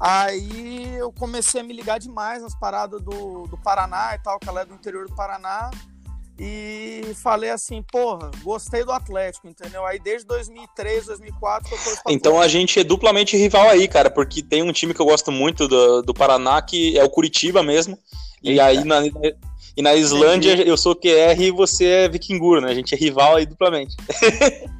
aí 0.00 0.94
eu 0.94 1.12
comecei 1.12 1.60
a 1.60 1.64
me 1.64 1.74
ligar 1.74 1.98
demais 1.98 2.42
nas 2.42 2.58
paradas 2.58 3.02
do, 3.02 3.46
do 3.48 3.58
Paraná 3.58 4.14
e 4.14 4.18
tal, 4.20 4.38
que 4.38 4.48
ela 4.48 4.62
é 4.62 4.64
do 4.64 4.72
interior 4.72 5.06
do 5.06 5.14
Paraná 5.14 5.70
e 6.38 7.14
falei 7.22 7.50
assim, 7.50 7.82
porra, 7.82 8.30
gostei 8.42 8.84
do 8.84 8.90
Atlético, 8.90 9.46
entendeu? 9.46 9.86
Aí 9.86 10.00
desde 10.00 10.26
2003, 10.26 11.06
2004 11.06 11.72
eu 11.72 11.78
tô 11.78 12.10
Então 12.10 12.40
a 12.40 12.48
gente 12.48 12.80
é 12.80 12.84
duplamente 12.84 13.36
rival 13.36 13.68
aí, 13.68 13.86
cara, 13.86 14.10
porque 14.10 14.42
tem 14.42 14.62
um 14.62 14.72
time 14.72 14.92
que 14.92 15.00
eu 15.00 15.06
gosto 15.06 15.30
muito 15.30 15.68
do, 15.68 16.02
do 16.02 16.12
Paraná, 16.12 16.60
que 16.60 16.98
é 16.98 17.04
o 17.04 17.10
Curitiba 17.10 17.62
mesmo. 17.62 17.96
E 18.42 18.50
Eita. 18.50 18.64
aí 18.64 18.84
na, 18.84 19.02
e 19.76 19.82
na 19.82 19.94
Islândia 19.94 20.54
Entendi. 20.54 20.68
eu 20.68 20.76
sou 20.76 20.96
QR 20.96 21.40
e 21.40 21.50
você 21.52 21.86
é 21.86 22.08
Vikingur, 22.08 22.60
né? 22.60 22.70
A 22.70 22.74
gente 22.74 22.94
é 22.94 22.98
rival 22.98 23.36
aí 23.36 23.46
duplamente. 23.46 23.96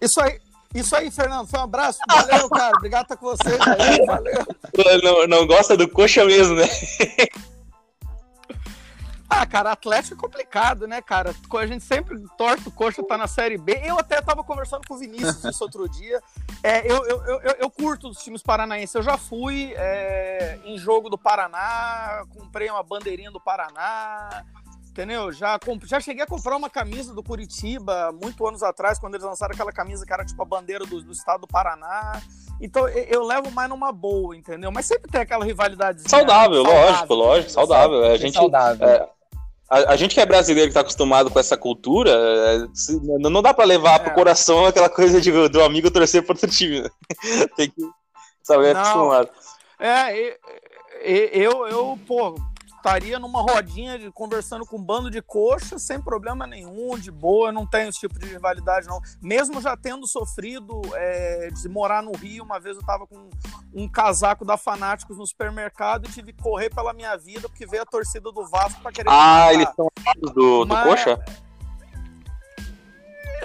Isso 0.00 0.20
aí, 0.20 0.38
isso 0.72 0.94
aí, 0.94 1.10
Fernando. 1.10 1.48
Foi 1.48 1.58
um 1.58 1.64
abraço. 1.64 1.98
Valeu, 2.08 2.48
cara. 2.50 2.76
Obrigado 2.76 3.06
por 3.08 3.14
estar 3.14 3.16
com 3.16 3.26
você. 3.26 4.06
Valeu. 4.06 4.46
Não, 5.02 5.26
não 5.26 5.46
gosta 5.46 5.76
do 5.76 5.88
coxa 5.88 6.24
mesmo, 6.24 6.54
né? 6.54 6.68
Ah, 9.28 9.44
cara, 9.44 9.72
Atlético 9.72 10.14
é 10.14 10.18
complicado, 10.18 10.86
né, 10.86 11.02
cara? 11.02 11.34
A 11.58 11.66
gente 11.66 11.84
sempre 11.84 12.18
torce 12.36 12.66
o 12.66 12.72
coxa 12.72 13.02
tá 13.02 13.18
na 13.18 13.26
Série 13.26 13.58
B. 13.58 13.78
Eu 13.84 13.98
até 13.98 14.22
tava 14.22 14.42
conversando 14.42 14.86
com 14.88 14.94
o 14.94 14.98
Vinícius 14.98 15.44
isso 15.44 15.62
outro 15.62 15.86
dia. 15.88 16.20
É, 16.62 16.90
eu, 16.90 17.04
eu, 17.04 17.22
eu, 17.24 17.56
eu, 17.60 17.70
curto 17.70 18.08
os 18.08 18.18
times 18.18 18.42
paranaenses. 18.42 18.94
Eu 18.94 19.02
já 19.02 19.18
fui 19.18 19.74
é, 19.76 20.58
em 20.64 20.78
jogo 20.78 21.10
do 21.10 21.18
Paraná, 21.18 22.24
comprei 22.34 22.70
uma 22.70 22.82
bandeirinha 22.82 23.30
do 23.30 23.38
Paraná, 23.38 24.44
entendeu? 24.88 25.30
Já, 25.30 25.58
já 25.84 26.00
cheguei 26.00 26.24
a 26.24 26.26
comprar 26.26 26.56
uma 26.56 26.70
camisa 26.70 27.12
do 27.12 27.22
Curitiba 27.22 28.10
muito 28.12 28.46
anos 28.46 28.62
atrás, 28.62 28.98
quando 28.98 29.14
eles 29.14 29.26
lançaram 29.26 29.52
aquela 29.52 29.72
camisa 29.72 30.06
que 30.06 30.12
era 30.12 30.24
tipo 30.24 30.40
a 30.42 30.46
bandeira 30.46 30.86
do, 30.86 31.02
do 31.02 31.12
estado 31.12 31.42
do 31.42 31.46
Paraná. 31.46 32.20
Então 32.60 32.88
eu 32.88 33.24
levo 33.24 33.50
mais 33.50 33.68
numa 33.68 33.92
boa, 33.92 34.34
entendeu? 34.34 34.72
Mas 34.72 34.86
sempre 34.86 35.10
tem 35.10 35.20
aquela 35.20 35.44
rivalidade. 35.44 36.02
Saudável, 36.08 36.64
né? 36.64 36.70
lógico, 36.70 37.14
lógico, 37.14 37.52
saudável. 37.52 38.04
A 38.04 38.16
gente, 38.16 38.34
saudável. 38.34 38.88
É, 38.88 39.08
a, 39.68 39.92
a, 39.92 39.96
gente 39.96 40.14
que 40.14 40.20
é 40.20 40.26
brasileiro 40.26 40.68
que 40.68 40.74
tá 40.74 40.80
acostumado 40.80 41.30
com 41.30 41.38
essa 41.38 41.56
cultura, 41.56 42.10
é, 42.10 42.66
não 43.20 43.42
dá 43.42 43.52
para 43.52 43.64
levar 43.64 43.96
é. 43.96 43.98
pro 43.98 44.14
coração 44.14 44.66
aquela 44.66 44.88
coisa 44.88 45.20
de, 45.20 45.30
do 45.48 45.62
amigo 45.62 45.90
torcer 45.90 46.22
pro 46.22 46.32
outro 46.32 46.50
time. 46.50 46.82
Né? 46.82 46.90
Tem 47.56 47.70
que 47.70 47.82
saber 48.42 48.74
não. 48.74 48.80
acostumado. 48.80 49.28
É, 49.78 50.36
eu, 51.02 51.66
eu, 51.68 51.98
pô, 52.06 52.34
estaria 52.78 53.18
numa 53.18 53.42
rodinha 53.42 53.98
de, 53.98 54.10
conversando 54.10 54.64
com 54.64 54.76
um 54.76 54.82
bando 54.82 55.10
de 55.10 55.20
coxa 55.20 55.78
sem 55.78 56.00
problema 56.00 56.46
nenhum, 56.46 56.98
de 56.98 57.10
boa, 57.10 57.52
não 57.52 57.66
tenho 57.66 57.88
esse 57.88 58.00
tipo 58.00 58.18
de 58.18 58.26
rivalidade, 58.26 58.86
não. 58.86 59.00
Mesmo 59.20 59.60
já 59.60 59.76
tendo 59.76 60.06
sofrido 60.06 60.80
é, 60.94 61.50
de 61.50 61.68
morar 61.68 62.02
no 62.02 62.12
Rio, 62.12 62.44
uma 62.44 62.58
vez 62.58 62.76
eu 62.76 62.84
tava 62.84 63.06
com 63.06 63.28
um 63.74 63.88
casaco 63.88 64.44
da 64.44 64.56
Fanáticos 64.56 65.18
no 65.18 65.26
supermercado 65.26 66.06
e 66.06 66.12
tive 66.12 66.32
que 66.32 66.42
correr 66.42 66.70
pela 66.70 66.92
minha 66.92 67.16
vida 67.16 67.48
porque 67.48 67.66
veio 67.66 67.82
a 67.82 67.86
torcida 67.86 68.32
do 68.32 68.46
Vasco 68.46 68.80
pra 68.80 68.92
querer. 68.92 69.10
Ah, 69.10 69.52
eles 69.52 69.68
são 69.74 69.90
do, 70.34 70.64
do 70.64 70.66
Mas... 70.66 70.84
coxa? 70.84 71.24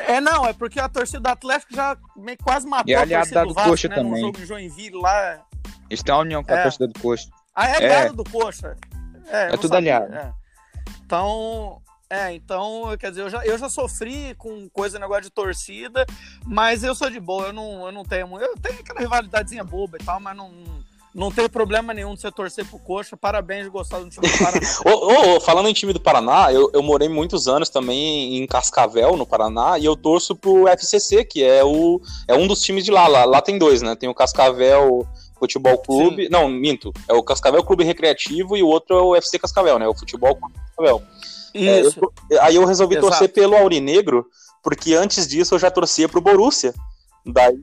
É, 0.08 0.20
não, 0.20 0.46
é 0.46 0.54
porque 0.54 0.80
a 0.80 0.90
torcida 0.90 1.20
do 1.20 1.28
Atlético 1.28 1.74
já 1.76 1.96
meio 2.16 2.38
quase 2.44 2.68
matou 2.68 2.92
e 2.92 2.96
a 2.96 3.06
torcida 3.06 3.46
do, 3.46 3.54
Vasco, 3.54 3.70
Coxa 3.70 3.88
né, 3.88 3.96
também. 3.96 4.12
No 4.12 4.20
jogo 4.20 4.38
de 4.38 4.46
Joinville 4.46 5.00
lá. 5.00 5.46
Eles 5.90 6.02
têm 6.02 6.14
uma 6.14 6.22
união 6.22 6.44
com 6.44 6.52
a 6.52 6.58
é. 6.58 6.64
torcida 6.64 6.88
do 6.88 7.00
Coxa. 7.00 7.30
Ah, 7.56 7.70
é, 7.70 7.86
é. 7.86 8.10
do 8.12 8.24
Coxa. 8.24 8.76
É, 9.28 9.54
É 9.54 9.58
tudo 9.58 9.76
aliado. 9.76 10.14
É. 10.14 10.34
Então, 11.06 11.82
é, 12.14 12.32
então, 12.36 12.96
quer 13.00 13.10
dizer, 13.10 13.24
eu 13.24 13.30
já, 13.30 13.44
eu 13.44 13.58
já 13.58 13.68
sofri 13.68 14.36
com 14.36 14.70
coisa, 14.70 15.00
negócio 15.00 15.24
de 15.24 15.30
torcida, 15.32 16.06
mas 16.46 16.84
eu 16.84 16.94
sou 16.94 17.10
de 17.10 17.20
boa, 17.20 17.48
eu 17.48 17.54
não, 17.54 17.88
eu 17.88 17.92
não 17.92 18.04
tenho. 18.04 18.40
Eu 18.40 18.56
tenho 18.58 18.80
aquela 18.80 19.00
rivalidadezinha 19.00 19.64
boba 19.64 19.98
e 20.00 20.04
tal, 20.04 20.20
mas 20.20 20.38
não, 20.38 20.52
não 21.14 21.32
tem 21.32 21.50
problema 21.50 21.92
nenhum 21.92 22.14
de 22.14 22.22
você 22.22 22.32
torcer 22.32 22.68
pro 22.68 22.78
coxa. 22.78 23.18
Parabéns 23.18 23.64
de 23.64 23.72
gostar 23.72 23.98
do 23.98 24.10
time 24.12 24.28
do 24.28 24.38
Paraná. 24.38 24.60
Ô, 24.86 25.36
ô, 25.36 25.40
falando 25.42 25.70
em 25.70 25.74
time 25.74 25.92
do 25.92 26.00
Paraná, 26.00 26.54
eu, 26.54 26.70
eu 26.72 26.84
morei 26.84 27.10
muitos 27.10 27.48
anos 27.48 27.68
também 27.68 28.38
em 28.38 28.46
Cascavel, 28.46 29.18
no 29.18 29.26
Paraná, 29.26 29.80
e 29.80 29.86
eu 29.86 29.96
torço 29.96 30.36
pro 30.36 30.68
FCC, 30.68 31.26
que 31.26 31.44
é, 31.44 31.64
o, 31.64 32.00
é 32.28 32.36
um 32.36 32.46
dos 32.46 32.62
times 32.62 32.86
de 32.86 32.92
lá. 32.92 33.08
lá. 33.08 33.26
Lá 33.26 33.42
tem 33.42 33.58
dois, 33.58 33.82
né? 33.82 33.96
Tem 33.96 34.08
o 34.08 34.14
Cascavel 34.14 35.08
Futebol 35.44 35.78
Clube. 35.80 36.30
Não, 36.30 36.48
minto. 36.48 36.94
É 37.10 37.14
o 37.14 37.22
Cascavel 37.22 37.64
Clube 37.64 37.84
Recreativo 37.84 38.56
e 38.56 38.64
o 38.64 38.68
outro 38.68 38.98
é 38.98 39.02
o 39.02 39.16
FC 39.16 39.38
Cascavel, 39.38 39.78
né? 39.78 39.88
O 39.88 39.94
Futebol 39.94 40.36
Clube 40.36 40.54
Cascavel. 40.56 41.02
É, 41.54 41.82
Isso. 41.82 42.00
eu- 42.32 42.42
aí 42.42 42.56
eu 42.56 42.66
resolvi 42.66 42.96
Exato. 42.96 43.10
torcer 43.10 43.30
pelo 43.34 43.56
Aurinegro, 43.56 44.26
porque 44.64 44.94
antes 44.96 45.28
disso 45.28 45.54
eu 45.56 45.60
já 45.60 45.70
torcia 45.70 46.08
pro 46.10 46.22
Borussia. 46.22 46.74
Daí, 47.26 47.58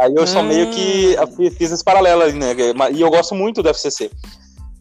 aí 0.00 0.14
eu 0.14 0.26
só 0.26 0.40
Hum. 0.40 0.44
meio 0.48 0.70
que 0.70 1.16
fiz, 1.36 1.56
fiz 1.56 1.70
esse 1.72 1.84
paralelo 1.84 2.22
ali, 2.22 2.32
né? 2.34 2.54
E 2.92 3.00
eu 3.00 3.08
gosto 3.10 3.34
muito 3.34 3.62
do 3.62 3.68
FCC, 3.68 4.10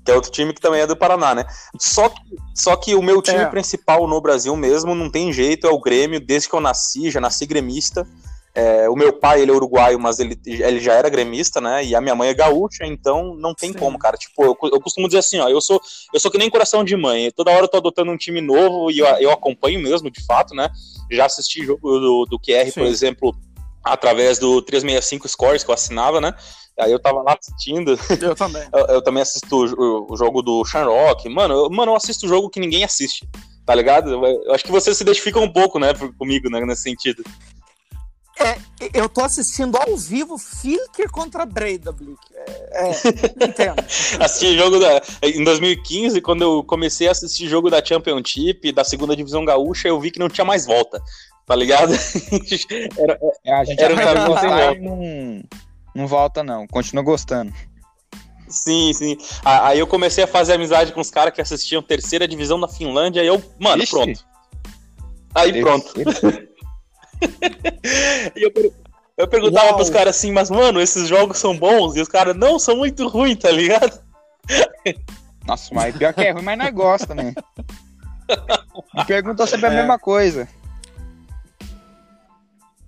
que 0.03 0.11
é 0.11 0.15
outro 0.15 0.31
time 0.31 0.53
que 0.53 0.59
também 0.61 0.81
é 0.81 0.87
do 0.87 0.97
Paraná, 0.97 1.33
né? 1.35 1.45
Só 1.79 2.09
que, 2.09 2.19
só 2.55 2.75
que 2.75 2.93
o 2.95 3.01
meu 3.01 3.21
time 3.21 3.37
É. 3.39 3.45
principal 3.45 4.07
no 4.07 4.19
Brasil 4.19 4.55
mesmo 4.55 4.93
não 4.95 5.09
tem 5.09 5.31
jeito, 5.31 5.65
é 5.67 5.69
o 5.69 5.79
Grêmio, 5.79 6.19
desde 6.19 6.49
que 6.49 6.55
eu 6.55 6.59
nasci, 6.61 7.09
já 7.11 7.21
nasci 7.21 7.45
gremista. 7.45 8.05
É, 8.55 8.87
o 8.89 8.95
meu 8.95 9.11
pai, 9.11 9.41
ele 9.41 9.51
é 9.51 9.53
uruguaio, 9.53 9.99
mas 9.99 10.17
ele, 10.17 10.39
ele 10.45 10.79
já 10.79 10.93
era 10.93 11.09
gremista, 11.09 11.59
né? 11.59 11.83
E 11.83 11.93
a 11.93 11.99
minha 11.99 12.15
mãe 12.15 12.29
é 12.29 12.33
gaúcha, 12.33 12.85
então 12.85 13.35
não 13.35 13.53
tem 13.53 13.73
Sim. 13.73 13.77
como, 13.77 13.99
cara. 13.99 14.15
Tipo, 14.15 14.45
eu, 14.45 14.57
eu 14.71 14.79
costumo 14.79 15.07
dizer 15.07 15.19
assim, 15.19 15.39
ó, 15.39 15.49
eu 15.49 15.59
sou, 15.59 15.81
eu 16.13 16.19
sou 16.21 16.31
que 16.31 16.37
nem 16.37 16.49
coração 16.49 16.81
de 16.81 16.95
mãe. 16.95 17.29
Toda 17.31 17.51
hora 17.51 17.65
eu 17.65 17.67
tô 17.67 17.75
adotando 17.75 18.11
um 18.11 18.17
time 18.17 18.39
novo 18.39 18.89
e 18.89 18.99
eu, 18.99 19.05
eu 19.17 19.31
acompanho 19.31 19.81
mesmo, 19.81 20.09
de 20.09 20.25
fato, 20.25 20.55
né? 20.55 20.69
Já 21.11 21.25
assisti 21.25 21.65
jogo 21.65 21.99
do, 21.99 22.25
do 22.25 22.39
QR, 22.39 22.71
por 22.71 22.85
Sim. 22.85 22.85
exemplo, 22.85 23.35
através 23.83 24.39
do 24.39 24.61
365 24.61 25.27
Scores 25.27 25.63
que 25.63 25.69
eu 25.69 25.75
assinava, 25.75 26.21
né? 26.21 26.33
Aí 26.79 26.91
eu 26.91 26.99
tava 26.99 27.21
lá 27.21 27.37
assistindo. 27.37 27.99
Eu 28.21 28.35
também. 28.35 28.63
Eu, 28.73 28.85
eu 28.95 29.01
também 29.01 29.21
assisto 29.21 29.53
o, 29.53 30.13
o 30.13 30.17
jogo 30.17 30.41
do 30.41 30.63
Shamrock. 30.65 31.27
Mano, 31.29 31.53
eu, 31.53 31.69
mano, 31.69 31.91
eu 31.91 31.95
assisto 31.95 32.27
jogo 32.27 32.49
que 32.49 32.59
ninguém 32.59 32.83
assiste. 32.83 33.27
Tá 33.65 33.73
ligado? 33.73 34.11
Eu, 34.11 34.53
acho 34.53 34.63
que 34.63 34.71
você 34.71 34.93
se 34.93 35.01
identifica 35.03 35.39
um 35.39 35.51
pouco, 35.51 35.79
né, 35.79 35.93
por- 35.93 36.13
comigo, 36.15 36.49
né, 36.49 36.59
nesse 36.65 36.83
sentido. 36.83 37.23
É, 38.37 38.57
eu 38.93 39.07
tô 39.07 39.21
assistindo 39.21 39.77
ao 39.77 39.95
vivo 39.95 40.37
Filker 40.37 41.09
contra 41.09 41.45
Breidablik. 41.45 42.19
É, 42.33 42.89
é, 42.89 43.45
entendo. 43.47 43.79
Assisti 44.19 44.57
jogo 44.57 44.77
da, 44.77 45.01
em 45.23 45.43
2015, 45.43 46.19
quando 46.21 46.41
eu 46.41 46.63
comecei 46.63 47.07
a 47.07 47.11
assistir 47.11 47.47
jogo 47.47 47.69
da 47.69 47.83
Championship, 47.83 48.71
da 48.73 48.83
segunda 48.83 49.15
divisão 49.15 49.45
gaúcha, 49.45 49.87
eu 49.87 49.99
vi 49.99 50.11
que 50.11 50.19
não 50.19 50.27
tinha 50.27 50.43
mais 50.43 50.65
volta. 50.65 51.01
Tá 51.45 51.55
ligado? 51.55 51.93
Era- 52.97 53.19
É, 53.45 53.53
a 53.53 53.63
gente 53.63 53.81
Era 53.81 53.93
um 53.93 53.97
caminho 53.97 54.39
sem 54.39 54.49
volta. 54.49 54.73
e 54.75 54.81
não, 54.81 55.43
não 55.95 56.07
volta, 56.07 56.43
não. 56.43 56.67
Continua 56.67 57.03
gostando. 57.03 57.53
sim, 58.49 58.91
sim. 58.93 59.17
Aí 59.45 59.79
eu 59.79 59.87
comecei 59.87 60.23
a 60.23 60.27
fazer 60.27 60.53
amizade 60.53 60.91
com 60.91 60.99
os 60.99 61.09
caras 61.09 61.33
que 61.33 61.41
assistiam 61.41 61.81
terceira 61.81 62.27
divisão 62.27 62.59
da 62.59 62.67
Finlândia 62.67 63.23
e 63.23 63.27
eu, 63.27 63.41
mano, 63.59 63.81
Ixi. 63.83 63.91
pronto. 63.91 64.25
Aí 65.33 65.61
pronto. 65.61 65.93
E 68.35 68.43
eu, 68.43 68.51
eu 69.17 69.27
perguntava 69.27 69.67
Uau. 69.67 69.75
pros 69.75 69.89
caras 69.89 70.15
assim, 70.15 70.31
mas 70.31 70.49
mano, 70.49 70.81
esses 70.81 71.07
jogos 71.07 71.37
são 71.37 71.57
bons? 71.57 71.95
E 71.95 72.01
os 72.01 72.07
caras, 72.07 72.35
não, 72.35 72.57
são 72.59 72.75
muito 72.77 73.07
ruins, 73.07 73.37
tá 73.37 73.51
ligado? 73.51 73.99
Nossa, 75.45 75.73
mas 75.73 75.95
pior 75.95 76.13
que 76.13 76.21
é 76.21 76.31
ruim, 76.31 76.43
mas 76.43 76.57
nós 76.57 76.71
gosta, 76.73 77.13
né? 77.15 77.33
Me 78.93 79.05
perguntou 79.05 79.45
sempre 79.47 79.67
a 79.67 79.73
É. 79.73 79.75
mesma 79.75 79.99
coisa. 79.99 80.47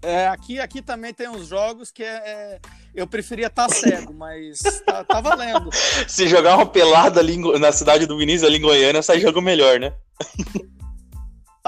É, 0.01 0.27
aqui, 0.27 0.59
aqui 0.59 0.81
também 0.81 1.13
tem 1.13 1.27
uns 1.27 1.47
jogos 1.47 1.91
que 1.91 2.03
é, 2.03 2.15
é- 2.15 2.59
eu 2.95 3.05
preferia 3.07 3.47
estar 3.47 3.67
cego, 3.69 4.13
mas 4.13 4.59
tá, 4.85 5.03
tá 5.03 5.19
valendo. 5.21 5.69
Se 6.07 6.27
jogar 6.27 6.55
uma 6.55 6.65
pelada 6.65 7.19
ali 7.19 7.37
na 7.59 7.71
cidade 7.71 8.05
do 8.05 8.17
Vinícius, 8.17 8.43
ali 8.47 8.57
em 8.57 8.61
Goiânia, 8.61 9.01
sai 9.01 9.19
jogo 9.19 9.41
melhor, 9.41 9.79
né? 9.79 9.93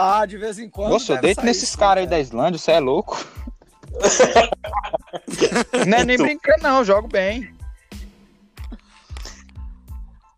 Ah, 0.02 0.26
de 0.26 0.38
vez 0.38 0.58
em 0.58 0.70
quando. 0.70 0.92
Nossa, 0.92 1.14
eu 1.14 1.22
deito 1.22 1.44
nesses 1.44 1.76
caras 1.76 2.04
aí 2.04 2.08
da 2.08 2.18
Islândia, 2.20 2.58
você 2.58 2.72
é 2.72 2.80
louco. 2.80 3.22
não 5.86 5.98
é 5.98 6.06
nem 6.06 6.18
brincando, 6.18 6.64
não, 6.64 6.86
jogo 6.86 7.10
bem. 7.10 7.54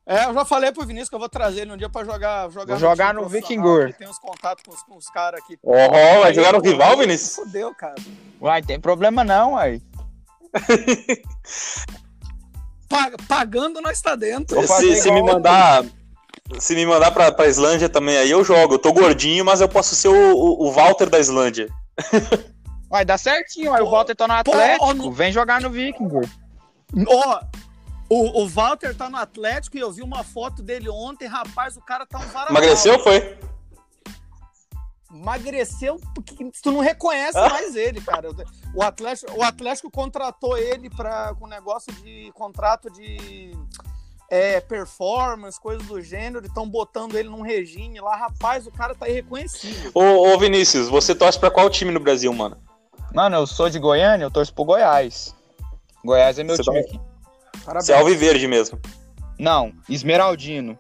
É, 0.04 0.26
eu 0.26 0.34
já 0.34 0.44
falei 0.44 0.72
pro 0.72 0.84
Vinícius 0.84 1.10
que 1.10 1.16
eu 1.16 1.20
vou 1.20 1.30
trazer 1.30 1.62
ele 1.62 1.74
um 1.74 1.78
dia 1.78 1.88
pra 1.90 2.04
jogar. 2.04 2.50
jogar 2.50 2.74
Vou 2.74 2.80
jogar 2.80 3.14
no 3.14 3.22
profissional, 3.22 3.64
Vikingur. 3.64 3.94
Tem 3.94 4.10
uns 4.10 4.18
contatos 4.18 4.64
com 4.64 4.72
os, 4.74 4.82
com 4.82 4.98
os 4.98 5.06
caras 5.12 5.40
aqui. 5.44 5.60
Ó, 5.64 6.20
vai 6.22 6.34
jogar 6.34 6.54
no 6.54 6.60
Aí, 6.60 6.72
rival, 6.72 6.94
aí, 6.94 6.98
Vinícius? 6.98 7.36
Fudeu, 7.36 7.76
cara. 7.76 7.96
Uai, 8.42 8.64
tem 8.64 8.80
problema 8.80 9.24
não, 9.24 9.54
uai. 9.54 9.80
Pa- 12.90 13.12
pagando, 13.28 13.80
nós 13.80 14.02
tá 14.02 14.16
dentro. 14.16 14.60
Se, 14.68 14.96
se 14.96 15.12
me 15.12 15.22
mandar. 15.22 15.86
Se 16.60 16.76
me 16.76 16.86
mandar 16.86 17.12
pra, 17.12 17.32
pra 17.32 17.48
Islândia 17.48 17.88
também, 17.90 18.18
aí 18.18 18.30
eu 18.32 18.44
jogo. 18.44 18.76
Eu 18.76 18.80
tô 18.80 18.92
gordinho, 18.94 19.44
mas 19.46 19.62
eu 19.62 19.70
posso 19.70 19.96
ser 19.96 20.10
o, 20.10 20.36
o, 20.36 20.68
o 20.68 20.72
Walter 20.72 21.10
da 21.10 21.20
Islândia. 21.20 21.68
Uai, 22.92 23.06
dá 23.06 23.18
certinho, 23.18 23.72
uai. 23.72 23.82
O 23.82 23.86
Pô, 23.86 23.92
Walter 23.92 24.16
tá 24.16 24.28
no 24.28 24.34
pô, 24.44 24.52
Atlético. 24.52 24.94
no- 24.94 25.12
Vem 25.14 25.32
jogar 25.32 25.62
no 25.62 25.70
Vikingur. 25.70 26.28
Ó, 27.08 27.40
o, 28.10 28.42
o 28.44 28.48
Walter 28.50 28.94
tá 28.94 29.10
no 29.10 29.16
Atlético 29.16 29.78
e 29.78 29.80
eu 29.80 29.92
vi 29.94 30.02
uma 30.02 30.24
foto 30.26 30.62
dele 30.62 30.90
ontem. 30.90 31.26
Rapaz, 31.26 31.78
o 31.78 31.82
cara 31.82 32.06
tá 32.06 32.18
um 32.20 32.28
varal. 32.28 32.50
Emagreceu, 32.50 33.00
foi? 33.00 33.38
Emagreceu 35.14 36.00
porque 36.14 36.50
tu 36.62 36.72
não 36.72 36.80
reconhece 36.80 37.38
Ah. 37.38 37.48
mais 37.50 37.76
ele, 37.76 38.02
cara. 38.02 38.30
O 38.74 38.82
Atlético, 38.84 39.32
o 39.38 39.44
Atlético 39.44 39.90
contratou 39.92 40.58
ele 40.58 40.90
pra, 40.90 41.34
com 41.36 41.48
negócio 41.48 41.92
de 42.04 42.32
contrato 42.34 42.90
de 42.92 43.52
é, 44.32 44.62
performance, 44.62 45.60
coisas 45.60 45.86
do 45.86 46.02
gênero. 46.02 46.46
Estão 46.46 46.68
botando 46.68 47.16
ele 47.16 47.28
num 47.28 47.42
regime 47.42 48.00
lá. 48.00 48.16
Rapaz, 48.16 48.66
o 48.66 48.72
cara 48.72 48.96
tá 48.96 49.08
irreconhecível. 49.10 49.92
Ô, 49.94 50.34
ô, 50.34 50.38
Vinícius, 50.40 50.88
você 50.88 51.14
torce 51.14 51.38
pra 51.38 51.52
qual 51.52 51.70
time 51.70 51.92
no 51.92 52.00
Brasil, 52.00 52.34
mano? 52.34 52.58
Mano, 53.14 53.36
eu 53.36 53.46
sou 53.46 53.70
de 53.70 53.78
Goiânia, 53.78 54.24
eu 54.24 54.32
torço 54.32 54.54
pro 54.54 54.64
Goiás. 54.64 55.36
Goiás 56.04 56.40
é 56.40 56.44
meu 56.44 56.56
Você 56.56 56.64
time 56.64 56.82
tá- 56.82 56.88
aqui. 56.88 57.00
Parabéns. 57.66 57.86
Você 57.86 57.92
é 57.92 58.00
Alviverde 58.00 58.48
mesmo. 58.48 58.80
Não, 59.38 59.74
Esmeraldino. 59.90 60.80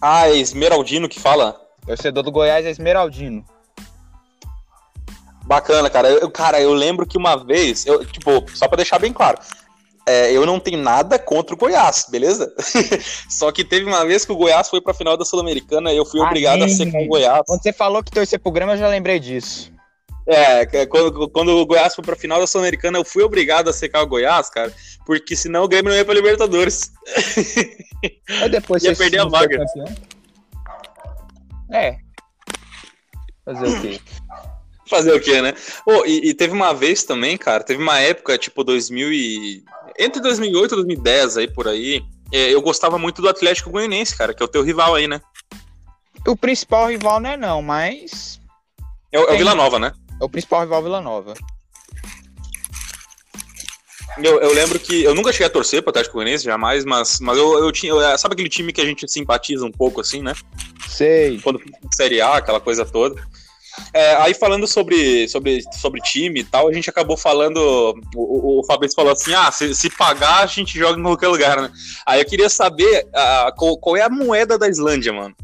Ah, 0.00 0.28
é 0.28 0.36
Esmeraldino 0.36 1.08
que 1.08 1.20
fala? 1.20 1.60
Torcedor 1.86 2.22
do 2.22 2.32
Goiás 2.32 2.64
é 2.64 2.70
Esmeraldino. 2.70 3.44
Bacana, 5.44 5.90
cara. 5.90 6.08
Eu, 6.08 6.30
cara, 6.30 6.60
eu 6.60 6.72
lembro 6.72 7.06
que 7.06 7.18
uma 7.18 7.36
vez, 7.36 7.84
eu, 7.84 8.04
tipo, 8.06 8.30
só 8.54 8.66
pra 8.66 8.76
deixar 8.76 8.98
bem 8.98 9.12
claro, 9.12 9.38
é, 10.06 10.32
eu 10.32 10.44
não 10.44 10.58
tenho 10.58 10.78
nada 10.78 11.18
contra 11.18 11.54
o 11.54 11.58
Goiás, 11.58 12.06
beleza? 12.10 12.52
só 13.30 13.52
que 13.52 13.64
teve 13.64 13.84
uma 13.86 14.04
vez 14.04 14.24
que 14.24 14.32
o 14.32 14.36
Goiás 14.36 14.68
foi 14.68 14.80
pra 14.80 14.92
final 14.94 15.16
da 15.16 15.24
Sul-Americana 15.24 15.92
e 15.92 15.96
eu 15.96 16.04
fui 16.04 16.20
Ah, 16.20 16.24
obrigado 16.24 16.62
a 16.64 16.68
sim. 16.68 16.76
ser 16.76 16.90
com 16.90 17.04
o 17.04 17.08
Goiás. 17.08 17.42
Quando 17.46 17.62
você 17.62 17.72
falou 17.72 18.02
que 18.02 18.10
torcer 18.10 18.38
pro 18.40 18.50
Grêmio, 18.52 18.74
eu 18.74 18.78
já 18.78 18.88
lembrei 18.88 19.18
disso. 19.20 19.72
É, 20.26 20.64
que- 20.66 20.86
quando, 20.86 21.28
quando 21.30 21.48
o 21.50 21.66
Goiás 21.66 21.94
foi 21.94 22.04
pra 22.04 22.14
final 22.16 22.38
da 22.38 22.46
Sul-Americana, 22.46 22.98
eu 22.98 23.04
fui 23.04 23.22
obrigado 23.24 23.68
a 23.68 23.72
secar 23.72 24.02
o 24.02 24.06
Goiás, 24.06 24.48
cara, 24.50 24.72
porque 25.04 25.34
senão 25.34 25.64
o 25.64 25.68
Grêmio 25.68 25.90
não 25.90 25.96
ia 25.96 26.04
pra 26.04 26.14
Libertadores. 26.14 26.92
Aí 28.40 28.48
depois 28.48 28.82
Ia 28.84 28.94
perder 28.94 29.20
a 29.20 29.24
vaga. 29.26 29.64
É. 31.72 31.96
Fazer 33.44 33.66
o 33.66 33.80
quê? 33.80 34.00
Fazer 34.88 35.12
o 35.14 35.20
quê, 35.20 35.40
né? 35.40 35.54
Ô, 35.86 36.04
e, 36.04 36.28
e 36.30 36.34
teve 36.34 36.52
uma 36.52 36.74
vez 36.74 37.02
também, 37.02 37.36
cara, 37.38 37.64
teve 37.64 37.82
uma 37.82 37.98
época, 37.98 38.36
tipo, 38.36 38.62
2000 38.62 39.12
e... 39.12 39.64
Entre 39.98 40.20
2008 40.20 40.72
e 40.72 40.76
2010, 40.76 41.36
aí, 41.38 41.48
por 41.48 41.68
aí, 41.68 42.02
é, 42.32 42.52
eu 42.54 42.60
gostava 42.62 42.98
muito 42.98 43.20
do 43.22 43.28
Atlético 43.28 43.70
Goianiense, 43.70 44.16
cara, 44.16 44.32
que 44.34 44.42
é 44.42 44.46
o 44.46 44.48
teu 44.48 44.62
rival 44.62 44.94
aí, 44.94 45.06
né? 45.06 45.20
O 46.26 46.36
principal 46.36 46.88
rival 46.88 47.18
não 47.20 47.30
é 47.30 47.36
não, 47.36 47.62
mas 47.62 48.40
É, 49.10 49.18
o- 49.18 49.24
é 49.28 49.34
o. 49.34 49.38
Vila 49.38 49.54
Nova, 49.54 49.78
né? 49.78 49.92
é 50.20 50.24
o 50.24 50.28
principal 50.28 50.60
rival 50.62 50.82
Vila 50.82 51.00
Nova. 51.00 51.34
Eu, 54.22 54.40
eu 54.40 54.52
lembro 54.52 54.78
que 54.78 55.02
eu 55.02 55.14
nunca 55.14 55.32
cheguei 55.32 55.46
a 55.46 55.50
torcer 55.50 55.80
pro 55.82 55.88
Atlético 55.90 56.14
Goianiense, 56.14 56.44
jamais, 56.44 56.84
mas, 56.84 57.18
mas 57.20 57.38
eu, 57.38 57.58
eu 57.64 57.72
tinha. 57.72 57.92
eu- 57.92 58.18
sabe 58.18 58.34
aquele 58.34 58.48
time 58.48 58.72
que 58.72 58.80
a 58.80 58.84
gente 58.84 59.10
simpatiza 59.10 59.64
um 59.64 59.72
pouco, 59.72 60.00
assim, 60.02 60.22
né? 60.22 60.34
Sei. 60.86 61.40
Quando 61.40 61.60
Série 61.94 62.20
A, 62.20 62.36
aquela 62.36 62.60
coisa 62.60 62.84
toda. 62.84 63.22
É, 63.92 64.14
aí 64.16 64.34
falando 64.34 64.66
sobre, 64.66 65.28
sobre, 65.28 65.62
sobre 65.72 66.00
time 66.00 66.40
e 66.40 66.44
tal, 66.44 66.68
a 66.68 66.72
gente 66.72 66.90
acabou 66.90 67.16
falando. 67.16 67.94
O, 68.14 68.60
o, 68.60 68.64
Fabrício 68.64 68.94
falou 68.94 69.12
assim: 69.12 69.34
ah, 69.34 69.50
se, 69.50 69.74
se 69.74 69.90
pagar, 69.90 70.42
a 70.42 70.46
gente 70.46 70.78
joga 70.78 70.98
em 70.98 71.02
qualquer 71.02 71.28
lugar, 71.28 71.60
né? 71.60 71.70
Aí 72.06 72.20
eu 72.20 72.26
queria 72.26 72.48
saber 72.48 73.08
ah, 73.14 73.52
qual, 73.56 73.76
qual 73.78 73.96
é 73.96 74.02
a 74.02 74.10
moeda 74.10 74.58
da 74.58 74.68
Islândia, 74.68 75.12
mano. 75.12 75.34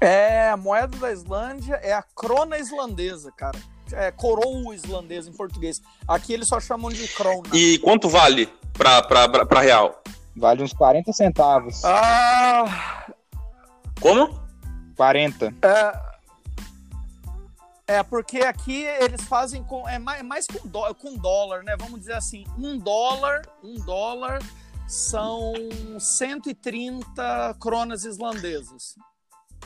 É, 0.00 0.50
a 0.50 0.56
moeda 0.56 0.96
da 0.98 1.12
Islândia 1.12 1.76
é 1.76 1.92
a 1.92 2.02
crona 2.02 2.58
islandesa, 2.58 3.30
cara. 3.36 3.58
É 3.92 4.10
coroa 4.10 4.74
islandesa 4.74 5.30
em 5.30 5.32
português. 5.32 5.80
Aqui 6.08 6.32
eles 6.32 6.48
só 6.48 6.58
chamam 6.58 6.90
de 6.90 7.06
krona. 7.08 7.42
E 7.52 7.78
quanto 7.78 8.08
vale 8.08 8.48
pra, 8.72 9.02
pra, 9.02 9.28
pra, 9.28 9.46
pra 9.46 9.60
real? 9.60 10.02
Vale 10.34 10.62
uns 10.62 10.72
40 10.72 11.12
centavos. 11.12 11.84
Ah, 11.84 13.06
Como? 14.00 14.40
40. 14.96 15.54
é, 15.62 16.11
é, 17.92 18.02
porque 18.02 18.38
aqui 18.38 18.84
eles 18.84 19.22
fazem 19.22 19.62
com. 19.62 19.88
É 19.88 19.98
mais, 19.98 20.22
mais 20.22 20.46
com, 20.46 20.66
dó, 20.66 20.92
com 20.94 21.16
dólar, 21.16 21.62
né? 21.62 21.76
Vamos 21.78 22.00
dizer 22.00 22.14
assim, 22.14 22.44
um 22.58 22.78
dólar, 22.78 23.42
um 23.62 23.74
dólar 23.84 24.40
são 24.86 25.52
130 25.98 27.56
cronas 27.60 28.04
islandesas. 28.04 28.94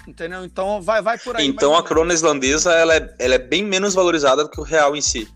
Entendeu? 0.06 0.44
Então 0.44 0.82
vai, 0.82 1.00
vai 1.02 1.18
por 1.18 1.36
aí. 1.36 1.46
Então 1.46 1.76
a 1.76 1.82
crona 1.82 2.12
islandesa 2.12 2.72
ela 2.72 2.94
é, 2.94 3.14
ela 3.18 3.34
é 3.34 3.38
bem 3.38 3.64
menos 3.64 3.94
valorizada 3.94 4.44
do 4.44 4.50
que 4.50 4.60
o 4.60 4.64
real 4.64 4.94
em 4.94 5.00
si. 5.00 5.28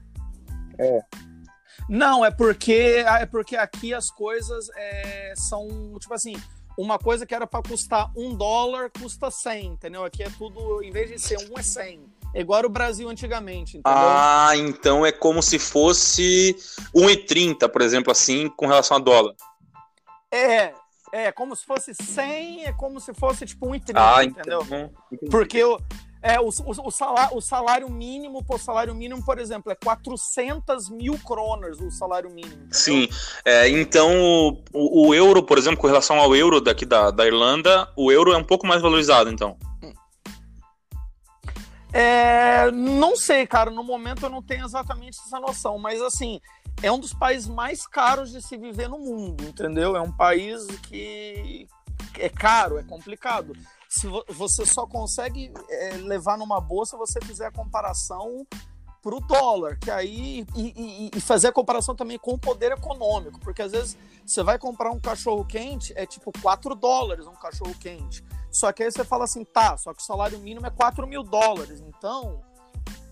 Não, 1.88 2.24
é 2.24 2.30
porque 2.30 3.04
é 3.04 3.26
porque 3.26 3.56
aqui 3.56 3.92
as 3.92 4.10
coisas 4.10 4.68
é, 4.76 5.32
são 5.36 5.96
tipo 5.98 6.14
assim, 6.14 6.36
uma 6.78 6.98
coisa 6.98 7.26
que 7.26 7.34
era 7.34 7.46
para 7.46 7.62
custar 7.68 8.10
um 8.16 8.34
dólar 8.34 8.90
custa 8.90 9.30
100, 9.30 9.66
entendeu? 9.66 10.04
Aqui 10.04 10.22
é 10.22 10.30
tudo, 10.30 10.82
em 10.82 10.90
vez 10.90 11.10
de 11.10 11.18
ser 11.18 11.38
um 11.50 11.58
é 11.58 11.62
100. 11.62 12.19
É 12.34 12.40
igual 12.40 12.64
o 12.64 12.68
Brasil 12.68 13.08
antigamente, 13.08 13.76
entendeu? 13.78 13.98
Ah, 14.00 14.52
então 14.56 15.04
é 15.04 15.10
como 15.10 15.42
se 15.42 15.58
fosse 15.58 16.56
1,30, 16.94 17.68
por 17.68 17.82
exemplo, 17.82 18.12
assim, 18.12 18.48
com 18.48 18.66
relação 18.66 18.96
a 18.96 19.00
dólar. 19.00 19.34
É, 20.30 20.72
é 21.12 21.32
como 21.32 21.56
se 21.56 21.66
fosse 21.66 21.92
100, 21.92 22.66
é 22.66 22.72
como 22.72 23.00
se 23.00 23.12
fosse 23.12 23.44
tipo 23.46 23.66
1,30, 23.66 23.92
Ah, 23.96 24.24
entendeu? 24.24 24.62
então. 24.64 24.90
Porque 25.28 25.62
o, 25.64 25.76
é, 26.22 26.38
o, 26.38 26.44
o, 26.44 26.86
o 26.86 26.90
salário, 26.92 27.36
o 27.36 27.40
salário 27.40 27.90
mínimo, 27.90 28.44
o 28.48 28.58
salário 28.58 28.94
mínimo, 28.94 29.24
por 29.24 29.40
exemplo, 29.40 29.72
é 29.72 29.74
400 29.74 30.88
mil 30.88 31.18
kronas 31.18 31.80
o 31.80 31.90
salário 31.90 32.30
mínimo. 32.30 32.52
entendeu? 32.54 32.68
Sim, 32.78 33.08
é, 33.44 33.68
então 33.68 34.08
o, 34.72 35.08
o 35.08 35.14
euro, 35.14 35.42
por 35.42 35.58
exemplo, 35.58 35.80
com 35.80 35.88
relação 35.88 36.18
ao 36.20 36.36
euro 36.36 36.60
daqui 36.60 36.86
da, 36.86 37.10
da 37.10 37.26
Irlanda, 37.26 37.90
o 37.96 38.12
euro 38.12 38.32
é 38.32 38.36
um 38.36 38.44
pouco 38.44 38.66
mais 38.66 38.80
valorizado, 38.80 39.30
então. 39.30 39.58
É, 41.92 42.70
não 42.70 43.16
sei, 43.16 43.46
cara. 43.46 43.70
No 43.70 43.82
momento 43.82 44.24
eu 44.24 44.30
não 44.30 44.42
tenho 44.42 44.64
exatamente 44.64 45.18
essa 45.24 45.40
noção, 45.40 45.78
mas 45.78 46.00
assim, 46.00 46.40
é 46.82 46.90
um 46.90 46.98
dos 46.98 47.12
países 47.12 47.48
mais 47.48 47.86
caros 47.86 48.30
de 48.30 48.40
se 48.42 48.56
viver 48.56 48.88
no 48.88 48.98
mundo, 48.98 49.44
entendeu? 49.44 49.96
É 49.96 50.00
um 50.00 50.12
país 50.12 50.66
que 50.88 51.66
é 52.18 52.28
caro, 52.28 52.78
é 52.78 52.82
complicado. 52.82 53.52
Se 53.88 54.06
vo- 54.06 54.24
você 54.28 54.64
só 54.64 54.86
consegue 54.86 55.52
é, 55.68 55.94
levar 55.96 56.38
numa 56.38 56.60
bolsa 56.60 56.96
você 56.96 57.20
fizer 57.20 57.46
a 57.46 57.50
comparação 57.52 58.46
pro 59.02 59.18
dólar, 59.18 59.78
que 59.78 59.90
aí 59.90 60.46
e, 60.54 60.72
e- 60.76 61.10
e 61.16 61.20
fazer 61.20 61.48
a 61.48 61.52
comparação 61.52 61.96
também 61.96 62.18
com 62.18 62.32
o 62.34 62.38
poder 62.38 62.70
econômico, 62.72 63.40
porque 63.40 63.62
às 63.62 63.72
vezes 63.72 63.96
você 64.24 64.42
vai 64.42 64.58
comprar 64.58 64.90
um 64.90 65.00
cachorro 65.00 65.44
quente 65.44 65.92
é 65.96 66.04
tipo 66.06 66.30
4 66.40 66.74
dólares 66.74 67.26
um 67.26 67.34
cachorro 67.34 67.74
quente. 67.80 68.22
Só 68.50 68.72
que 68.72 68.82
aí 68.82 68.90
você 68.90 69.04
fala 69.04 69.24
assim, 69.24 69.44
tá, 69.44 69.76
só 69.76 69.94
que 69.94 70.02
o 70.02 70.04
salário 70.04 70.38
mínimo 70.38 70.66
é 70.66 70.70
4 70.70 71.06
mil 71.06 71.22
dólares. 71.22 71.80
Então, 71.80 72.42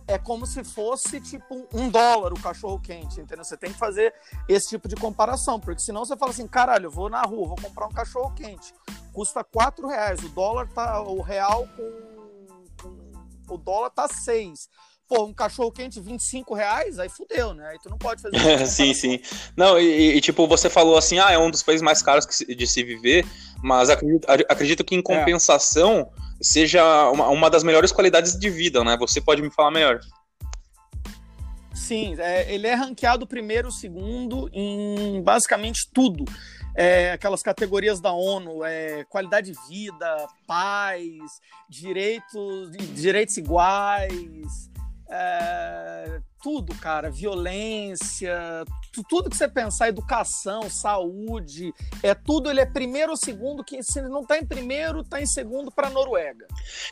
é 0.09 0.19
como 0.19 0.47
se 0.47 0.65
fosse 0.65 1.21
tipo 1.21 1.69
um 1.73 1.91
dólar 1.91 2.33
o 2.33 2.41
cachorro 2.41 2.81
quente, 2.81 3.21
entendeu? 3.21 3.45
Você 3.45 3.57
tem 3.57 3.71
que 3.71 3.79
fazer 3.79 4.15
esse 4.49 4.71
tipo 4.71 4.89
de 4.89 4.97
comparação, 4.97 5.61
porque 5.61 5.83
senão 5.83 6.05
você 6.05 6.17
fala 6.17 6.31
assim, 6.31 6.49
caralho, 6.49 6.87
eu 6.87 6.91
vou 6.91 7.11
na 7.11 7.23
rua, 7.23 7.49
vou 7.49 7.57
comprar 7.57 7.87
um 7.87 7.93
cachorro 7.93 8.33
quente, 8.35 8.73
custa 9.13 9.45
4 9.45 9.87
reais, 9.87 10.21
o 10.25 10.29
dólar 10.31 10.67
tá, 10.73 11.03
o 11.03 11.21
real 11.21 11.69
com, 11.77 13.55
o 13.55 13.59
dólar 13.59 13.91
tá 13.91 14.09
6. 14.09 14.69
Pô, 15.09 15.25
um 15.25 15.33
cachorro 15.33 15.73
quente 15.73 15.99
25 15.99 16.55
reais, 16.55 16.99
aí 16.99 17.09
fudeu, 17.09 17.55
né? 17.55 17.67
Aí 17.71 17.79
tu 17.83 17.89
não 17.89 17.97
pode 17.97 18.21
fazer 18.21 18.37
essa 18.37 18.67
sim, 18.71 18.93
sim. 18.93 19.19
Não, 19.57 19.79
e, 19.81 20.17
e, 20.17 20.21
tipo, 20.21 20.47
você 20.47 20.69
falou 20.69 20.99
assim, 20.99 21.19
ah, 21.19 21.31
é 21.33 21.39
um 21.39 21.51
dos 21.51 21.63
países 21.63 21.81
mais 21.81 22.03
caros 22.03 22.27
se- 22.29 22.45
de 22.55 22.67
se 22.67 22.85
viver, 22.85 23.25
mas 23.63 23.89
acredito, 23.89 24.27
acredito 24.29 24.85
que 24.85 24.95
em 24.95 25.01
compensação 25.01 26.11
seja 26.41 27.11
uma, 27.11 27.29
uma 27.29 27.49
das 27.49 27.65
melhores 27.65 27.91
qualidades 27.91 28.39
de 28.39 28.51
vida, 28.51 28.85
né? 28.85 28.99
Você 28.99 29.19
pode 29.19 29.41
me 29.41 29.51
falar 29.51 29.71
melhor. 29.71 29.99
Sim, 31.73 32.17
é, 32.19 32.53
ele 32.53 32.67
é 32.67 32.75
ranqueado 32.75 33.27
primeiro, 33.27 33.73
segundo 33.73 34.51
em 34.53 35.23
basicamente 35.23 35.89
tudo. 35.91 36.25
É, 36.75 37.13
aquelas 37.13 37.43
categorias 37.43 37.99
da 37.99 38.13
ONU, 38.13 38.63
é, 38.63 39.05
qualidade 39.05 39.53
de 39.53 39.59
vida, 39.69 40.27
paz, 40.47 41.07
direitos, 41.69 42.71
direitos 42.95 43.37
iguais, 43.39 44.71
é, 45.11 46.21
tudo, 46.43 46.75
cara, 46.75 47.11
violência, 47.11 48.65
tu- 48.93 49.03
tudo 49.09 49.31
que 49.31 49.37
você 49.37 49.49
pensar, 49.49 49.89
educação, 49.89 50.69
saúde, 50.69 51.73
é 52.03 52.15
tudo, 52.15 52.51
ele 52.51 52.61
é 52.61 52.67
primeiro 52.67 53.13
ou 53.13 53.17
segundo, 53.17 53.65
que 53.65 53.83
se 53.83 53.99
ele 53.99 54.09
não 54.09 54.25
tá 54.25 54.39
em 54.39 54.45
primeiro, 54.47 55.03
tá 55.03 55.21
em 55.21 55.27
segundo 55.27 55.71
para 55.71 55.89
Noruega. 55.91 56.47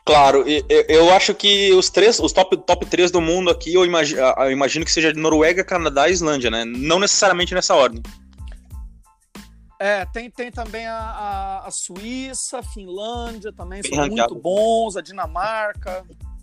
Claro, 0.04 0.44
eu 0.88 1.12
acho 1.12 1.34
que 1.34 1.72
os 1.74 1.90
três, 1.90 2.18
os 2.18 2.32
top, 2.32 2.56
top 2.56 2.86
3 2.86 3.10
do 3.10 3.20
mundo 3.20 3.50
aqui, 3.50 3.74
eu 3.74 3.84
imagino, 3.84 4.20
eu 4.20 4.50
imagino 4.50 4.84
que 4.84 4.92
seja 4.92 5.12
Noruega, 5.12 5.62
Canadá 5.64 6.08
e 6.08 6.12
Islândia, 6.12 6.50
né? 6.50 6.64
Não 6.64 6.98
necessariamente 6.98 7.54
nessa 7.54 7.74
ordem. 7.74 8.02
É, 9.78 10.06
tem, 10.06 10.30
tem 10.30 10.50
também 10.50 10.86
a, 10.86 10.96
a, 10.96 11.66
a 11.66 11.70
Suíça, 11.70 12.60
a 12.60 12.62
Finlândia 12.62 13.52
também, 13.52 13.82
Bem 13.82 13.92
são 13.92 14.02
ranqueado. 14.04 14.32
muito 14.32 14.42
bons, 14.42 14.96
a 14.96 15.02
Dinamarca. 15.02 16.02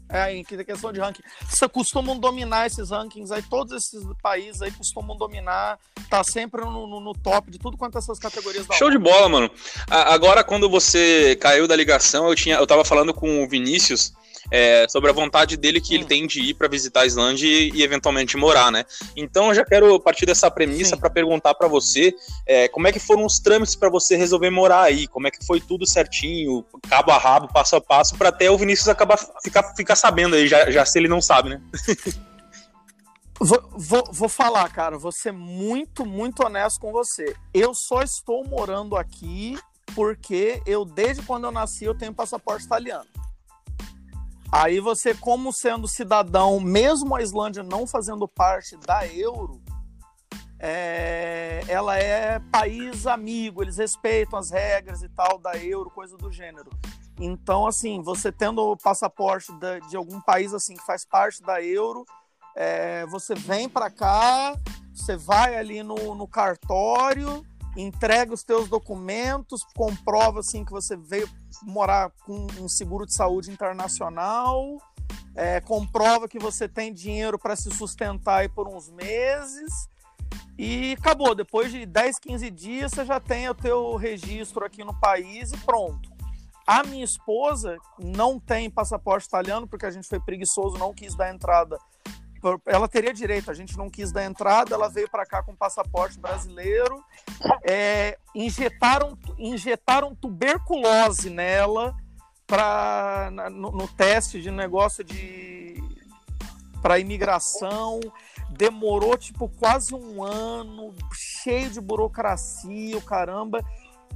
É, 0.10 0.34
em 0.36 0.44
que- 0.44 0.64
questão 0.64 0.92
de 0.92 1.00
ranking. 1.00 1.24
Você 1.50 1.68
costumam 1.68 2.20
dominar 2.20 2.68
esses 2.68 2.90
rankings 2.92 3.32
aí, 3.34 3.42
todos 3.42 3.74
esses 3.74 4.04
países 4.22 4.62
aí 4.62 4.70
costumam 4.72 5.18
dominar, 5.18 5.80
tá 6.10 6.24
sempre 6.24 6.62
no, 6.62 6.86
no- 6.88 7.00
no 7.00 7.14
top 7.14 7.50
de 7.50 7.58
tudo 7.58 7.78
quanto 7.78 7.98
essas 7.98 8.20
categorias 8.20 8.66
da 8.68 8.76
Show 8.76 8.92
de 8.92 8.98
bola, 9.00 9.28
mano. 9.30 9.50
Agora, 9.90 10.44
quando 10.44 10.70
você 10.70 11.36
caiu 11.42 11.68
da 11.68 11.76
ligação, 11.76 12.28
eu, 12.28 12.36
tinha, 12.36 12.56
eu 12.58 12.68
tava 12.68 12.86
falando 12.86 13.14
com 13.14 13.44
o 13.44 13.48
Vinícius 13.50 14.14
é, 14.52 14.86
sobre 14.90 15.10
a 15.10 15.14
vontade 15.14 15.58
dele 15.58 15.80
que 15.80 15.94
ele 15.94 16.04
Hum. 16.04 16.08
tem 16.08 16.28
de 16.28 16.42
ir 16.42 16.54
pra 16.54 16.68
visitar 16.68 17.02
a 17.02 17.06
Islândia 17.06 17.48
e, 17.48 17.72
e 17.72 17.84
eventualmente 17.84 18.38
morar, 18.38 18.72
né? 18.72 18.86
Então, 19.16 19.48
eu 19.48 19.54
já 19.54 19.66
quero 19.66 20.00
partir 20.00 20.26
dessa 20.26 20.50
premissa 20.50 20.98
pra 20.98 21.10
perguntar 21.10 21.54
pra 21.54 21.68
você 21.68 22.14
é, 22.46 22.68
como 22.68 22.88
é 22.88 22.92
que 22.92 23.00
foram 23.00 23.26
os 23.26 23.40
trâmites 23.40 23.76
pra 23.76 23.90
você 23.90 24.16
resolver 24.16 24.50
morar 24.50 24.82
aí, 24.84 25.08
como 25.08 25.28
é 25.28 25.32
que 25.32 25.46
foi 25.46 25.60
tudo 25.60 25.86
certinho, 25.86 26.66
cabo 26.90 27.12
a 27.12 27.18
rabo, 27.18 27.48
passo 27.48 27.76
a 27.76 27.82
passo, 27.82 28.16
pra 28.16 28.30
até 28.30 28.50
o 28.50 28.58
Vinícius 28.58 28.88
acabar 28.88 29.18
ficar, 29.44 29.74
ficar 29.76 29.96
sabendo 29.96 30.36
aí, 30.36 30.48
já, 30.48 30.70
já 30.70 30.86
se 30.86 30.98
ele 30.98 31.08
não 31.08 31.22
sabe, 31.22 31.50
né? 31.50 31.62
Vou, 33.40 33.62
vou, 33.76 34.04
vou 34.12 34.30
falar, 34.30 34.70
cara, 34.72 34.98
vou 34.98 35.12
ser 35.12 35.34
muito, 35.34 36.06
muito 36.06 36.46
honesto 36.46 36.80
com 36.80 36.94
você. 36.94 37.36
Eu 37.54 37.74
só 37.74 38.02
estou 38.02 38.46
morando 38.48 38.96
aqui 38.96 39.58
porque 39.94 40.62
eu, 40.66 40.86
desde 40.86 41.24
quando 41.24 41.46
eu 41.46 41.52
nasci, 41.52 41.84
eu 41.84 41.98
tenho 41.98 42.14
passaporte 42.14 42.66
italiano. 42.66 43.06
Aí 44.56 44.80
você, 44.80 45.16
como 45.16 45.52
sendo 45.52 45.88
cidadão, 45.88 46.60
mesmo 46.60 47.16
a 47.16 47.24
Islândia 47.24 47.64
não 47.64 47.88
fazendo 47.88 48.28
parte 48.28 48.78
da 48.78 49.04
euro, 49.08 49.60
é, 50.60 51.64
ela 51.68 51.98
é 51.98 52.38
país 52.52 53.08
amigo, 53.08 53.64
eles 53.64 53.78
respeitam 53.78 54.38
as 54.38 54.52
regras 54.52 55.02
e 55.02 55.10
tal 55.10 55.40
da 55.40 55.58
euro, 55.58 55.90
coisa 55.90 56.16
do 56.18 56.32
gênero. 56.32 56.70
Então, 57.20 57.66
assim, 57.66 58.04
você 58.04 58.32
tendo 58.32 58.62
o 58.62 58.78
passaporte 58.78 59.52
da- 59.58 59.80
de 59.80 59.98
algum 59.98 60.22
país 60.22 60.54
assim 60.54 60.76
que 60.76 60.86
faz 60.86 61.04
parte 61.04 61.42
da 61.42 61.60
euro, 61.60 62.06
é, 62.56 63.08
você 63.08 63.34
vem 63.34 63.68
para 63.68 63.90
cá, 63.90 64.56
você 64.94 65.18
vai 65.18 65.58
ali 65.58 65.82
no, 65.82 66.14
no 66.14 66.28
cartório, 66.28 67.44
entrega 67.76 68.34
os 68.34 68.44
teus 68.44 68.70
documentos, 68.70 69.64
comprova 69.76 70.40
assim 70.40 70.64
que 70.64 70.72
você 70.72 70.96
veio 70.96 71.30
morar 71.64 72.12
com 72.26 72.48
um 72.60 72.70
seguro 72.70 73.06
de 73.06 73.14
saúde 73.14 73.52
internacional, 73.52 74.78
é, 75.36 75.60
comprova 75.62 76.28
que 76.28 76.38
você 76.38 76.68
tem 76.68 76.94
dinheiro 76.94 77.40
para 77.40 77.56
se 77.56 77.72
sustentar 77.72 78.42
aí 78.42 78.50
por 78.50 78.68
uns 78.68 78.90
meses 78.90 79.90
e 80.58 80.96
acabou. 81.00 81.34
Depois 81.34 81.72
de 81.72 81.86
10, 81.86 82.20
15 82.20 82.52
dias 82.52 82.92
você 82.92 83.06
já 83.06 83.20
tem 83.20 83.50
o 83.50 83.56
teu 83.56 83.96
registro 83.96 84.66
aqui 84.66 84.84
no 84.84 84.98
país 85.00 85.52
e 85.52 85.58
pronto. 85.58 86.12
A 86.66 86.84
minha 86.84 87.04
esposa 87.04 87.78
não 88.00 88.40
tem 88.40 88.70
passaporte 88.70 89.28
italiano 89.28 89.68
porque 89.68 89.86
a 89.86 89.92
gente 89.92 90.08
foi 90.08 90.20
preguiçoso, 90.20 90.78
não 90.78 90.94
quis 90.94 91.16
dar 91.16 91.34
entrada 91.34 91.78
ela 92.66 92.88
teria 92.88 93.14
direito, 93.14 93.50
a 93.50 93.54
gente 93.54 93.78
não 93.78 93.90
quis 93.90 94.12
dar 94.12 94.26
entrada, 94.26 94.74
ela 94.76 94.90
veio 94.90 95.10
para 95.10 95.26
cá 95.26 95.42
com 95.42 95.56
passaporte 95.56 96.20
brasileiro, 96.20 97.04
é, 97.64 98.18
injetaram, 98.36 99.18
injetaram 99.38 100.14
tuberculose 100.16 101.30
nela 101.30 101.96
pra, 102.46 103.30
na- 103.32 103.50
no, 103.50 103.72
no 103.72 103.88
teste 103.88 104.42
de 104.42 104.52
negócio 104.52 105.04
de 105.04 105.82
para 106.82 107.00
imigração, 107.00 108.02
demorou 108.50 109.18
tipo 109.18 109.48
quase 109.48 109.96
um 109.96 110.22
ano, 110.22 110.94
cheio 111.14 111.70
de 111.70 111.80
burocracia, 111.80 112.98
o 112.98 113.02
caramba. 113.02 113.64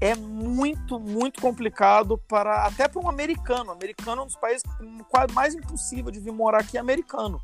É 0.02 0.14
muito, 0.14 1.00
muito 1.00 1.42
complicado 1.42 2.18
para 2.28 2.66
até 2.66 2.88
para 2.88 3.02
um 3.02 3.10
americano. 3.10 3.70
O 3.70 3.74
americano 3.74 4.22
é 4.22 4.24
um 4.26 4.28
dos 4.28 4.36
países 4.36 4.64
mais 5.34 5.56
impossível 5.56 6.12
de 6.12 6.20
vir 6.20 6.32
morar 6.34 6.60
aqui, 6.60 6.78
é 6.78 6.80
americano 6.80 7.42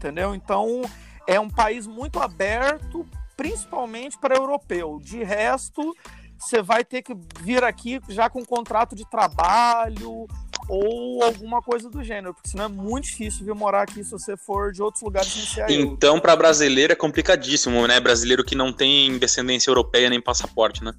entendeu? 0.00 0.34
Então 0.34 0.82
é 1.26 1.38
um 1.38 1.50
país 1.50 1.86
muito 1.86 2.18
aberto, 2.18 3.06
principalmente 3.36 4.18
para 4.18 4.34
europeu. 4.34 4.98
De 5.02 5.22
resto, 5.22 5.94
você 6.38 6.62
vai 6.62 6.82
ter 6.82 7.02
que 7.02 7.14
vir 7.42 7.62
aqui 7.62 8.00
já 8.08 8.30
com 8.30 8.44
contrato 8.44 8.96
de 8.96 9.08
trabalho 9.08 10.26
ou 10.68 11.22
alguma 11.22 11.60
coisa 11.60 11.90
do 11.90 12.02
gênero, 12.02 12.32
porque 12.32 12.48
senão 12.48 12.64
é 12.64 12.68
muito 12.68 13.04
difícil 13.04 13.44
vir 13.44 13.54
morar 13.54 13.82
aqui 13.82 14.02
se 14.02 14.10
você 14.10 14.36
for 14.36 14.72
de 14.72 14.82
outros 14.82 15.02
lugares 15.02 15.28
sem 15.28 15.64
Então, 15.68 16.18
para 16.18 16.34
brasileiro 16.36 16.92
é 16.92 16.96
complicadíssimo, 16.96 17.86
né? 17.86 18.00
Brasileiro 18.00 18.44
que 18.44 18.54
não 18.54 18.72
tem 18.72 19.18
descendência 19.18 19.68
europeia 19.68 20.08
nem 20.08 20.20
passaporte, 20.20 20.82
né? 20.82 20.92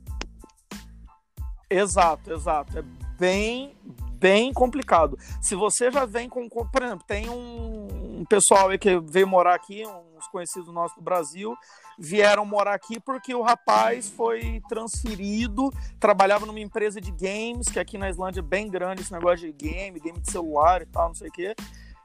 Exato, 1.69 2.33
exato. 2.33 2.77
É 2.77 2.83
bem, 3.17 3.73
bem 4.21 4.53
complicado. 4.53 5.17
Se 5.41 5.55
você 5.55 5.91
já 5.91 6.05
vem 6.05 6.29
com, 6.29 6.47
por 6.47 6.83
exemplo, 6.83 7.03
tem 7.07 7.27
um, 7.27 8.23
pessoal 8.29 8.69
aí 8.69 8.77
que 8.77 8.99
veio 8.99 9.27
morar 9.27 9.55
aqui, 9.55 9.83
uns 9.85 10.27
conhecidos 10.27 10.71
nossos 10.71 10.95
do 10.95 11.01
Brasil, 11.01 11.53
vieram 11.97 12.45
morar 12.45 12.75
aqui 12.75 12.99
porque 12.99 13.33
o 13.33 13.41
rapaz 13.41 14.09
foi 14.09 14.61
transferido, 14.69 15.69
trabalhava 15.99 16.45
numa 16.45 16.59
empresa 16.59 17.01
de 17.01 17.11
games, 17.11 17.67
que 17.67 17.79
aqui 17.79 17.97
na 17.97 18.09
Islândia 18.09 18.39
é 18.39 18.43
bem 18.43 18.69
grande 18.69 19.01
esse 19.01 19.11
negócio 19.11 19.45
de 19.45 19.51
game, 19.51 19.99
game 19.99 20.19
de 20.19 20.31
celular 20.31 20.83
e 20.83 20.85
tal, 20.85 21.09
não 21.09 21.15
sei 21.15 21.27
o 21.27 21.31
quê. 21.31 21.55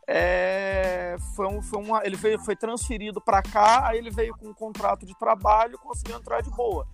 É, 0.09 1.17
foi 1.35 1.47
um, 1.47 1.61
foi 1.61 1.81
uma, 1.81 2.05
ele 2.05 2.17
veio, 2.17 2.39
foi 2.39 2.57
transferido 2.57 3.21
para 3.21 3.43
cá, 3.43 3.87
aí 3.89 3.99
ele 3.99 4.11
veio 4.11 4.35
com 4.37 4.49
um 4.49 4.55
contrato 4.55 5.05
de 5.05 5.17
trabalho, 5.19 5.79
conseguiu 5.79 6.17
entrar 6.17 6.41
de 6.41 6.51
boa. 6.51 6.87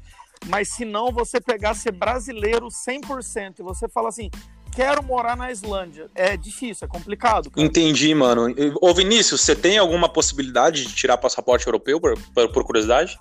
Mas 0.48 0.74
se 0.74 0.84
não 0.84 1.12
você 1.12 1.40
pegar 1.40 1.74
ser 1.74 1.92
brasileiro 1.92 2.66
100% 2.66 3.60
e 3.60 3.62
você 3.62 3.88
fala 3.88 4.08
assim, 4.08 4.28
quero 4.74 5.02
morar 5.02 5.36
na 5.36 5.50
Islândia. 5.50 6.08
É 6.14 6.36
difícil, 6.36 6.86
é 6.86 6.88
complicado. 6.88 7.50
Cara. 7.50 7.64
Entendi, 7.64 8.14
mano. 8.14 8.54
Ô, 8.80 8.92
Vinícius, 8.94 9.40
você 9.40 9.54
tem 9.54 9.78
alguma 9.78 10.08
possibilidade 10.08 10.86
de 10.86 10.94
tirar 10.94 11.18
passaporte 11.18 11.66
europeu, 11.66 12.00
por, 12.00 12.16
por 12.52 12.64
curiosidade? 12.64 13.18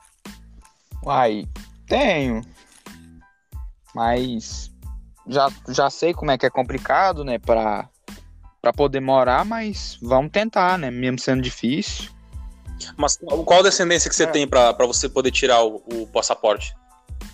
Uai, 1.04 1.45
tenho. 1.88 2.41
Mas 3.93 4.72
já, 5.28 5.49
já 5.68 5.89
sei 5.89 6.14
como 6.14 6.32
é 6.32 6.38
que 6.38 6.45
é 6.45 6.49
complicado, 6.49 7.24
né, 7.24 7.38
pra, 7.38 7.89
pra 8.62 8.72
poder 8.72 8.99
morar, 8.99 9.43
mas 9.43 9.97
vamos 10.02 10.32
tentar, 10.32 10.78
né, 10.78 10.89
mesmo 10.89 11.20
sendo 11.20 11.41
difícil. 11.41 12.10
Mas 12.97 13.18
qual 13.45 13.62
descendência 13.62 14.10
que 14.10 14.16
você 14.16 14.24
é. 14.24 14.28
tem 14.28 14.47
pra, 14.47 14.74
pra 14.74 14.88
você 14.88 15.08
poder 15.08 15.32
tirar 15.32 15.64
o, 15.64 15.84
o 15.93 16.08
passaporte? 16.08 16.76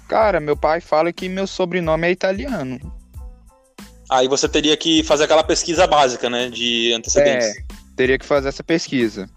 Cara, 0.07 0.39
meu 0.39 0.57
pai 0.57 0.81
fala 0.81 1.13
que 1.13 1.29
meu 1.29 1.47
sobrenome 1.47 2.07
é 2.07 2.11
italiano. 2.11 2.96
Aí 4.09 4.27
você 4.27 4.47
teria 4.47 4.77
que 4.77 5.03
fazer 5.03 5.25
aquela 5.25 5.43
pesquisa 5.43 5.85
básica, 5.85 6.29
né? 6.29 6.49
De 6.49 6.93
antecedentes. 6.93 7.47
É, 7.47 7.63
teria 7.95 8.17
que 8.17 8.25
fazer 8.25 8.49
essa 8.49 8.63
pesquisa. 8.63 9.29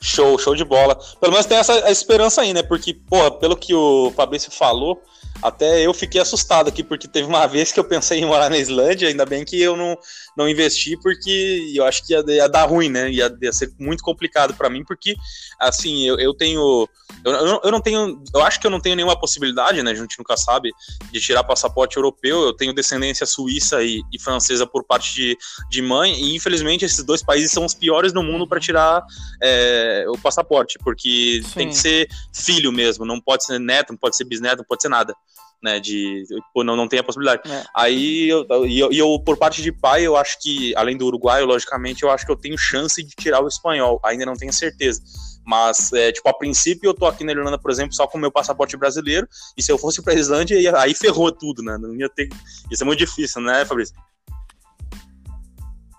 Show, 0.00 0.38
show 0.38 0.54
de 0.54 0.64
bola. 0.64 0.98
Pelo 1.20 1.32
menos 1.32 1.46
tem 1.46 1.58
essa 1.58 1.90
esperança 1.90 2.40
aí, 2.40 2.54
né? 2.54 2.62
Porque, 2.62 2.94
porra, 2.94 3.30
pelo 3.30 3.56
que 3.56 3.74
o 3.74 4.12
Fabrício 4.16 4.50
falou, 4.50 5.02
até 5.42 5.84
eu 5.84 5.94
fiquei 5.94 6.20
assustado 6.20 6.68
aqui, 6.68 6.82
porque 6.82 7.08
teve 7.08 7.26
uma 7.26 7.46
vez 7.48 7.72
que 7.72 7.80
eu 7.80 7.84
pensei 7.84 8.20
em 8.20 8.26
morar 8.26 8.50
na 8.50 8.58
Islândia, 8.58 9.08
ainda 9.08 9.24
bem 9.24 9.44
que 9.44 9.60
eu 9.60 9.76
não, 9.76 9.96
não 10.36 10.48
investi, 10.48 10.96
porque 11.00 11.72
eu 11.74 11.84
acho 11.84 12.06
que 12.06 12.12
ia, 12.12 12.22
ia 12.28 12.48
dar 12.48 12.64
ruim, 12.64 12.88
né? 12.88 13.10
Ia, 13.10 13.34
ia 13.40 13.52
ser 13.52 13.72
muito 13.78 14.02
complicado 14.02 14.54
para 14.54 14.68
mim, 14.68 14.84
porque, 14.84 15.16
assim, 15.58 16.06
eu, 16.06 16.18
eu 16.18 16.34
tenho. 16.34 16.88
Eu, 17.24 17.60
eu, 17.64 17.70
não 17.70 17.80
tenho. 17.80 18.22
Eu 18.34 18.42
acho 18.42 18.60
que 18.60 18.66
eu 18.66 18.70
não 18.70 18.80
tenho 18.80 18.96
nenhuma 18.96 19.18
possibilidade, 19.18 19.82
né? 19.82 19.90
A 19.90 19.94
gente 19.94 20.18
nunca 20.18 20.36
sabe, 20.36 20.70
de 21.10 21.20
tirar 21.20 21.44
passaporte 21.44 21.96
europeu. 21.96 22.42
Eu 22.42 22.52
tenho 22.52 22.74
descendência 22.74 23.26
suíça 23.26 23.82
e, 23.82 24.02
e 24.12 24.20
francesa 24.20 24.66
por 24.66 24.84
parte 24.84 25.14
de, 25.14 25.38
de 25.70 25.82
mãe, 25.82 26.12
e 26.12 26.34
infelizmente 26.34 26.84
esses 26.84 27.02
dois 27.04 27.22
países 27.22 27.50
são 27.50 27.64
os 27.64 27.74
piores 27.74 28.12
no 28.12 28.22
mundo 28.22 28.46
para 28.46 28.60
tirar 28.60 29.02
é, 29.42 30.04
o 30.08 30.18
passaporte, 30.18 30.78
porque 30.82 31.42
Sim. 31.44 31.54
tem 31.54 31.68
que 31.68 31.76
ser 31.76 32.08
filho 32.32 32.72
mesmo, 32.72 33.04
não 33.04 33.20
pode 33.20 33.44
ser 33.44 33.58
neto, 33.58 33.90
não 33.90 33.96
pode 33.96 34.16
ser 34.16 34.24
bisneto, 34.24 34.58
não 34.58 34.64
pode 34.64 34.82
ser 34.82 34.88
nada 34.88 35.14
né? 35.62 35.78
De 35.78 36.24
tipo, 36.26 36.64
não, 36.64 36.76
não 36.76 36.88
tem 36.88 36.98
a 36.98 37.04
possibilidade. 37.04 37.42
É. 37.50 37.64
Aí 37.74 38.28
eu, 38.28 38.66
e 38.66 38.78
eu, 38.78 38.92
eu, 38.92 39.20
por 39.20 39.36
parte 39.36 39.62
de 39.62 39.72
pai, 39.72 40.06
eu 40.06 40.16
acho 40.16 40.38
que, 40.40 40.74
além 40.76 40.96
do 40.96 41.06
uruguaio, 41.06 41.46
logicamente, 41.46 42.02
eu 42.02 42.10
acho 42.10 42.24
que 42.24 42.32
eu 42.32 42.36
tenho 42.36 42.56
chance 42.58 43.02
de 43.02 43.14
tirar 43.14 43.42
o 43.42 43.48
espanhol. 43.48 44.00
Ainda 44.04 44.26
não 44.26 44.34
tenho 44.34 44.52
certeza. 44.52 45.02
Mas, 45.44 45.92
é, 45.92 46.12
tipo, 46.12 46.28
a 46.28 46.34
princípio 46.34 46.88
eu 46.88 46.94
tô 46.94 47.06
aqui 47.06 47.24
na 47.24 47.32
Irlanda, 47.32 47.58
por 47.58 47.70
exemplo, 47.70 47.94
só 47.94 48.06
com 48.06 48.18
o 48.18 48.20
meu 48.20 48.30
passaporte 48.30 48.76
brasileiro. 48.76 49.28
E 49.56 49.62
se 49.62 49.72
eu 49.72 49.78
fosse 49.78 50.02
pra 50.02 50.14
Islândia, 50.14 50.76
aí 50.78 50.94
ferrou 50.94 51.32
tudo, 51.32 51.62
né? 51.62 51.76
Não 51.78 51.94
ia 51.94 52.08
ter. 52.08 52.28
Isso 52.70 52.82
é 52.82 52.86
muito 52.86 52.98
difícil, 52.98 53.42
né, 53.42 53.64
Fabrício? 53.64 53.94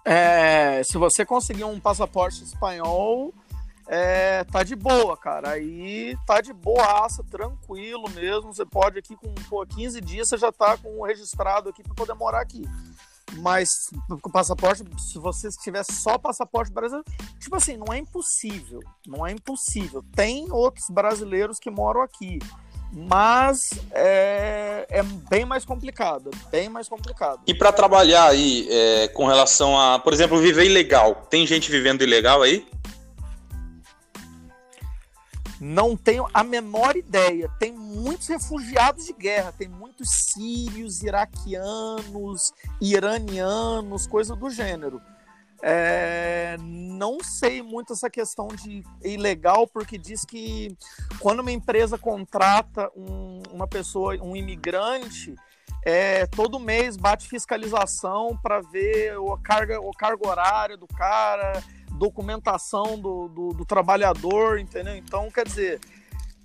É, 0.05 0.82
se 0.84 0.97
você 0.97 1.24
conseguir 1.24 1.64
um 1.64 1.80
passaporte 1.80 2.43
espanhol, 2.43 3.34
é, 3.94 4.46
tá 4.46 4.64
de 4.64 4.74
boa, 4.74 5.18
cara. 5.18 5.50
Aí 5.50 6.16
tá 6.26 6.39
de 6.39 6.54
boaça, 6.54 7.26
tranquilo 7.30 8.10
mesmo. 8.12 8.54
Você 8.54 8.66
pode 8.66 8.98
aqui 8.98 9.18
com 9.18 9.36
pô, 9.50 9.66
15 9.66 10.00
dias 10.00 10.30
você 10.30 10.38
já 10.38 10.50
tá 10.50 10.78
com 10.78 11.02
o 11.02 11.06
registrado 11.06 11.68
aqui 11.68 11.84
para 11.84 11.94
poder 11.94 12.14
morar 12.14 12.39
aqui. 12.39 12.64
Mas 13.34 13.89
com 14.22 14.32
passaporte, 14.32 14.84
se 14.98 15.20
você 15.20 15.50
tivesse 15.62 15.94
só 15.94 16.18
passaporte 16.18 16.72
brasileiro, 16.72 17.06
tipo 17.38 17.54
assim, 17.54 17.76
não 17.76 17.94
é 17.94 17.98
impossível. 17.98 18.80
Não 19.06 19.28
é 19.28 19.34
impossível. 19.34 20.02
Tem 20.16 20.50
outros 20.50 20.89
brasileiros 20.89 21.60
que 21.60 21.70
moram 21.70 22.02
aqui. 22.02 22.39
Mas 22.94 23.72
é, 23.92 24.86
é 24.89 25.04
bem 25.04 25.44
mais 25.44 25.66
complicado, 25.66 26.32
bem 26.50 26.70
mais 26.70 26.88
complicado. 26.88 27.42
E 27.46 27.54
para 27.54 27.74
trabalhar 27.74 28.28
aí 28.28 28.68
é, 28.70 29.08
com 29.10 29.26
relação 29.26 29.78
a, 29.78 30.00
por 30.00 30.14
exemplo, 30.14 30.38
viver 30.39 30.66
ilegal, 30.66 31.28
tem 31.30 31.46
gente 31.46 31.72
vivendo 31.72 32.04
ilegal 32.04 32.42
aí? 32.42 32.66
Não 35.64 35.95
tenho 35.95 36.26
a 36.34 36.43
menor 36.43 36.95
ideia. 36.95 37.47
Tem 37.59 37.72
muitos 37.72 38.28
refugiados 38.28 39.05
de 39.05 39.14
guerra, 39.14 39.53
tem 39.55 39.68
muitos 39.68 40.09
sírios, 40.09 41.03
iraquianos, 41.03 42.51
iranianos, 42.82 44.07
coisa 44.07 44.36
do 44.36 44.49
gênero. 44.49 44.99
É, 45.62 46.57
não 46.59 47.20
sei 47.24 47.62
muito 47.62 47.93
essa 47.93 48.09
questão 48.09 48.47
de 48.47 48.84
ilegal, 49.03 49.68
porque 49.68 49.99
diz 49.99 50.26
que 50.26 50.76
quando 51.20 51.41
uma 51.41 51.51
empresa 51.51 51.95
contrata 51.95 52.89
um, 52.95 53.43
uma 53.51 53.68
pessoa, 53.68 54.16
um 54.16 54.36
imigrante, 54.36 55.36
é, 55.86 56.26
todo 56.26 56.59
mês 56.59 56.97
bate 56.97 57.28
fiscalização 57.28 58.36
para 58.41 58.62
ver 58.62 59.16
o 59.20 59.38
carga, 59.38 59.80
o 59.80 59.91
cargo 59.91 60.28
horário 60.28 60.76
do 60.76 60.88
cara, 60.88 61.62
documentação 62.02 62.99
do, 62.99 63.28
do, 63.28 63.49
do, 63.49 63.64
trabalhador, 63.64 64.60
entendeu? 64.60 64.95
Então, 64.95 65.30
quer 65.30 65.45
dizer, 65.45 65.80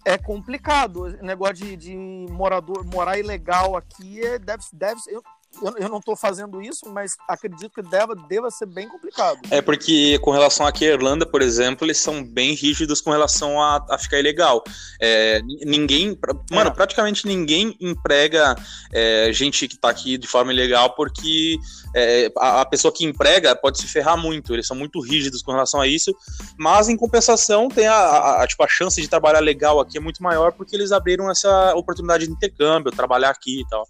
é 0.04 0.18
complicado. 0.18 1.04
O 1.04 1.24
negócio 1.24 1.64
de, 1.64 1.74
de 1.74 1.96
morador, 1.96 2.84
morar 2.84 3.18
ilegal 3.18 3.74
aqui 3.74 4.20
é, 4.20 4.38
deve, 4.38 4.62
deve 4.70 5.00
eu, 5.08 5.22
eu, 5.62 5.74
eu 5.78 5.88
não 5.88 5.98
estou 5.98 6.16
fazendo 6.16 6.60
isso, 6.60 6.88
mas 6.88 7.16
acredito 7.28 7.70
que 7.70 7.82
deva, 7.82 8.14
deva 8.14 8.50
ser 8.50 8.66
bem 8.66 8.88
complicado. 8.88 9.38
É 9.50 9.60
porque 9.60 10.18
com 10.20 10.30
relação 10.30 10.66
aqui 10.66 10.84
à 10.84 10.92
Irlanda, 10.92 11.26
por 11.26 11.42
exemplo, 11.42 11.86
eles 11.86 11.98
são 11.98 12.22
bem 12.22 12.54
rígidos 12.54 13.00
com 13.00 13.10
relação 13.10 13.60
a, 13.60 13.84
a 13.90 13.98
ficar 13.98 14.18
ilegal. 14.18 14.62
É, 15.00 15.40
ninguém, 15.64 16.18
mano, 16.50 16.70
é. 16.70 16.72
praticamente 16.72 17.26
ninguém 17.26 17.76
emprega 17.80 18.56
é, 18.92 19.30
gente 19.32 19.66
que 19.68 19.74
está 19.74 19.90
aqui 19.90 20.18
de 20.18 20.26
forma 20.26 20.52
ilegal 20.52 20.94
porque 20.94 21.58
é, 21.94 22.30
a, 22.38 22.62
a, 22.62 22.66
pessoa 22.66 22.92
que 22.92 23.04
emprega 23.04 23.54
pode 23.56 23.78
se 23.78 23.86
ferrar 23.86 24.16
muito. 24.16 24.52
Eles 24.52 24.66
são 24.66 24.76
muito 24.76 25.00
rígidos 25.00 25.42
com 25.42 25.52
relação 25.52 25.80
a 25.80 25.86
isso, 25.86 26.14
mas 26.58 26.88
em 26.88 26.96
compensação 26.96 27.68
tem 27.68 27.86
a, 27.86 27.94
a, 27.94 28.42
a 28.42 28.46
tipo, 28.46 28.62
a 28.62 28.68
chance 28.68 29.00
de 29.00 29.08
trabalhar 29.08 29.40
legal 29.40 29.80
aqui 29.80 29.98
é 29.98 30.00
muito 30.00 30.22
maior 30.22 30.52
porque 30.52 30.76
eles 30.76 30.92
abriram 30.92 31.30
essa 31.30 31.74
oportunidade 31.74 32.26
de 32.26 32.32
intercâmbio, 32.32 32.92
trabalhar 32.92 33.30
aqui 33.30 33.60
e 33.60 33.68
tal. 33.68 33.86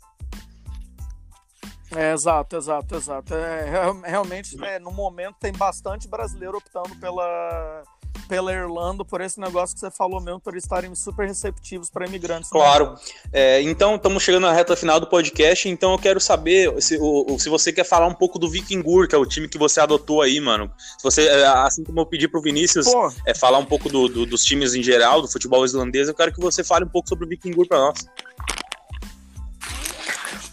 É, 1.97 2.12
exato, 2.12 2.57
exato, 2.57 2.94
exato. 2.94 3.34
É, 3.34 3.90
realmente, 4.05 4.62
é, 4.62 4.78
no 4.78 4.92
momento, 4.92 5.36
tem 5.40 5.53
bastante 5.53 6.07
brasileiro 6.07 6.59
optando 6.59 6.94
pela, 6.97 7.82
pela 8.28 8.53
Irlanda 8.53 9.03
por 9.03 9.22
esse 9.22 9.40
negócio 9.40 9.74
que 9.74 9.80
você 9.80 9.90
falou 9.90 10.20
mesmo, 10.20 10.38
por 10.38 10.55
estarem 10.57 10.94
super 10.94 11.26
receptivos 11.26 11.88
para 11.88 12.07
imigrantes. 12.07 12.51
Claro. 12.51 12.94
É, 13.32 13.62
então, 13.62 13.97
estamos 13.97 14.22
chegando 14.22 14.42
na 14.42 14.53
reta 14.53 14.76
final 14.76 15.01
do 15.01 15.07
podcast, 15.07 15.66
então 15.70 15.92
eu 15.92 15.99
quero 15.99 16.20
saber 16.20 16.82
se, 16.82 16.99
o, 17.01 17.38
se 17.38 17.49
você 17.49 17.72
quer 17.72 17.84
falar 17.84 18.07
um 18.07 18.14
pouco 18.14 18.38
do 18.38 18.51
Vikingur, 18.51 19.09
que 19.09 19.14
é 19.14 19.18
o 19.18 19.24
time 19.24 19.49
que 19.49 19.57
você 19.57 19.80
adotou 19.80 20.20
aí, 20.20 20.38
mano. 20.38 20.70
Se 20.99 21.03
você, 21.03 21.26
é, 21.26 21.47
assim 21.47 21.82
como 21.82 22.01
eu 22.01 22.07
pedi 22.07 22.28
pro 22.28 22.42
Vinícius 22.42 22.86
é, 23.24 23.34
falar 23.34 23.57
um 23.59 23.66
pouco 23.66 23.88
do, 23.88 24.07
do, 24.07 24.26
dos 24.26 24.44
times 24.44 24.74
em 24.74 24.82
geral, 24.82 25.22
do 25.22 25.28
futebol 25.28 25.64
islandês, 25.64 26.09
eu 26.09 26.14
quero 26.14 26.32
que 26.32 26.40
você 26.40 26.62
fale 26.62 26.84
um 26.84 26.90
pouco 26.90 27.09
sobre 27.09 27.24
o 27.24 27.28
Vikingur 27.28 27.66
para 27.66 27.78
nós. 27.78 28.07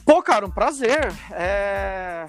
Pô, 0.06 0.22
cara, 0.22 0.46
um 0.46 0.52
prazer. 0.52 1.14
É... 1.32 2.28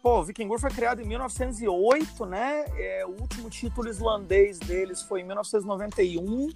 Pô, 0.00 0.22
Vikingur 0.22 0.58
foi 0.58 0.70
criado 0.70 1.00
em 1.00 1.06
1908, 1.06 2.26
né? 2.26 2.64
É, 2.76 3.04
o 3.06 3.20
último 3.20 3.50
título 3.50 3.88
islandês 3.88 4.58
deles 4.58 5.02
foi 5.02 5.20
em 5.20 5.24
1991. 5.24 6.48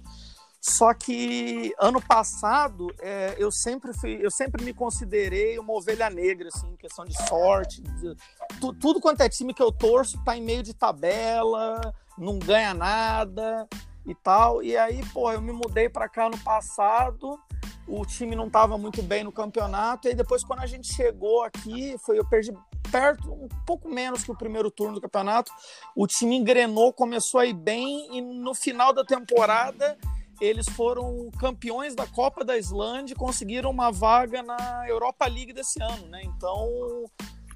Só 0.59 0.93
que 0.93 1.73
ano 1.79 2.01
passado 2.01 2.93
é, 2.99 3.35
eu 3.37 3.51
sempre 3.51 3.93
fui, 3.93 4.19
eu 4.21 4.31
sempre 4.31 4.63
me 4.63 4.73
considerei 4.73 5.57
uma 5.59 5.73
ovelha 5.73 6.09
negra, 6.09 6.49
assim, 6.53 6.75
questão 6.77 7.05
de 7.05 7.15
sorte. 7.27 7.81
De, 7.81 8.15
tu, 8.59 8.73
tudo 8.73 8.99
quanto 8.99 9.21
é 9.21 9.29
time 9.29 9.53
que 9.53 9.61
eu 9.61 9.71
torço 9.71 10.21
tá 10.25 10.35
em 10.35 10.41
meio 10.41 10.63
de 10.63 10.73
tabela, 10.73 11.93
não 12.17 12.39
ganha 12.39 12.73
nada 12.73 13.67
e 14.07 14.15
tal. 14.15 14.63
E 14.63 14.75
aí, 14.77 15.05
pô, 15.13 15.31
eu 15.31 15.41
me 15.41 15.51
mudei 15.51 15.89
para 15.89 16.09
cá 16.09 16.27
ano 16.27 16.37
passado 16.39 17.39
o 17.87 18.05
time 18.05 18.35
não 18.35 18.47
estava 18.47 18.77
muito 18.77 19.01
bem 19.01 19.23
no 19.23 19.31
campeonato, 19.31 20.09
e 20.09 20.13
depois 20.13 20.43
quando 20.43 20.59
a 20.59 20.65
gente 20.65 20.93
chegou 20.93 21.43
aqui, 21.43 21.97
foi 21.99 22.19
eu 22.19 22.25
perdi 22.27 22.51
perto, 22.91 23.31
um 23.31 23.47
pouco 23.65 23.89
menos 23.89 24.23
que 24.23 24.31
o 24.31 24.37
primeiro 24.37 24.69
turno 24.69 24.95
do 24.95 25.01
campeonato, 25.01 25.51
o 25.95 26.05
time 26.05 26.35
engrenou, 26.35 26.91
começou 26.91 27.39
a 27.39 27.45
ir 27.45 27.53
bem, 27.53 28.17
e 28.17 28.21
no 28.21 28.53
final 28.53 28.93
da 28.93 29.05
temporada 29.05 29.97
eles 30.39 30.67
foram 30.69 31.31
campeões 31.39 31.95
da 31.95 32.05
Copa 32.05 32.45
da 32.45 32.57
Islândia 32.57 33.13
e 33.13 33.17
conseguiram 33.17 33.71
uma 33.71 33.91
vaga 33.91 34.43
na 34.43 34.85
Europa 34.87 35.25
League 35.25 35.51
desse 35.51 35.81
ano, 35.81 36.07
né? 36.09 36.21
Então, 36.23 37.05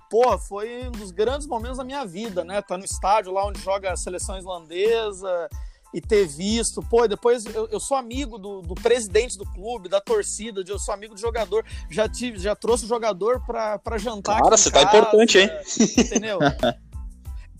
pô, 0.09 0.35
foi 0.39 0.87
um 0.87 0.91
dos 0.91 1.11
grandes 1.11 1.45
momentos 1.45 1.77
da 1.77 1.83
minha 1.83 2.03
vida, 2.05 2.43
né? 2.43 2.59
Tá 2.61 2.77
no 2.77 2.85
estádio 2.85 3.31
lá 3.31 3.45
onde 3.45 3.61
joga 3.61 3.91
a 3.91 3.95
seleção 3.95 4.35
islandesa, 4.35 5.47
e 5.93 5.99
ter 5.99 6.25
visto, 6.25 6.81
pô, 6.81 7.07
depois 7.07 7.45
eu, 7.45 7.67
eu 7.69 7.79
sou 7.79 7.97
amigo 7.97 8.37
do, 8.37 8.61
do, 8.61 8.75
presidente 8.75 9.37
do 9.37 9.45
clube, 9.45 9.89
da 9.89 9.99
torcida, 9.99 10.63
eu 10.65 10.79
sou 10.79 10.93
amigo 10.93 11.13
do 11.13 11.19
jogador, 11.19 11.65
já 11.89 12.07
tive, 12.07 12.39
já 12.39 12.55
trouxe 12.55 12.85
o 12.85 12.87
jogador 12.87 13.41
para 13.45 13.97
jantar. 13.97 14.41
Cara, 14.41 14.57
você 14.57 14.71
tá 14.71 14.85
casa, 14.85 14.91
tá 14.91 14.97
importante, 14.97 15.39
hein? 15.39 15.49
Entendeu? 15.97 16.39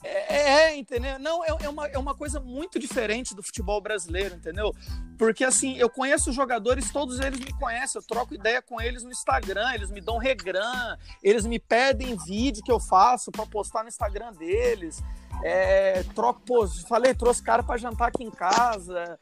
É, 0.03 0.35
é, 0.35 0.49
é, 0.49 0.77
entendeu? 0.77 1.19
Não, 1.19 1.43
é, 1.43 1.49
é, 1.61 1.69
uma, 1.69 1.87
é 1.87 1.97
uma 1.97 2.15
coisa 2.15 2.39
muito 2.39 2.79
diferente 2.79 3.35
do 3.35 3.43
futebol 3.43 3.79
brasileiro, 3.79 4.35
entendeu? 4.35 4.73
Porque, 5.17 5.43
assim, 5.43 5.77
eu 5.77 5.89
conheço 5.89 6.31
os 6.31 6.35
jogadores, 6.35 6.91
todos 6.91 7.19
eles 7.19 7.39
me 7.39 7.53
conhecem, 7.59 8.01
eu 8.01 8.07
troco 8.07 8.33
ideia 8.33 8.61
com 8.61 8.81
eles 8.81 9.03
no 9.03 9.11
Instagram, 9.11 9.73
eles 9.75 9.91
me 9.91 10.01
dão 10.01 10.17
regram, 10.17 10.97
eles 11.21 11.45
me 11.45 11.59
pedem 11.59 12.17
vídeo 12.25 12.63
que 12.63 12.71
eu 12.71 12.79
faço 12.79 13.31
para 13.31 13.45
postar 13.45 13.83
no 13.83 13.89
Instagram 13.89 14.33
deles. 14.33 15.03
É, 15.43 16.03
troco, 16.15 16.41
pô, 16.45 16.67
falei, 16.87 17.13
trouxe 17.13 17.41
cara 17.41 17.63
para 17.63 17.77
jantar 17.77 18.09
aqui 18.09 18.23
em 18.23 18.31
casa. 18.31 19.17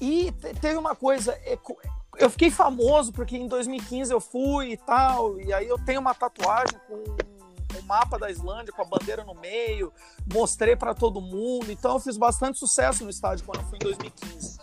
E 0.00 0.32
teve 0.60 0.76
uma 0.76 0.94
coisa, 0.94 1.32
é, 1.44 1.58
eu 2.18 2.30
fiquei 2.30 2.50
famoso 2.50 3.12
porque 3.12 3.36
em 3.36 3.48
2015 3.48 4.12
eu 4.12 4.20
fui 4.20 4.72
e 4.72 4.76
tal, 4.76 5.40
e 5.40 5.52
aí 5.52 5.68
eu 5.68 5.78
tenho 5.78 6.00
uma 6.00 6.14
tatuagem 6.14 6.78
com 6.86 7.04
o 7.78 7.82
mapa 7.86 8.18
da 8.18 8.30
Islândia 8.30 8.72
com 8.72 8.82
a 8.82 8.84
bandeira 8.84 9.24
no 9.24 9.34
meio, 9.34 9.92
mostrei 10.32 10.76
para 10.76 10.94
todo 10.94 11.20
mundo. 11.20 11.70
Então 11.70 11.94
eu 11.94 12.00
fiz 12.00 12.16
bastante 12.16 12.58
sucesso 12.58 13.04
no 13.04 13.10
estádio 13.10 13.44
quando 13.44 13.60
eu 13.60 13.68
fui 13.68 13.78
em 13.78 13.84
2015. 13.84 14.58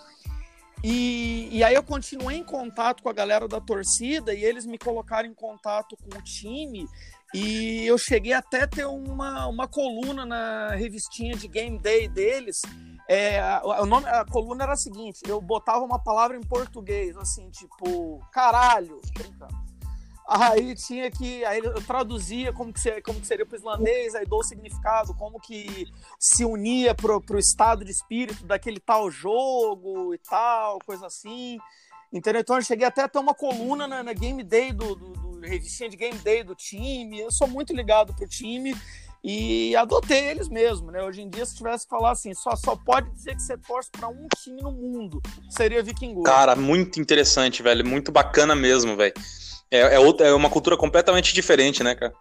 E, 0.83 1.49
e 1.51 1.63
aí 1.63 1.75
eu 1.75 1.83
continuei 1.83 2.37
em 2.37 2.43
contato 2.43 3.03
com 3.03 3.09
a 3.09 3.13
galera 3.13 3.47
da 3.47 3.59
torcida 3.59 4.33
e 4.33 4.43
eles 4.43 4.65
me 4.65 4.77
colocaram 4.77 5.27
em 5.27 5.33
contato 5.33 5.97
com 5.97 6.17
o 6.17 6.21
time 6.21 6.87
e 7.33 7.85
eu 7.85 7.97
cheguei 7.97 8.33
até 8.33 8.65
ter 8.65 8.85
uma, 8.85 9.47
uma 9.47 9.67
coluna 9.67 10.25
na 10.25 10.69
revistinha 10.75 11.35
de 11.35 11.47
Game 11.47 11.77
Day 11.77 12.07
deles. 12.07 12.61
É, 13.07 13.41
o 13.63 13.85
nome, 13.85 14.07
a 14.07 14.25
coluna 14.25 14.63
era 14.63 14.73
a 14.73 14.77
seguinte: 14.77 15.21
eu 15.27 15.41
botava 15.41 15.83
uma 15.83 15.99
palavra 15.99 16.37
em 16.37 16.41
português, 16.41 17.17
assim, 17.17 17.49
tipo, 17.49 18.19
caralho, 18.31 19.01
Aí 20.29 20.75
tinha 20.75 21.09
que. 21.09 21.43
Aí 21.43 21.57
eu 21.57 21.81
traduzia 21.81 22.53
como 22.53 22.71
que, 22.71 22.79
seria, 22.79 23.01
como 23.01 23.19
que 23.19 23.25
seria 23.25 23.47
o 23.51 23.55
islandês, 23.55 24.13
aí 24.13 24.27
dou 24.27 24.41
o 24.41 24.43
significado, 24.43 25.11
como 25.15 25.39
que 25.39 25.87
se 26.19 26.45
unia 26.45 26.93
pro, 26.93 27.19
pro 27.19 27.39
estado 27.39 27.83
de 27.83 27.89
espírito 27.89 28.45
daquele 28.45 28.79
tal 28.79 29.09
jogo 29.09 30.13
e 30.13 30.19
tal, 30.19 30.77
coisa 30.85 31.07
assim. 31.07 31.57
Entendeu? 32.13 32.41
Então 32.41 32.57
eu 32.57 32.61
cheguei 32.61 32.85
até 32.85 33.01
a 33.01 33.09
ter 33.09 33.17
uma 33.17 33.33
coluna 33.33 33.87
na, 33.87 34.03
na 34.03 34.13
Game 34.13 34.43
Day 34.43 34.71
do, 34.71 34.93
do, 34.95 35.13
revistinha 35.41 35.89
de 35.89 35.97
Game 35.97 36.17
Day 36.19 36.43
do 36.43 36.55
time. 36.55 37.19
Eu 37.19 37.31
sou 37.31 37.47
muito 37.47 37.73
ligado 37.73 38.13
pro 38.13 38.27
time 38.27 38.75
e 39.23 39.75
adotei 39.75 40.29
eles 40.29 40.47
mesmo, 40.47 40.91
né? 40.91 41.03
Hoje 41.03 41.21
em 41.21 41.29
dia, 41.29 41.45
se 41.45 41.55
tivesse 41.55 41.85
que 41.85 41.89
falar 41.89 42.11
assim, 42.11 42.33
só, 42.33 42.55
só 42.55 42.75
pode 42.75 43.09
dizer 43.11 43.35
que 43.35 43.41
você 43.41 43.57
torce 43.57 43.89
para 43.91 44.07
um 44.07 44.27
time 44.37 44.61
no 44.61 44.71
mundo, 44.71 45.21
seria 45.49 45.83
Viking 45.83 46.23
Cara, 46.23 46.55
muito 46.55 47.01
interessante, 47.01 47.61
velho. 47.61 47.85
Muito 47.85 48.11
bacana 48.11 48.55
mesmo, 48.55 48.95
velho. 48.95 49.13
É, 49.69 49.95
é, 49.95 49.99
outra, 49.99 50.27
é 50.27 50.33
uma 50.33 50.49
cultura 50.49 50.77
completamente 50.77 51.33
diferente, 51.33 51.83
né, 51.83 51.95
cara? 51.95 52.13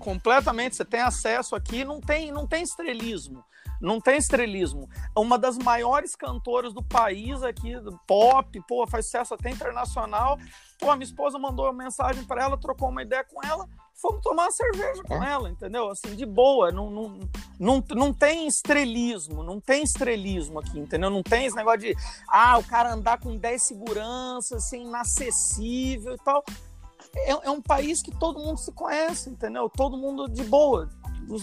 Completamente. 0.00 0.76
Você 0.76 0.84
tem 0.84 1.00
acesso 1.00 1.54
aqui, 1.54 1.84
não 1.84 2.00
tem, 2.00 2.32
não 2.32 2.46
tem 2.46 2.62
estrelismo. 2.62 3.44
Não 3.80 4.00
tem 4.00 4.18
estrelismo. 4.18 4.88
Uma 5.16 5.38
das 5.38 5.56
maiores 5.56 6.14
cantoras 6.14 6.74
do 6.74 6.82
país 6.82 7.42
aqui, 7.42 7.72
pop, 8.06 8.60
pô, 8.68 8.86
faz 8.86 9.06
sucesso 9.06 9.34
até 9.34 9.50
internacional. 9.50 10.38
Pô, 10.78 10.90
a 10.90 10.96
minha 10.96 11.04
esposa 11.04 11.38
mandou 11.38 11.66
uma 11.66 11.84
mensagem 11.84 12.24
para 12.24 12.42
ela, 12.42 12.58
trocou 12.58 12.90
uma 12.90 13.02
ideia 13.02 13.24
com 13.24 13.42
ela, 13.42 13.66
fomos 13.94 14.22
tomar 14.22 14.44
uma 14.44 14.50
cerveja 14.50 15.02
com 15.02 15.22
ela, 15.22 15.48
entendeu? 15.48 15.88
Assim, 15.90 16.14
de 16.14 16.26
boa, 16.26 16.70
não, 16.70 16.90
não, 16.90 17.20
não, 17.58 17.84
não 17.90 18.12
tem 18.12 18.46
estrelismo, 18.46 19.42
não 19.42 19.60
tem 19.60 19.82
estrelismo 19.82 20.58
aqui, 20.58 20.78
entendeu? 20.78 21.08
Não 21.08 21.22
tem 21.22 21.46
esse 21.46 21.56
negócio 21.56 21.80
de, 21.80 21.94
ah, 22.28 22.58
o 22.58 22.64
cara 22.64 22.92
andar 22.92 23.18
com 23.18 23.36
10 23.36 23.62
seguranças, 23.62 24.68
ser 24.68 24.78
inacessível 24.78 26.14
e 26.14 26.18
tal. 26.18 26.44
É, 27.16 27.30
é 27.30 27.50
um 27.50 27.60
país 27.60 28.02
que 28.02 28.10
todo 28.10 28.40
mundo 28.40 28.58
se 28.58 28.72
conhece, 28.72 29.30
entendeu? 29.30 29.68
Todo 29.68 29.96
mundo 29.96 30.28
de 30.28 30.44
boa, 30.44 30.88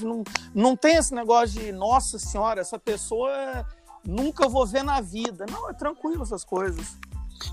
não, 0.01 0.23
não 0.53 0.75
tem 0.75 0.95
esse 0.95 1.13
negócio 1.13 1.59
de, 1.59 1.71
nossa 1.71 2.17
senhora, 2.19 2.61
essa 2.61 2.79
pessoa 2.79 3.65
nunca 4.05 4.47
vou 4.47 4.65
ver 4.65 4.83
na 4.83 5.01
vida. 5.01 5.45
Não, 5.49 5.69
é 5.69 5.73
tranquilo 5.73 6.23
essas 6.23 6.43
coisas. 6.43 6.97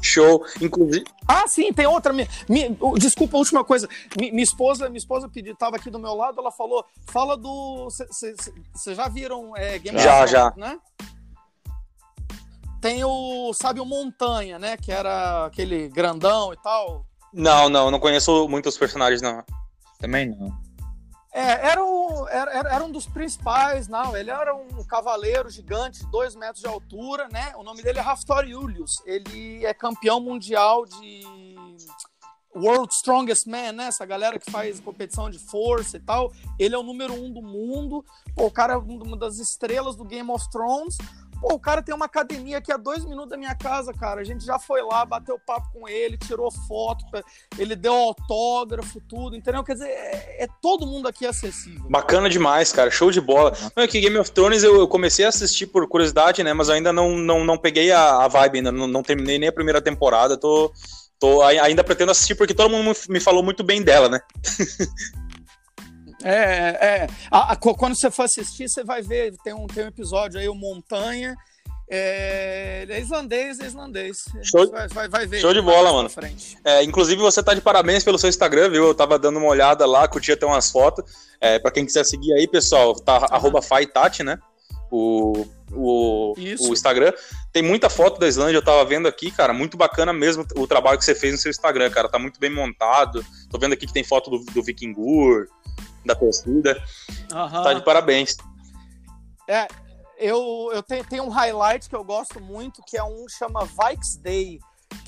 Show, 0.01 0.45
inclusive. 0.61 1.05
Ah, 1.29 1.47
sim, 1.47 1.73
tem 1.73 1.87
outra. 1.87 2.13
Me, 2.13 2.29
me, 2.49 2.77
desculpa, 2.99 3.37
a 3.37 3.41
última 3.41 3.65
coisa. 3.65 3.89
Me, 4.19 4.31
minha 4.31 4.43
esposa, 4.43 4.89
minha 4.89 4.99
esposa 4.99 5.29
pediu, 5.29 5.55
tava 5.57 5.77
aqui 5.77 5.91
do 5.91 5.99
meu 5.99 6.15
lado, 6.15 6.41
ela 6.41 6.51
falou: 6.51 6.85
fala 7.07 7.37
do. 7.37 7.89
Vocês 7.91 8.97
já 8.97 9.09
viram 9.09 9.55
é, 9.57 9.79
Game 9.79 9.99
Já, 9.99 10.27
já. 10.27 10.55
Né? 10.57 10.79
Tem 12.81 13.03
o, 13.05 13.53
sabe, 13.55 13.81
o 13.81 13.85
Montanha, 13.85 14.59
né? 14.59 14.77
Que 14.77 14.93
era 14.93 15.47
aquele 15.47 15.89
grandão 15.89 16.53
e 16.53 16.57
tal. 16.57 17.07
Não, 17.35 17.69
não, 17.69 17.91
não 17.91 17.99
conheço 17.99 18.49
muitos 18.49 18.79
personagens, 18.79 19.21
não. 19.21 19.45
Também 19.99 20.31
não. 20.31 20.57
É, 21.33 21.71
era, 21.71 21.85
o, 21.85 22.29
era, 22.29 22.53
era, 22.53 22.85
um 22.85 22.93
dos 22.93 23.07
principais, 23.07 23.89
não. 23.89 24.17
Ele 24.17 24.31
era 24.31 24.55
um 24.55 24.85
cavaleiro 24.85 25.51
gigante, 25.51 26.07
dois 26.07 26.37
metros 26.37 26.61
de 26.61 26.69
altura, 26.69 27.29
né? 27.33 27.53
O 27.57 27.65
nome 27.65 27.83
dele 27.83 27.99
é 27.99 28.03
Raftor 28.03 28.47
Julius. 28.47 29.03
Ele 29.05 29.67
é 29.67 29.75
campeão 29.75 30.21
mundial 30.21 30.87
de 30.87 31.25
World 32.55 32.95
Strongest 32.95 33.49
Man, 33.49 33.73
né? 33.73 33.87
Essa 33.87 34.07
galera 34.07 34.39
que 34.39 34.49
faz 34.49 34.79
competição 34.79 35.29
de 35.29 35.41
força 35.41 35.97
e 35.97 36.01
tal. 36.01 36.33
Ele 36.57 36.77
é 36.77 36.79
o 36.79 36.85
número 36.85 37.13
um 37.13 37.33
do 37.33 37.43
mundo. 37.43 38.05
Pô, 38.37 38.47
o 38.47 38.51
cara 38.51 38.75
é 38.75 38.77
uma 38.77 39.17
das 39.17 39.39
estrelas 39.39 39.97
do 39.97 40.05
Game 40.05 40.31
of 40.31 40.49
Thrones. 40.51 40.97
Pô, 41.45 41.57
o 41.57 41.61
cara 41.61 41.83
tem 41.83 41.95
uma 41.95 42.07
academia 42.07 42.57
aqui 42.57 42.73
a 42.73 42.79
dois 42.79 43.05
minutos 43.05 43.29
da 43.29 43.37
minha 43.37 43.55
casa, 43.55 43.93
cara. 43.93 44.23
A 44.23 44.25
gente 44.25 44.43
já 44.43 44.59
foi 44.59 44.81
lá, 44.81 45.05
bateu 45.05 45.39
papo 45.39 45.69
com 45.75 45.87
ele, 45.87 46.17
tirou 46.17 46.51
foto, 46.51 47.05
ele 47.59 47.77
deu 47.77 47.93
autógrafo, 47.93 48.99
tudo, 49.07 49.37
entendeu? 49.37 49.63
Quer 49.63 49.75
dizer, 49.75 49.91
é, 49.91 50.45
é 50.45 50.49
todo 50.63 50.87
mundo 50.87 51.07
aqui 51.07 51.27
acessível. 51.27 51.87
Bacana 51.91 52.31
demais, 52.31 52.73
cara. 52.73 52.91
Show 52.91 53.11
de 53.11 53.21
bola. 53.21 53.55
Não, 53.77 53.85
é 53.85 53.87
que 53.87 54.01
Game 54.01 54.17
of 54.17 54.31
Thrones 54.31 54.63
eu, 54.63 54.75
eu, 54.77 54.89
comecei 54.89 55.27
a 55.27 55.29
assistir 55.29 55.67
por 55.67 55.87
curiosidade, 55.87 56.43
né? 56.43 56.55
Mas 56.55 56.71
ainda 56.71 56.95
não, 56.95 57.15
não, 57.15 57.45
não 57.45 57.59
peguei 57.59 57.93
a, 57.93 58.25
a 58.25 58.29
vibe, 58.29 58.59
ainda 58.59 58.73
não, 58.73 58.87
não 58.87 59.03
terminei 59.03 59.39
nem 59.39 59.51
a 59.51 59.53
primeira 59.53 59.83
temporada. 59.83 60.39
Tô, 60.39 60.73
tô, 61.19 61.43
ainda 61.43 61.85
pretendo 61.85 62.11
assistir 62.11 62.37
porque 62.37 62.55
todo 62.55 62.71
mundo 62.71 62.97
me 63.11 63.21
falou 63.21 63.43
muito 63.43 63.63
bem 63.63 63.83
dela, 63.83 64.09
né? 64.09 64.19
É, 66.25 67.03
é. 67.03 67.07
A, 67.31 67.53
a, 67.53 67.57
quando 67.57 67.95
você 67.95 68.11
for 68.11 68.23
assistir, 68.23 68.69
você 68.69 68.83
vai 68.83 69.03
ver, 69.03 69.35
tem 69.45 69.53
um, 69.53 69.67
tem 69.67 69.85
um 69.85 69.89
episódio 69.89 70.41
aí, 70.41 70.49
o 70.49 70.55
Montanha. 70.55 71.37
É, 71.87 72.87
é 72.89 72.99
islandês, 72.99 73.61
é 73.61 73.67
islandês. 73.67 74.25
Show, 74.43 74.71
vai, 74.71 74.89
vai, 74.89 75.09
vai 75.09 75.27
ver. 75.27 75.41
Show 75.41 75.53
de 75.53 75.61
bola, 75.61 75.93
mano. 75.93 76.11
É, 76.65 76.83
inclusive, 76.83 77.21
você 77.21 77.43
tá 77.43 77.53
de 77.53 77.61
parabéns 77.61 78.03
pelo 78.03 78.19
seu 78.19 78.31
Instagram, 78.31 78.71
viu? 78.71 78.87
Eu 78.87 78.95
tava 78.95 79.19
dando 79.19 79.39
uma 79.39 79.49
olhada 79.49 79.85
lá, 79.85 80.09
curti 80.09 80.33
até 80.33 80.47
umas 80.47 80.71
fotos. 80.71 81.05
É, 81.41 81.59
pra 81.59 81.71
quem 81.71 81.85
quiser 81.85 82.05
seguir 82.05 82.33
aí, 82.33 82.49
pessoal, 82.49 82.95
tá 82.95 83.19
uhum. 83.19 83.27
arroba 83.31 83.61
Faitati, 83.61 84.23
né? 84.23 84.39
O, 84.91 85.47
o, 85.73 86.35
o 86.39 86.73
Instagram. 86.73 87.13
Tem 87.53 87.63
muita 87.63 87.91
foto 87.91 88.19
da 88.19 88.27
Islândia, 88.27 88.57
eu 88.57 88.65
tava 88.65 88.83
vendo 88.87 89.07
aqui, 89.07 89.31
cara. 89.31 89.53
Muito 89.53 89.77
bacana 89.77 90.13
mesmo 90.13 90.47
o 90.57 90.67
trabalho 90.67 90.99
que 90.99 91.05
você 91.05 91.15
fez 91.15 91.35
no 91.35 91.39
seu 91.39 91.51
Instagram, 91.51 91.91
cara. 91.91 92.09
Tá 92.09 92.19
muito 92.19 92.41
bem 92.41 92.51
montado. 92.51 93.23
Tô 93.51 93.59
vendo 93.59 93.75
aqui 93.75 93.87
que 93.87 93.93
tem 93.93 94.05
foto 94.05 94.31
do, 94.31 94.39
do 94.53 94.63
Vikingur 94.63 95.49
da 96.05 96.15
torcida. 96.15 96.83
Uhum. 97.33 97.63
Tá 97.63 97.73
de 97.73 97.85
parabéns. 97.85 98.37
É, 99.49 99.67
eu, 100.19 100.71
eu 100.73 100.83
tenho, 100.83 101.05
tenho 101.05 101.25
um 101.25 101.29
highlight 101.29 101.89
que 101.89 101.97
eu 101.97 102.05
gosto 102.05 102.41
muito, 102.41 102.83
que 102.83 102.97
é 102.97 103.05
um 103.05 103.27
chama 103.29 103.65
Vikes 103.65 104.17
Day, 104.17 104.59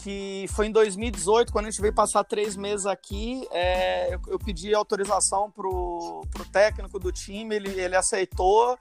que 0.02 0.46
foi 0.50 0.66
em 0.66 0.72
2018, 0.72 1.52
quando 1.52 1.66
a 1.66 1.70
gente 1.70 1.80
veio 1.80 1.94
passar 1.94 2.24
três 2.24 2.56
meses 2.56 2.86
aqui, 2.86 3.46
é, 3.50 4.14
eu, 4.14 4.20
eu, 4.28 4.38
pedi 4.38 4.74
autorização 4.74 5.50
pro, 5.50 6.22
pro 6.30 6.44
técnico 6.46 6.98
do 6.98 7.12
time, 7.12 7.54
ele, 7.54 7.80
ele 7.80 7.96
aceitou, 7.96 8.78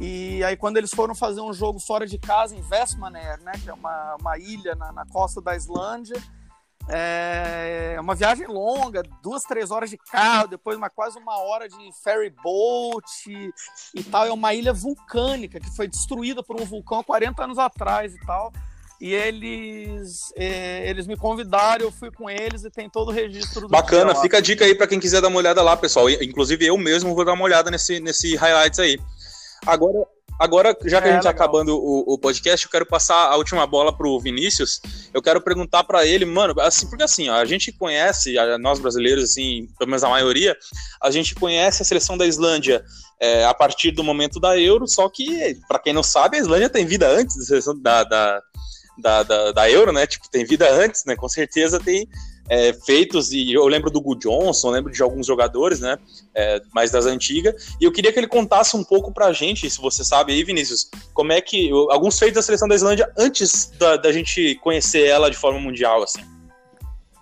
e 0.00 0.42
aí 0.44 0.56
quando 0.56 0.76
eles 0.76 0.90
foram 0.90 1.14
fazer 1.14 1.40
um 1.40 1.52
jogo 1.52 1.78
fora 1.78 2.06
de 2.06 2.18
casa 2.18 2.54
em 2.54 2.60
Vestmannair, 2.62 3.40
né, 3.42 3.52
que 3.62 3.68
é 3.68 3.72
uma, 3.72 4.16
uma 4.20 4.38
ilha 4.38 4.74
na, 4.74 4.92
na 4.92 5.06
costa 5.06 5.40
da 5.40 5.56
Islândia, 5.56 6.20
é 6.88 7.96
uma 8.00 8.14
viagem 8.14 8.46
longa, 8.46 9.02
duas, 9.22 9.42
três 9.42 9.70
horas 9.70 9.88
de 9.88 9.96
carro, 9.96 10.48
depois 10.48 10.76
uma, 10.76 10.90
quase 10.90 11.18
uma 11.18 11.38
hora 11.38 11.68
de 11.68 11.90
ferry 12.02 12.30
boat 12.42 13.06
e, 13.28 13.50
e 13.94 14.02
tal. 14.02 14.26
É 14.26 14.32
uma 14.32 14.52
ilha 14.54 14.72
vulcânica 14.72 15.60
que 15.60 15.74
foi 15.74 15.86
destruída 15.86 16.42
por 16.42 16.60
um 16.60 16.64
vulcão 16.64 16.98
há 16.98 17.04
40 17.04 17.44
anos 17.44 17.58
atrás 17.58 18.14
e 18.14 18.26
tal. 18.26 18.52
e 19.00 19.12
eles, 19.14 20.32
é, 20.36 20.88
eles 20.88 21.06
me 21.06 21.16
convidaram, 21.16 21.84
eu 21.84 21.92
fui 21.92 22.10
com 22.10 22.28
eles 22.28 22.64
e 22.64 22.70
tem 22.70 22.88
todo 22.90 23.08
o 23.08 23.12
registro 23.12 23.62
do 23.62 23.68
Bacana, 23.68 24.14
fica 24.14 24.38
a 24.38 24.40
dica 24.40 24.64
aí 24.64 24.74
para 24.74 24.86
quem 24.86 25.00
quiser 25.00 25.20
dar 25.20 25.28
uma 25.28 25.38
olhada 25.38 25.62
lá, 25.62 25.76
pessoal. 25.76 26.10
Inclusive 26.10 26.66
eu 26.66 26.76
mesmo 26.76 27.14
vou 27.14 27.24
dar 27.24 27.32
uma 27.32 27.44
olhada 27.44 27.70
nesse, 27.70 28.00
nesse 28.00 28.36
highlights 28.36 28.78
aí. 28.78 28.98
Agora, 29.66 30.06
agora 30.38 30.76
já 30.84 31.00
que 31.00 31.08
É, 31.08 31.10
a 31.10 31.14
gente 31.14 31.22
tá 31.22 31.30
acabando 31.30 31.76
o, 31.76 32.14
o 32.14 32.18
podcast, 32.18 32.66
eu 32.66 32.70
quero 32.70 32.86
passar 32.86 33.30
a 33.30 33.36
última 33.36 33.66
bola 33.66 33.96
pro 33.96 34.18
Vinícius. 34.20 34.80
Eu 35.12 35.22
quero 35.22 35.40
perguntar 35.40 35.84
para 35.84 36.06
ele, 36.06 36.24
mano, 36.24 36.54
assim, 36.60 36.88
porque 36.88 37.02
assim, 37.04 37.28
ó, 37.28 37.34
a 37.34 37.44
gente 37.44 37.72
conhece, 37.72 38.34
nós 38.60 38.78
brasileiros, 38.78 39.24
assim, 39.24 39.68
pelo 39.78 39.90
menos 39.90 40.04
a 40.04 40.08
maioria, 40.08 40.56
a 41.00 41.10
gente 41.10 41.34
conhece 41.34 41.82
a 41.82 41.84
seleção 41.84 42.16
da 42.16 42.26
Islândia 42.26 42.84
é, 43.20 43.44
a 43.44 43.54
partir 43.54 43.92
do 43.92 44.02
momento 44.02 44.40
da 44.40 44.58
Euro, 44.58 44.88
só 44.88 45.08
que, 45.08 45.56
para 45.68 45.78
quem 45.78 45.92
não 45.92 46.02
sabe, 46.02 46.36
a 46.36 46.40
Islândia 46.40 46.68
tem 46.68 46.84
vida 46.84 47.08
antes 47.08 47.36
da 47.36 47.44
seleção 47.44 47.80
da, 47.80 48.02
da, 48.04 48.42
da, 48.98 49.22
da, 49.22 49.52
da 49.52 49.70
Euro, 49.70 49.92
né? 49.92 50.06
Tipo, 50.06 50.28
tem 50.28 50.44
vida 50.44 50.68
antes, 50.70 51.04
né? 51.04 51.14
Com 51.14 51.28
certeza 51.28 51.78
tem 51.78 52.08
é, 52.48 52.72
feitos, 52.72 53.32
e 53.32 53.52
eu 53.52 53.66
lembro 53.66 53.90
do 53.90 54.00
Gu 54.00 54.16
Johnson, 54.16 54.70
lembro 54.70 54.92
de 54.92 55.02
alguns 55.02 55.26
jogadores, 55.26 55.80
né? 55.80 55.98
É, 56.34 56.60
mais 56.74 56.90
das 56.90 57.06
antigas. 57.06 57.74
E 57.80 57.84
eu 57.84 57.92
queria 57.92 58.12
que 58.12 58.18
ele 58.18 58.26
contasse 58.26 58.76
um 58.76 58.84
pouco 58.84 59.12
pra 59.12 59.32
gente, 59.32 59.68
se 59.70 59.80
você 59.80 60.04
sabe 60.04 60.32
aí, 60.32 60.44
Vinícius, 60.44 60.90
como 61.14 61.32
é 61.32 61.40
que. 61.40 61.70
Alguns 61.90 62.18
feitos 62.18 62.36
da 62.36 62.42
seleção 62.42 62.68
da 62.68 62.74
Islândia 62.74 63.10
antes 63.16 63.70
da, 63.78 63.96
da 63.96 64.12
gente 64.12 64.56
conhecer 64.56 65.06
ela 65.06 65.30
de 65.30 65.36
forma 65.36 65.60
mundial, 65.60 66.02
assim. 66.02 66.22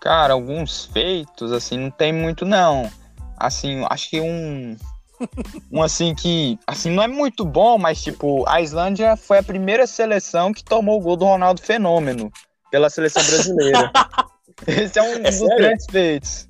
Cara, 0.01 0.33
alguns 0.33 0.87
feitos, 0.87 1.53
assim, 1.53 1.77
não 1.77 1.91
tem 1.91 2.13
muito, 2.13 2.47
não. 2.47 2.91
Assim, 3.37 3.85
acho 3.89 4.11
que 4.11 4.21
um. 4.21 4.77
Um 5.71 5.83
assim 5.83 6.15
que. 6.15 6.59
Assim, 6.67 6.91
não 6.91 7.03
é 7.03 7.07
muito 7.07 7.45
bom, 7.45 7.77
mas 7.77 8.03
tipo, 8.03 8.43
a 8.49 8.63
Islândia 8.63 9.17
foi 9.17 9.37
a 9.37 9.43
primeira 9.43 9.87
seleção 9.87 10.51
que 10.51 10.65
tomou 10.65 10.99
o 10.99 11.03
gol 11.03 11.15
do 11.15 11.27
Ronaldo 11.27 11.61
Fenômeno 11.61 12.33
pela 12.71 12.89
seleção 12.89 13.23
brasileira. 13.23 13.93
Esse 14.67 14.99
é 14.99 15.03
um 15.03 15.23
dos 15.23 15.35
sério? 15.35 15.57
grandes 15.57 15.87
feitos. 15.91 16.49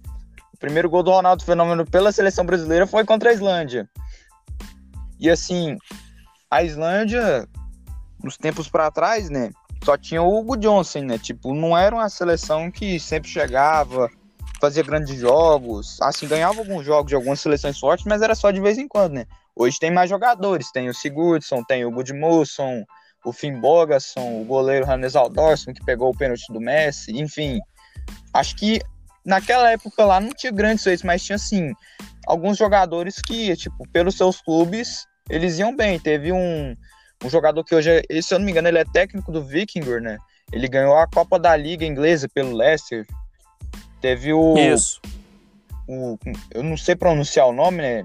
O 0.55 0.59
primeiro 0.59 0.91
gol 0.91 1.03
do 1.03 1.11
Ronaldo 1.11 1.45
Fenômeno 1.45 1.85
pela 1.87 2.13
seleção 2.13 2.45
brasileira 2.45 2.87
foi 2.87 3.05
contra 3.05 3.31
a 3.31 3.33
Islândia. 3.33 3.89
E 5.19 5.29
assim, 5.29 5.77
a 6.51 6.63
Islândia, 6.63 7.49
nos 8.23 8.37
tempos 8.37 8.69
pra 8.69 8.91
trás, 8.91 9.31
né? 9.31 9.51
Só 9.85 9.97
tinha 9.97 10.23
o 10.23 10.39
Hugo 10.39 10.57
Johnson, 10.57 11.01
né? 11.01 11.19
Tipo, 11.19 11.55
não 11.55 11.77
era 11.77 11.95
uma 11.95 12.09
seleção 12.09 12.71
que 12.71 13.01
sempre 13.01 13.31
chegava, 13.31 14.11
fazia 14.61 14.83
grandes 14.83 15.19
jogos. 15.19 15.97
Assim, 16.03 16.29
ganhava 16.29 16.59
alguns 16.59 16.85
jogos 16.85 17.09
de 17.09 17.15
algumas 17.15 17.41
seleções 17.41 17.79
fortes, 17.79 18.05
mas 18.05 18.21
era 18.21 18.35
só 18.35 18.51
de 18.51 18.61
vez 18.61 18.77
em 18.77 18.87
quando, 18.87 19.15
né? 19.15 19.27
Hoje 19.57 19.79
tem 19.79 19.91
mais 19.91 20.11
jogadores. 20.11 20.71
Tem 20.71 20.89
o 20.89 20.95
Sigurdsson, 20.95 21.63
tem 21.65 21.85
o 21.85 21.91
Gudmundsson, 21.91 22.85
o 23.25 23.33
Finn 23.33 23.59
Bogason, 23.59 24.41
o 24.41 24.45
goleiro 24.45 24.87
Hannes 24.87 25.17
Aldorsson, 25.17 25.73
que 25.73 25.85
pegou 25.85 26.11
o 26.11 26.17
pênalti 26.17 26.53
do 26.53 26.61
Messi. 26.61 27.13
Enfim, 27.19 27.59
acho 28.33 28.57
que 28.57 28.81
naquela 29.25 29.71
época 29.71 30.05
lá 30.05 30.21
não 30.21 30.31
tinha 30.35 30.53
grandes 30.53 30.85
feitos, 30.85 31.05
mas 31.05 31.23
tinha, 31.23 31.37
assim, 31.37 31.73
alguns 32.27 32.57
jogadores 32.57 33.21
que, 33.21 33.55
tipo, 33.57 33.87
pelos 33.93 34.17
seus 34.17 34.41
clubes, 34.41 35.05
eles 35.29 35.59
iam 35.59 35.75
bem. 35.77 35.99
Teve 35.99 36.33
um, 36.33 36.75
um 37.25 37.31
jogador 37.31 37.63
que 37.65 37.75
hoje, 37.75 38.03
é- 38.09 38.23
se 38.23 38.35
eu 38.35 38.39
não 38.39 38.47
me 38.47 38.53
engano, 38.53 38.69
ele 38.69 38.79
é 38.79 38.85
técnico 38.85 39.31
do 39.31 39.43
Vikingur, 39.45 40.01
né? 40.01 40.19
Ele 40.53 40.67
ganhou 40.69 40.97
a 40.97 41.07
Copa 41.07 41.39
da 41.39 41.55
Liga 41.57 41.85
Inglesa 41.85 42.29
pelo 42.29 42.57
Leicester. 42.57 43.07
Teve 44.01 44.33
o, 44.33 44.57
Isso. 44.57 45.01
o- 45.87 46.19
eu 46.53 46.63
não 46.63 46.77
sei 46.77 46.97
pronunciar 46.97 47.47
o 47.47 47.53
nome, 47.53 47.79
né? 47.79 48.05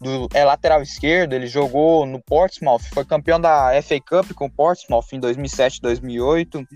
Do, 0.00 0.28
é 0.34 0.44
lateral 0.44 0.82
esquerdo, 0.82 1.32
ele 1.32 1.46
jogou 1.46 2.04
no 2.04 2.20
Portsmouth, 2.22 2.82
foi 2.92 3.02
campeão 3.04 3.40
da 3.40 3.70
FA 3.82 3.98
Cup 3.98 4.32
com 4.34 4.44
o 4.46 4.50
Portsmouth 4.50 5.06
em 5.12 5.20
2007, 5.20 5.80
2008. 5.80 6.66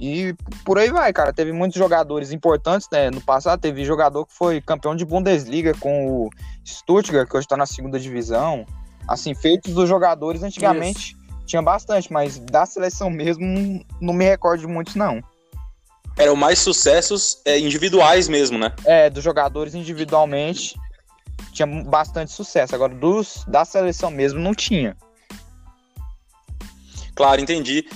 E 0.00 0.34
por 0.64 0.78
aí 0.78 0.90
vai, 0.90 1.12
cara. 1.12 1.32
Teve 1.32 1.52
muitos 1.52 1.78
jogadores 1.78 2.32
importantes, 2.32 2.88
né? 2.90 3.10
No 3.10 3.20
passado 3.20 3.60
teve 3.60 3.84
jogador 3.84 4.26
que 4.26 4.34
foi 4.34 4.60
campeão 4.60 4.94
de 4.96 5.04
Bundesliga 5.04 5.72
com 5.74 6.06
o 6.08 6.30
Stuttgart, 6.64 7.28
que 7.28 7.36
hoje 7.36 7.46
tá 7.46 7.56
na 7.56 7.66
segunda 7.66 7.98
divisão. 7.98 8.66
Assim, 9.06 9.34
feitos 9.34 9.72
dos 9.74 9.88
jogadores 9.88 10.42
antigamente 10.42 11.16
tinha 11.46 11.62
bastante, 11.62 12.12
mas 12.12 12.38
da 12.38 12.64
seleção 12.66 13.10
mesmo 13.10 13.44
não, 13.44 13.84
não 14.00 14.14
me 14.14 14.24
recordo 14.24 14.60
de 14.60 14.66
muitos, 14.66 14.94
não. 14.94 15.22
Eram 16.16 16.36
mais 16.36 16.58
sucessos 16.58 17.40
é, 17.44 17.58
individuais 17.58 18.28
mesmo, 18.28 18.58
né? 18.58 18.72
É, 18.84 19.10
dos 19.10 19.22
jogadores 19.22 19.74
individualmente 19.74 20.74
tinha 21.52 21.66
bastante 21.66 22.32
sucesso. 22.32 22.74
Agora, 22.74 22.94
dos 22.94 23.44
da 23.46 23.64
seleção 23.64 24.10
mesmo, 24.10 24.40
não 24.40 24.54
tinha. 24.54 24.96
Claro, 27.14 27.40
entendi. 27.40 27.86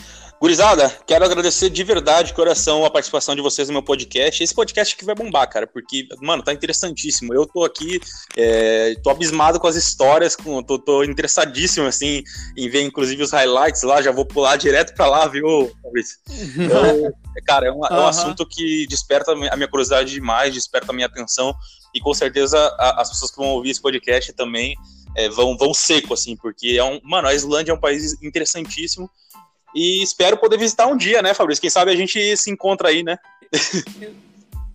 Gurizada, 0.40 0.88
quero 1.04 1.24
agradecer 1.24 1.68
de 1.68 1.82
verdade, 1.82 2.28
de 2.28 2.34
coração, 2.34 2.84
a 2.84 2.90
participação 2.90 3.34
de 3.34 3.42
vocês 3.42 3.66
no 3.66 3.72
meu 3.72 3.82
podcast. 3.82 4.40
Esse 4.40 4.54
podcast 4.54 4.94
aqui 4.94 5.04
vai 5.04 5.12
bombar, 5.14 5.50
cara, 5.50 5.66
porque, 5.66 6.06
mano, 6.22 6.44
tá 6.44 6.52
interessantíssimo. 6.52 7.34
Eu 7.34 7.44
tô 7.44 7.64
aqui, 7.64 7.98
é, 8.36 8.94
tô 9.02 9.10
abismado 9.10 9.58
com 9.58 9.66
as 9.66 9.74
histórias, 9.74 10.36
com, 10.36 10.62
tô, 10.62 10.78
tô 10.78 11.02
interessadíssimo, 11.02 11.88
assim, 11.88 12.22
em 12.56 12.68
ver, 12.68 12.82
inclusive, 12.82 13.20
os 13.20 13.32
highlights 13.32 13.82
lá. 13.82 14.00
Já 14.00 14.12
vou 14.12 14.24
pular 14.24 14.54
direto 14.56 14.94
pra 14.94 15.08
lá, 15.08 15.26
viu, 15.26 15.72
Fabrício? 15.82 16.18
Eu- 16.56 17.12
cara, 17.44 17.66
é 17.66 17.72
um, 17.72 17.84
é 17.84 17.94
um 17.94 18.06
assunto 18.06 18.46
que 18.48 18.86
desperta 18.86 19.32
a 19.32 19.56
minha 19.56 19.68
curiosidade 19.68 20.12
demais, 20.12 20.54
desperta 20.54 20.92
a 20.92 20.94
minha 20.94 21.06
atenção, 21.08 21.52
e 21.92 22.00
com 22.00 22.14
certeza 22.14 22.56
a- 22.78 23.00
as 23.02 23.10
pessoas 23.10 23.32
que 23.32 23.38
vão 23.38 23.48
ouvir 23.48 23.70
esse 23.70 23.82
podcast 23.82 24.32
também 24.34 24.76
é, 25.16 25.28
vão, 25.28 25.56
vão 25.56 25.74
seco, 25.74 26.14
assim, 26.14 26.36
porque 26.36 26.76
é 26.78 26.84
um. 26.84 27.00
Mano, 27.02 27.26
a 27.26 27.34
Islândia 27.34 27.72
é 27.72 27.74
um 27.74 27.80
país 27.80 28.14
interessantíssimo. 28.22 29.10
E 29.74 30.02
espero 30.02 30.36
poder 30.36 30.58
visitar 30.58 30.86
um 30.86 30.96
dia, 30.96 31.22
né, 31.22 31.34
Fabrício? 31.34 31.60
Quem 31.60 31.70
sabe 31.70 31.90
a 31.90 31.96
gente 31.96 32.36
se 32.36 32.50
encontra 32.50 32.88
aí, 32.88 33.02
né? 33.02 33.18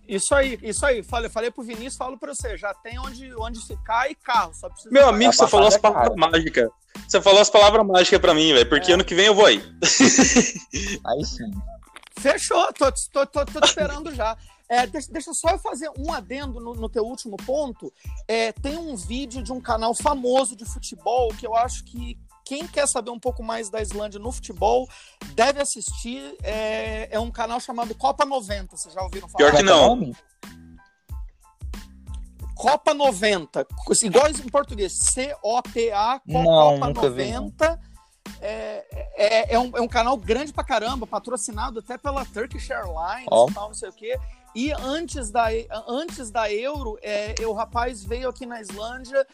Isso 0.06 0.34
aí, 0.34 0.58
isso 0.62 0.84
aí. 0.84 1.02
Falei, 1.02 1.30
falei 1.30 1.50
pro 1.50 1.62
Vinícius, 1.62 1.96
falo 1.96 2.18
pra 2.18 2.34
você, 2.34 2.56
já 2.58 2.74
tem 2.74 2.98
onde, 2.98 3.34
onde 3.36 3.58
ficar 3.66 4.10
e 4.10 4.14
carro, 4.14 4.52
só 4.54 4.68
precisa. 4.68 4.90
Meu 4.92 5.08
amigo, 5.08 5.32
você 5.32 5.48
falou 5.48 5.66
as 5.66 5.78
palavras 5.78 6.14
mágicas. 6.14 6.68
Você 7.08 7.20
falou 7.20 7.40
as 7.40 7.50
palavras 7.50 7.86
mágicas 7.86 8.20
pra 8.20 8.34
mim, 8.34 8.52
velho, 8.52 8.68
porque 8.68 8.90
É. 8.90 8.94
ano 8.94 9.04
que 9.04 9.14
vem 9.14 9.26
eu 9.26 9.34
vou 9.34 9.46
aí. 9.46 9.62
Aí 11.06 11.24
sim. 11.24 11.50
Fechou, 12.18 12.72
tô, 12.74 12.92
tô, 13.12 13.26
tô, 13.26 13.46
tô 13.46 13.60
te 13.60 13.68
esperando 13.68 14.14
já. 14.14 14.36
É, 14.68 14.86
deixa, 14.86 15.12
deixa 15.12 15.32
só 15.34 15.50
eu 15.50 15.58
fazer 15.58 15.90
um 15.98 16.12
adendo 16.12 16.60
no, 16.60 16.74
no 16.74 16.88
teu 16.88 17.04
último 17.04 17.36
ponto. 17.38 17.92
É, 18.28 18.52
tem 18.52 18.76
um 18.76 18.96
vídeo 18.96 19.42
de 19.42 19.52
um 19.52 19.60
canal 19.60 19.94
famoso 19.94 20.56
de 20.56 20.64
futebol 20.64 21.28
que 21.34 21.46
eu 21.46 21.54
acho 21.54 21.84
que 21.84 22.18
quem 22.44 22.66
quer 22.66 22.86
saber 22.86 23.10
um 23.10 23.18
pouco 23.18 23.42
mais 23.42 23.70
da 23.70 23.80
Islândia 23.80 24.20
no 24.20 24.30
futebol 24.30 24.88
deve 25.34 25.60
assistir. 25.60 26.36
É, 26.42 27.08
é 27.10 27.18
um 27.18 27.30
canal 27.30 27.58
chamado 27.58 27.94
Copa 27.94 28.24
90. 28.24 28.76
Vocês 28.76 28.94
já 28.94 29.02
ouviram 29.02 29.28
falar? 29.28 29.50
Pior 29.50 29.56
que 29.56 29.62
não. 29.62 29.88
Nome? 29.88 30.16
Copa 32.54 32.94
90. 32.94 33.66
Igual 34.02 34.28
em 34.28 34.48
português. 34.48 34.92
C-O-P-A, 34.92 36.20
Copa 36.20 36.86
nunca 36.86 37.10
vi, 37.10 37.32
não. 37.32 37.44
90. 37.44 37.80
É, 38.40 38.84
é, 39.16 39.54
é, 39.54 39.58
um, 39.58 39.70
é 39.74 39.80
um 39.80 39.88
canal 39.88 40.16
grande 40.16 40.52
pra 40.52 40.64
caramba, 40.64 41.06
patrocinado 41.06 41.78
até 41.78 41.96
pela 41.96 42.24
Turkish 42.26 42.70
Airlines 42.70 43.26
Ó. 43.30 43.48
e 43.48 43.54
tal, 43.54 43.68
não 43.68 43.74
sei 43.74 43.88
o 43.88 43.92
quê. 43.92 44.18
E 44.54 44.70
antes 44.72 45.30
da, 45.30 45.46
antes 45.88 46.30
da 46.30 46.50
Euro, 46.52 46.96
é, 47.02 47.34
o 47.44 47.52
rapaz 47.52 48.04
veio 48.04 48.28
aqui 48.28 48.46
na 48.46 48.60
Islândia 48.60 49.26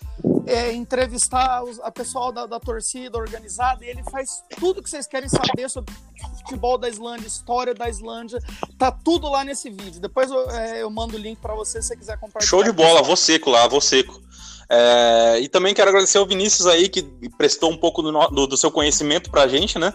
é, 0.46 0.72
entrevistar 0.72 1.62
os, 1.62 1.78
a 1.80 1.90
pessoal 1.90 2.32
da, 2.32 2.46
da 2.46 2.58
torcida 2.60 3.18
organizada 3.18 3.84
e 3.84 3.88
ele 3.88 4.02
faz 4.10 4.42
tudo 4.58 4.82
que 4.82 4.88
vocês 4.90 5.06
querem 5.06 5.28
saber 5.28 5.68
sobre 5.68 5.94
futebol 6.38 6.76
da 6.78 6.88
Islândia, 6.88 7.26
história 7.26 7.74
da 7.74 7.88
Islândia. 7.88 8.38
Tá 8.78 8.90
tudo 8.90 9.28
lá 9.28 9.44
nesse 9.44 9.70
vídeo. 9.70 10.00
Depois 10.00 10.30
eu, 10.30 10.50
é, 10.50 10.82
eu 10.82 10.90
mando 10.90 11.16
o 11.16 11.18
link 11.18 11.38
pra 11.40 11.54
você 11.54 11.80
se 11.82 11.88
você 11.88 11.96
quiser 11.96 12.18
compartilhar. 12.18 12.48
Show 12.48 12.62
de 12.64 12.72
bola, 12.72 13.02
vou 13.02 13.16
seco 13.16 13.50
lá, 13.50 13.66
vou 13.68 13.80
seco. 13.80 14.20
É, 14.68 15.40
e 15.40 15.48
também 15.48 15.74
quero 15.74 15.88
agradecer 15.90 16.18
ao 16.18 16.26
Vinícius 16.26 16.66
aí, 16.66 16.88
que 16.88 17.02
prestou 17.36 17.70
um 17.70 17.76
pouco 17.76 18.02
do, 18.02 18.12
no- 18.12 18.28
do- 18.28 18.46
do 18.46 18.56
seu 18.56 18.70
conhecimento 18.70 19.30
pra 19.30 19.48
gente, 19.48 19.78
né? 19.78 19.92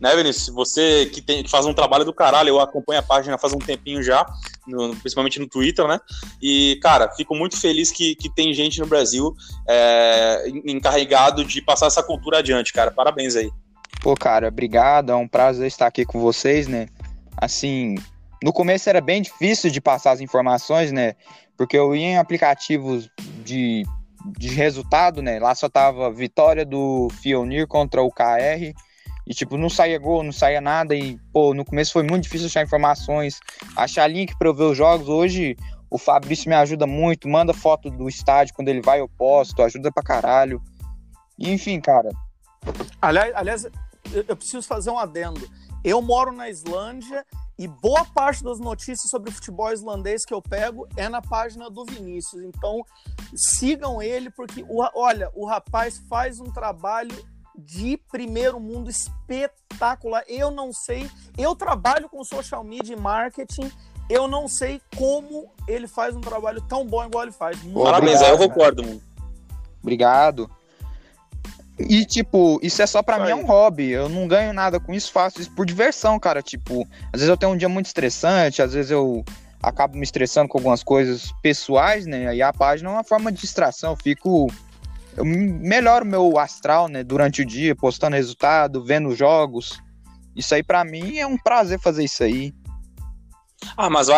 Né, 0.00 0.14
Vinícius? 0.14 0.54
Você 0.54 1.06
que, 1.06 1.20
tem, 1.20 1.42
que 1.42 1.50
faz 1.50 1.66
um 1.66 1.74
trabalho 1.74 2.04
do 2.04 2.12
caralho, 2.14 2.50
eu 2.50 2.60
acompanho 2.60 3.00
a 3.00 3.02
página 3.02 3.36
faz 3.36 3.52
um 3.52 3.58
tempinho 3.58 4.00
já, 4.00 4.24
no- 4.66 4.94
principalmente 4.96 5.40
no 5.40 5.48
Twitter, 5.48 5.88
né? 5.88 5.98
E, 6.40 6.78
cara, 6.80 7.10
fico 7.16 7.34
muito 7.34 7.60
feliz 7.60 7.90
que, 7.90 8.14
que 8.14 8.32
tem 8.32 8.54
gente 8.54 8.78
no 8.78 8.86
Brasil 8.86 9.34
é, 9.68 10.44
en- 10.48 10.72
encarregado 10.76 11.44
de 11.44 11.60
passar 11.60 11.86
essa 11.86 12.02
cultura 12.02 12.38
adiante, 12.38 12.72
cara. 12.72 12.92
Parabéns 12.92 13.34
aí. 13.34 13.50
Pô, 14.00 14.14
cara, 14.14 14.46
obrigado. 14.46 15.10
É 15.10 15.16
um 15.16 15.26
prazer 15.26 15.66
estar 15.66 15.88
aqui 15.88 16.04
com 16.04 16.20
vocês, 16.20 16.68
né? 16.68 16.86
Assim, 17.36 17.96
no 18.40 18.52
começo 18.52 18.88
era 18.88 19.00
bem 19.00 19.20
difícil 19.20 19.68
de 19.68 19.80
passar 19.80 20.12
as 20.12 20.20
informações, 20.20 20.92
né? 20.92 21.14
Porque 21.56 21.76
eu 21.76 21.96
ia 21.96 22.06
em 22.06 22.18
aplicativos 22.18 23.10
de, 23.44 23.84
de 24.38 24.48
resultado, 24.48 25.20
né? 25.20 25.40
Lá 25.40 25.56
só 25.56 25.68
tava 25.68 26.08
vitória 26.12 26.64
do 26.64 27.08
Fionir 27.20 27.66
contra 27.66 28.00
o 28.00 28.12
KR. 28.12 28.72
E, 29.28 29.34
tipo, 29.34 29.58
não 29.58 29.68
saía 29.68 29.98
gol, 29.98 30.22
não 30.22 30.32
saía 30.32 30.60
nada. 30.60 30.94
E, 30.94 31.18
pô, 31.32 31.52
no 31.52 31.64
começo 31.64 31.92
foi 31.92 32.02
muito 32.02 32.24
difícil 32.24 32.46
achar 32.46 32.62
informações, 32.62 33.38
achar 33.76 34.06
link 34.08 34.36
pra 34.38 34.48
eu 34.48 34.54
ver 34.54 34.64
os 34.64 34.76
jogos. 34.76 35.08
Hoje, 35.08 35.54
o 35.90 35.98
Fabrício 35.98 36.48
me 36.48 36.54
ajuda 36.54 36.86
muito, 36.86 37.28
manda 37.28 37.52
foto 37.52 37.90
do 37.90 38.08
estádio 38.08 38.54
quando 38.54 38.68
ele 38.68 38.80
vai, 38.80 39.00
eu 39.00 39.08
posto, 39.08 39.62
ajuda 39.62 39.92
pra 39.92 40.02
caralho. 40.02 40.62
Enfim, 41.38 41.80
cara, 41.80 42.10
Aliás, 43.00 43.34
aliás 43.34 43.66
eu 44.12 44.36
preciso 44.36 44.66
fazer 44.66 44.90
um 44.90 44.98
adendo. 44.98 45.48
Eu 45.84 46.02
moro 46.02 46.32
na 46.32 46.48
Islândia 46.48 47.24
e 47.58 47.68
boa 47.68 48.04
parte 48.04 48.42
das 48.42 48.58
notícias 48.58 49.10
sobre 49.10 49.30
o 49.30 49.32
futebol 49.32 49.72
islandês 49.72 50.24
que 50.24 50.34
eu 50.34 50.42
pego 50.42 50.88
é 50.96 51.08
na 51.08 51.22
página 51.22 51.70
do 51.70 51.84
Vinícius. 51.84 52.42
Então, 52.42 52.84
sigam 53.34 54.02
ele, 54.02 54.30
porque, 54.30 54.64
o, 54.68 54.84
olha, 54.94 55.30
o 55.34 55.46
rapaz 55.46 55.98
faz 56.08 56.40
um 56.40 56.50
trabalho 56.50 57.14
de 57.58 57.98
primeiro 58.10 58.60
mundo 58.60 58.88
espetacular. 58.88 60.22
Eu 60.28 60.50
não 60.50 60.72
sei, 60.72 61.10
eu 61.36 61.56
trabalho 61.56 62.08
com 62.08 62.22
social 62.22 62.62
media 62.62 62.94
e 62.94 63.00
marketing, 63.00 63.70
eu 64.08 64.28
não 64.28 64.46
sei 64.46 64.80
como 64.96 65.52
ele 65.66 65.88
faz 65.88 66.14
um 66.14 66.20
trabalho 66.20 66.62
tão 66.62 66.86
bom 66.86 67.04
igual 67.04 67.24
ele 67.24 67.32
faz. 67.32 67.60
Muito 67.62 67.84
Parabéns, 67.84 68.22
eu 68.22 68.38
concordo. 68.38 69.02
Obrigado. 69.82 70.50
E, 71.78 72.04
tipo, 72.04 72.58
isso 72.62 72.82
é 72.82 72.86
só 72.86 73.02
para 73.02 73.24
mim 73.24 73.30
é 73.30 73.34
um 73.34 73.44
hobby. 73.44 73.90
Eu 73.90 74.08
não 74.08 74.26
ganho 74.26 74.52
nada 74.52 74.80
com 74.80 74.92
isso, 74.92 75.12
faço 75.12 75.40
isso 75.40 75.50
por 75.52 75.64
diversão, 75.64 76.18
cara. 76.18 76.42
Tipo, 76.42 76.86
às 77.12 77.20
vezes 77.20 77.28
eu 77.28 77.36
tenho 77.36 77.52
um 77.52 77.56
dia 77.56 77.68
muito 77.68 77.86
estressante, 77.86 78.60
às 78.60 78.72
vezes 78.72 78.90
eu 78.90 79.24
acabo 79.62 79.96
me 79.96 80.02
estressando 80.02 80.48
com 80.48 80.58
algumas 80.58 80.82
coisas 80.82 81.32
pessoais, 81.40 82.04
né? 82.06 82.34
E 82.34 82.42
a 82.42 82.52
página 82.52 82.90
é 82.90 82.92
uma 82.92 83.04
forma 83.04 83.30
de 83.30 83.40
distração. 83.40 83.92
Eu 83.92 83.96
fico. 83.96 84.48
Eu 85.18 85.24
melhoro 85.24 86.06
meu 86.06 86.38
astral, 86.38 86.86
né? 86.86 87.02
Durante 87.02 87.42
o 87.42 87.44
dia, 87.44 87.74
postando 87.74 88.14
resultado, 88.14 88.84
vendo 88.84 89.14
jogos. 89.16 89.80
Isso 90.36 90.54
aí, 90.54 90.62
para 90.62 90.84
mim, 90.84 91.18
é 91.18 91.26
um 91.26 91.36
prazer 91.36 91.80
fazer 91.80 92.04
isso 92.04 92.22
aí. 92.22 92.54
Ah, 93.76 93.90
mas 93.90 94.08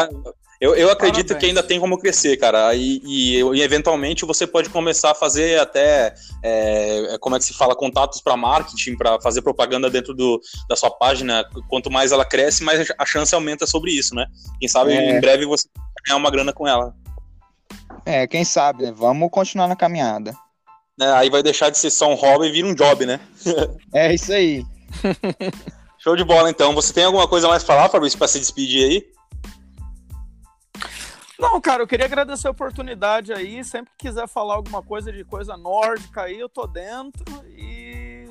eu, 0.61 0.75
eu 0.77 0.91
acredito 0.91 1.29
Parabéns. 1.29 1.39
que 1.41 1.47
ainda 1.47 1.63
tem 1.63 1.81
como 1.81 1.97
crescer, 1.97 2.37
cara. 2.37 2.75
E, 2.75 3.01
e, 3.03 3.41
e, 3.41 3.63
eventualmente 3.63 4.27
você 4.27 4.47
pode 4.47 4.69
começar 4.69 5.13
a 5.13 5.15
fazer 5.15 5.59
até, 5.59 6.15
é, 6.43 7.17
como 7.19 7.35
é 7.35 7.39
que 7.39 7.47
se 7.47 7.55
fala, 7.55 7.75
contatos 7.75 8.21
para 8.21 8.37
marketing, 8.37 8.95
para 8.95 9.19
fazer 9.23 9.41
propaganda 9.41 9.89
dentro 9.89 10.13
do, 10.13 10.39
da 10.69 10.77
sua 10.77 10.91
página. 10.91 11.43
Quanto 11.67 11.91
mais 11.91 12.13
ela 12.13 12.27
cresce, 12.27 12.63
mais 12.63 12.93
a 12.99 13.07
chance 13.07 13.35
aumenta 13.35 13.67
sobre 13.67 13.91
isso, 13.91 14.15
né? 14.15 14.27
Quem 14.59 14.69
sabe 14.69 14.93
é. 14.93 15.17
em 15.17 15.19
breve 15.19 15.47
você 15.47 15.67
ganhar 16.07 16.19
uma 16.19 16.31
grana 16.31 16.53
com 16.53 16.69
ela. 16.69 16.95
É, 18.05 18.27
quem 18.27 18.45
sabe, 18.45 18.83
né? 18.83 18.93
Vamos 18.95 19.31
continuar 19.31 19.67
na 19.67 19.77
caminhada. 19.77 20.37
É, 21.01 21.11
aí 21.13 21.31
vai 21.31 21.43
deixar 21.43 21.71
de 21.71 21.79
ser 21.79 21.91
só 21.91 22.11
um 22.11 22.15
hobby 22.15 22.47
e 22.47 22.53
vir 22.53 22.65
um 22.65 22.75
job, 22.75 23.07
né? 23.07 23.19
é 23.95 24.15
isso 24.15 24.33
aí. 24.33 24.65
Show 25.99 26.15
de 26.15 26.25
bola, 26.25 26.51
então. 26.51 26.75
Você 26.75 26.93
tem 26.93 27.05
alguma 27.05 27.27
coisa 27.27 27.49
mais 27.49 27.65
para 27.65 27.75
falar, 27.75 27.89
Fabrício, 27.89 28.19
para 28.19 28.29
se 28.29 28.39
despedir 28.39 28.85
aí? 28.85 29.21
Não, 31.39 31.59
cara, 31.59 31.83
eu 31.83 31.87
queria 31.87 32.05
agradecer 32.05 32.49
a 32.49 32.51
oportunidade 32.51 33.33
aí. 33.33 33.65
Sempre 33.65 33.93
que 33.97 34.09
quiser 34.09 34.29
falar 34.29 34.57
alguma 34.57 34.83
coisa 34.83 35.11
de 35.11 35.25
coisa 35.25 35.57
nórdica 35.57 36.23
aí, 36.23 36.39
eu 36.39 36.51
tô 36.51 36.67
dentro. 36.67 37.25
E 37.49 38.29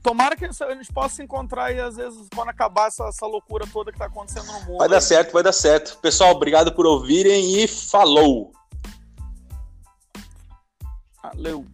tomara 0.00 0.36
que 0.36 0.44
a 0.44 0.52
gente 0.52 0.92
possa 0.92 1.16
se 1.16 1.22
encontrar 1.22 1.64
aí, 1.64 1.80
às 1.80 1.96
vezes, 1.96 2.28
quando 2.32 2.50
acabar 2.50 2.86
essa, 2.86 3.08
essa 3.08 3.26
loucura 3.26 3.66
toda 3.72 3.90
que 3.90 3.98
tá 3.98 4.06
acontecendo 4.06 4.46
no 4.46 4.60
mundo. 4.66 4.78
Vai 4.78 4.88
dar 4.88 5.00
certo, 5.00 5.32
vai 5.32 5.42
dar 5.42 5.52
certo. 5.52 5.98
Pessoal, 5.98 6.30
obrigado 6.30 6.72
por 6.72 6.86
ouvirem 6.86 7.60
e 7.60 7.66
falou! 7.66 8.52
Valeu! 11.20 11.73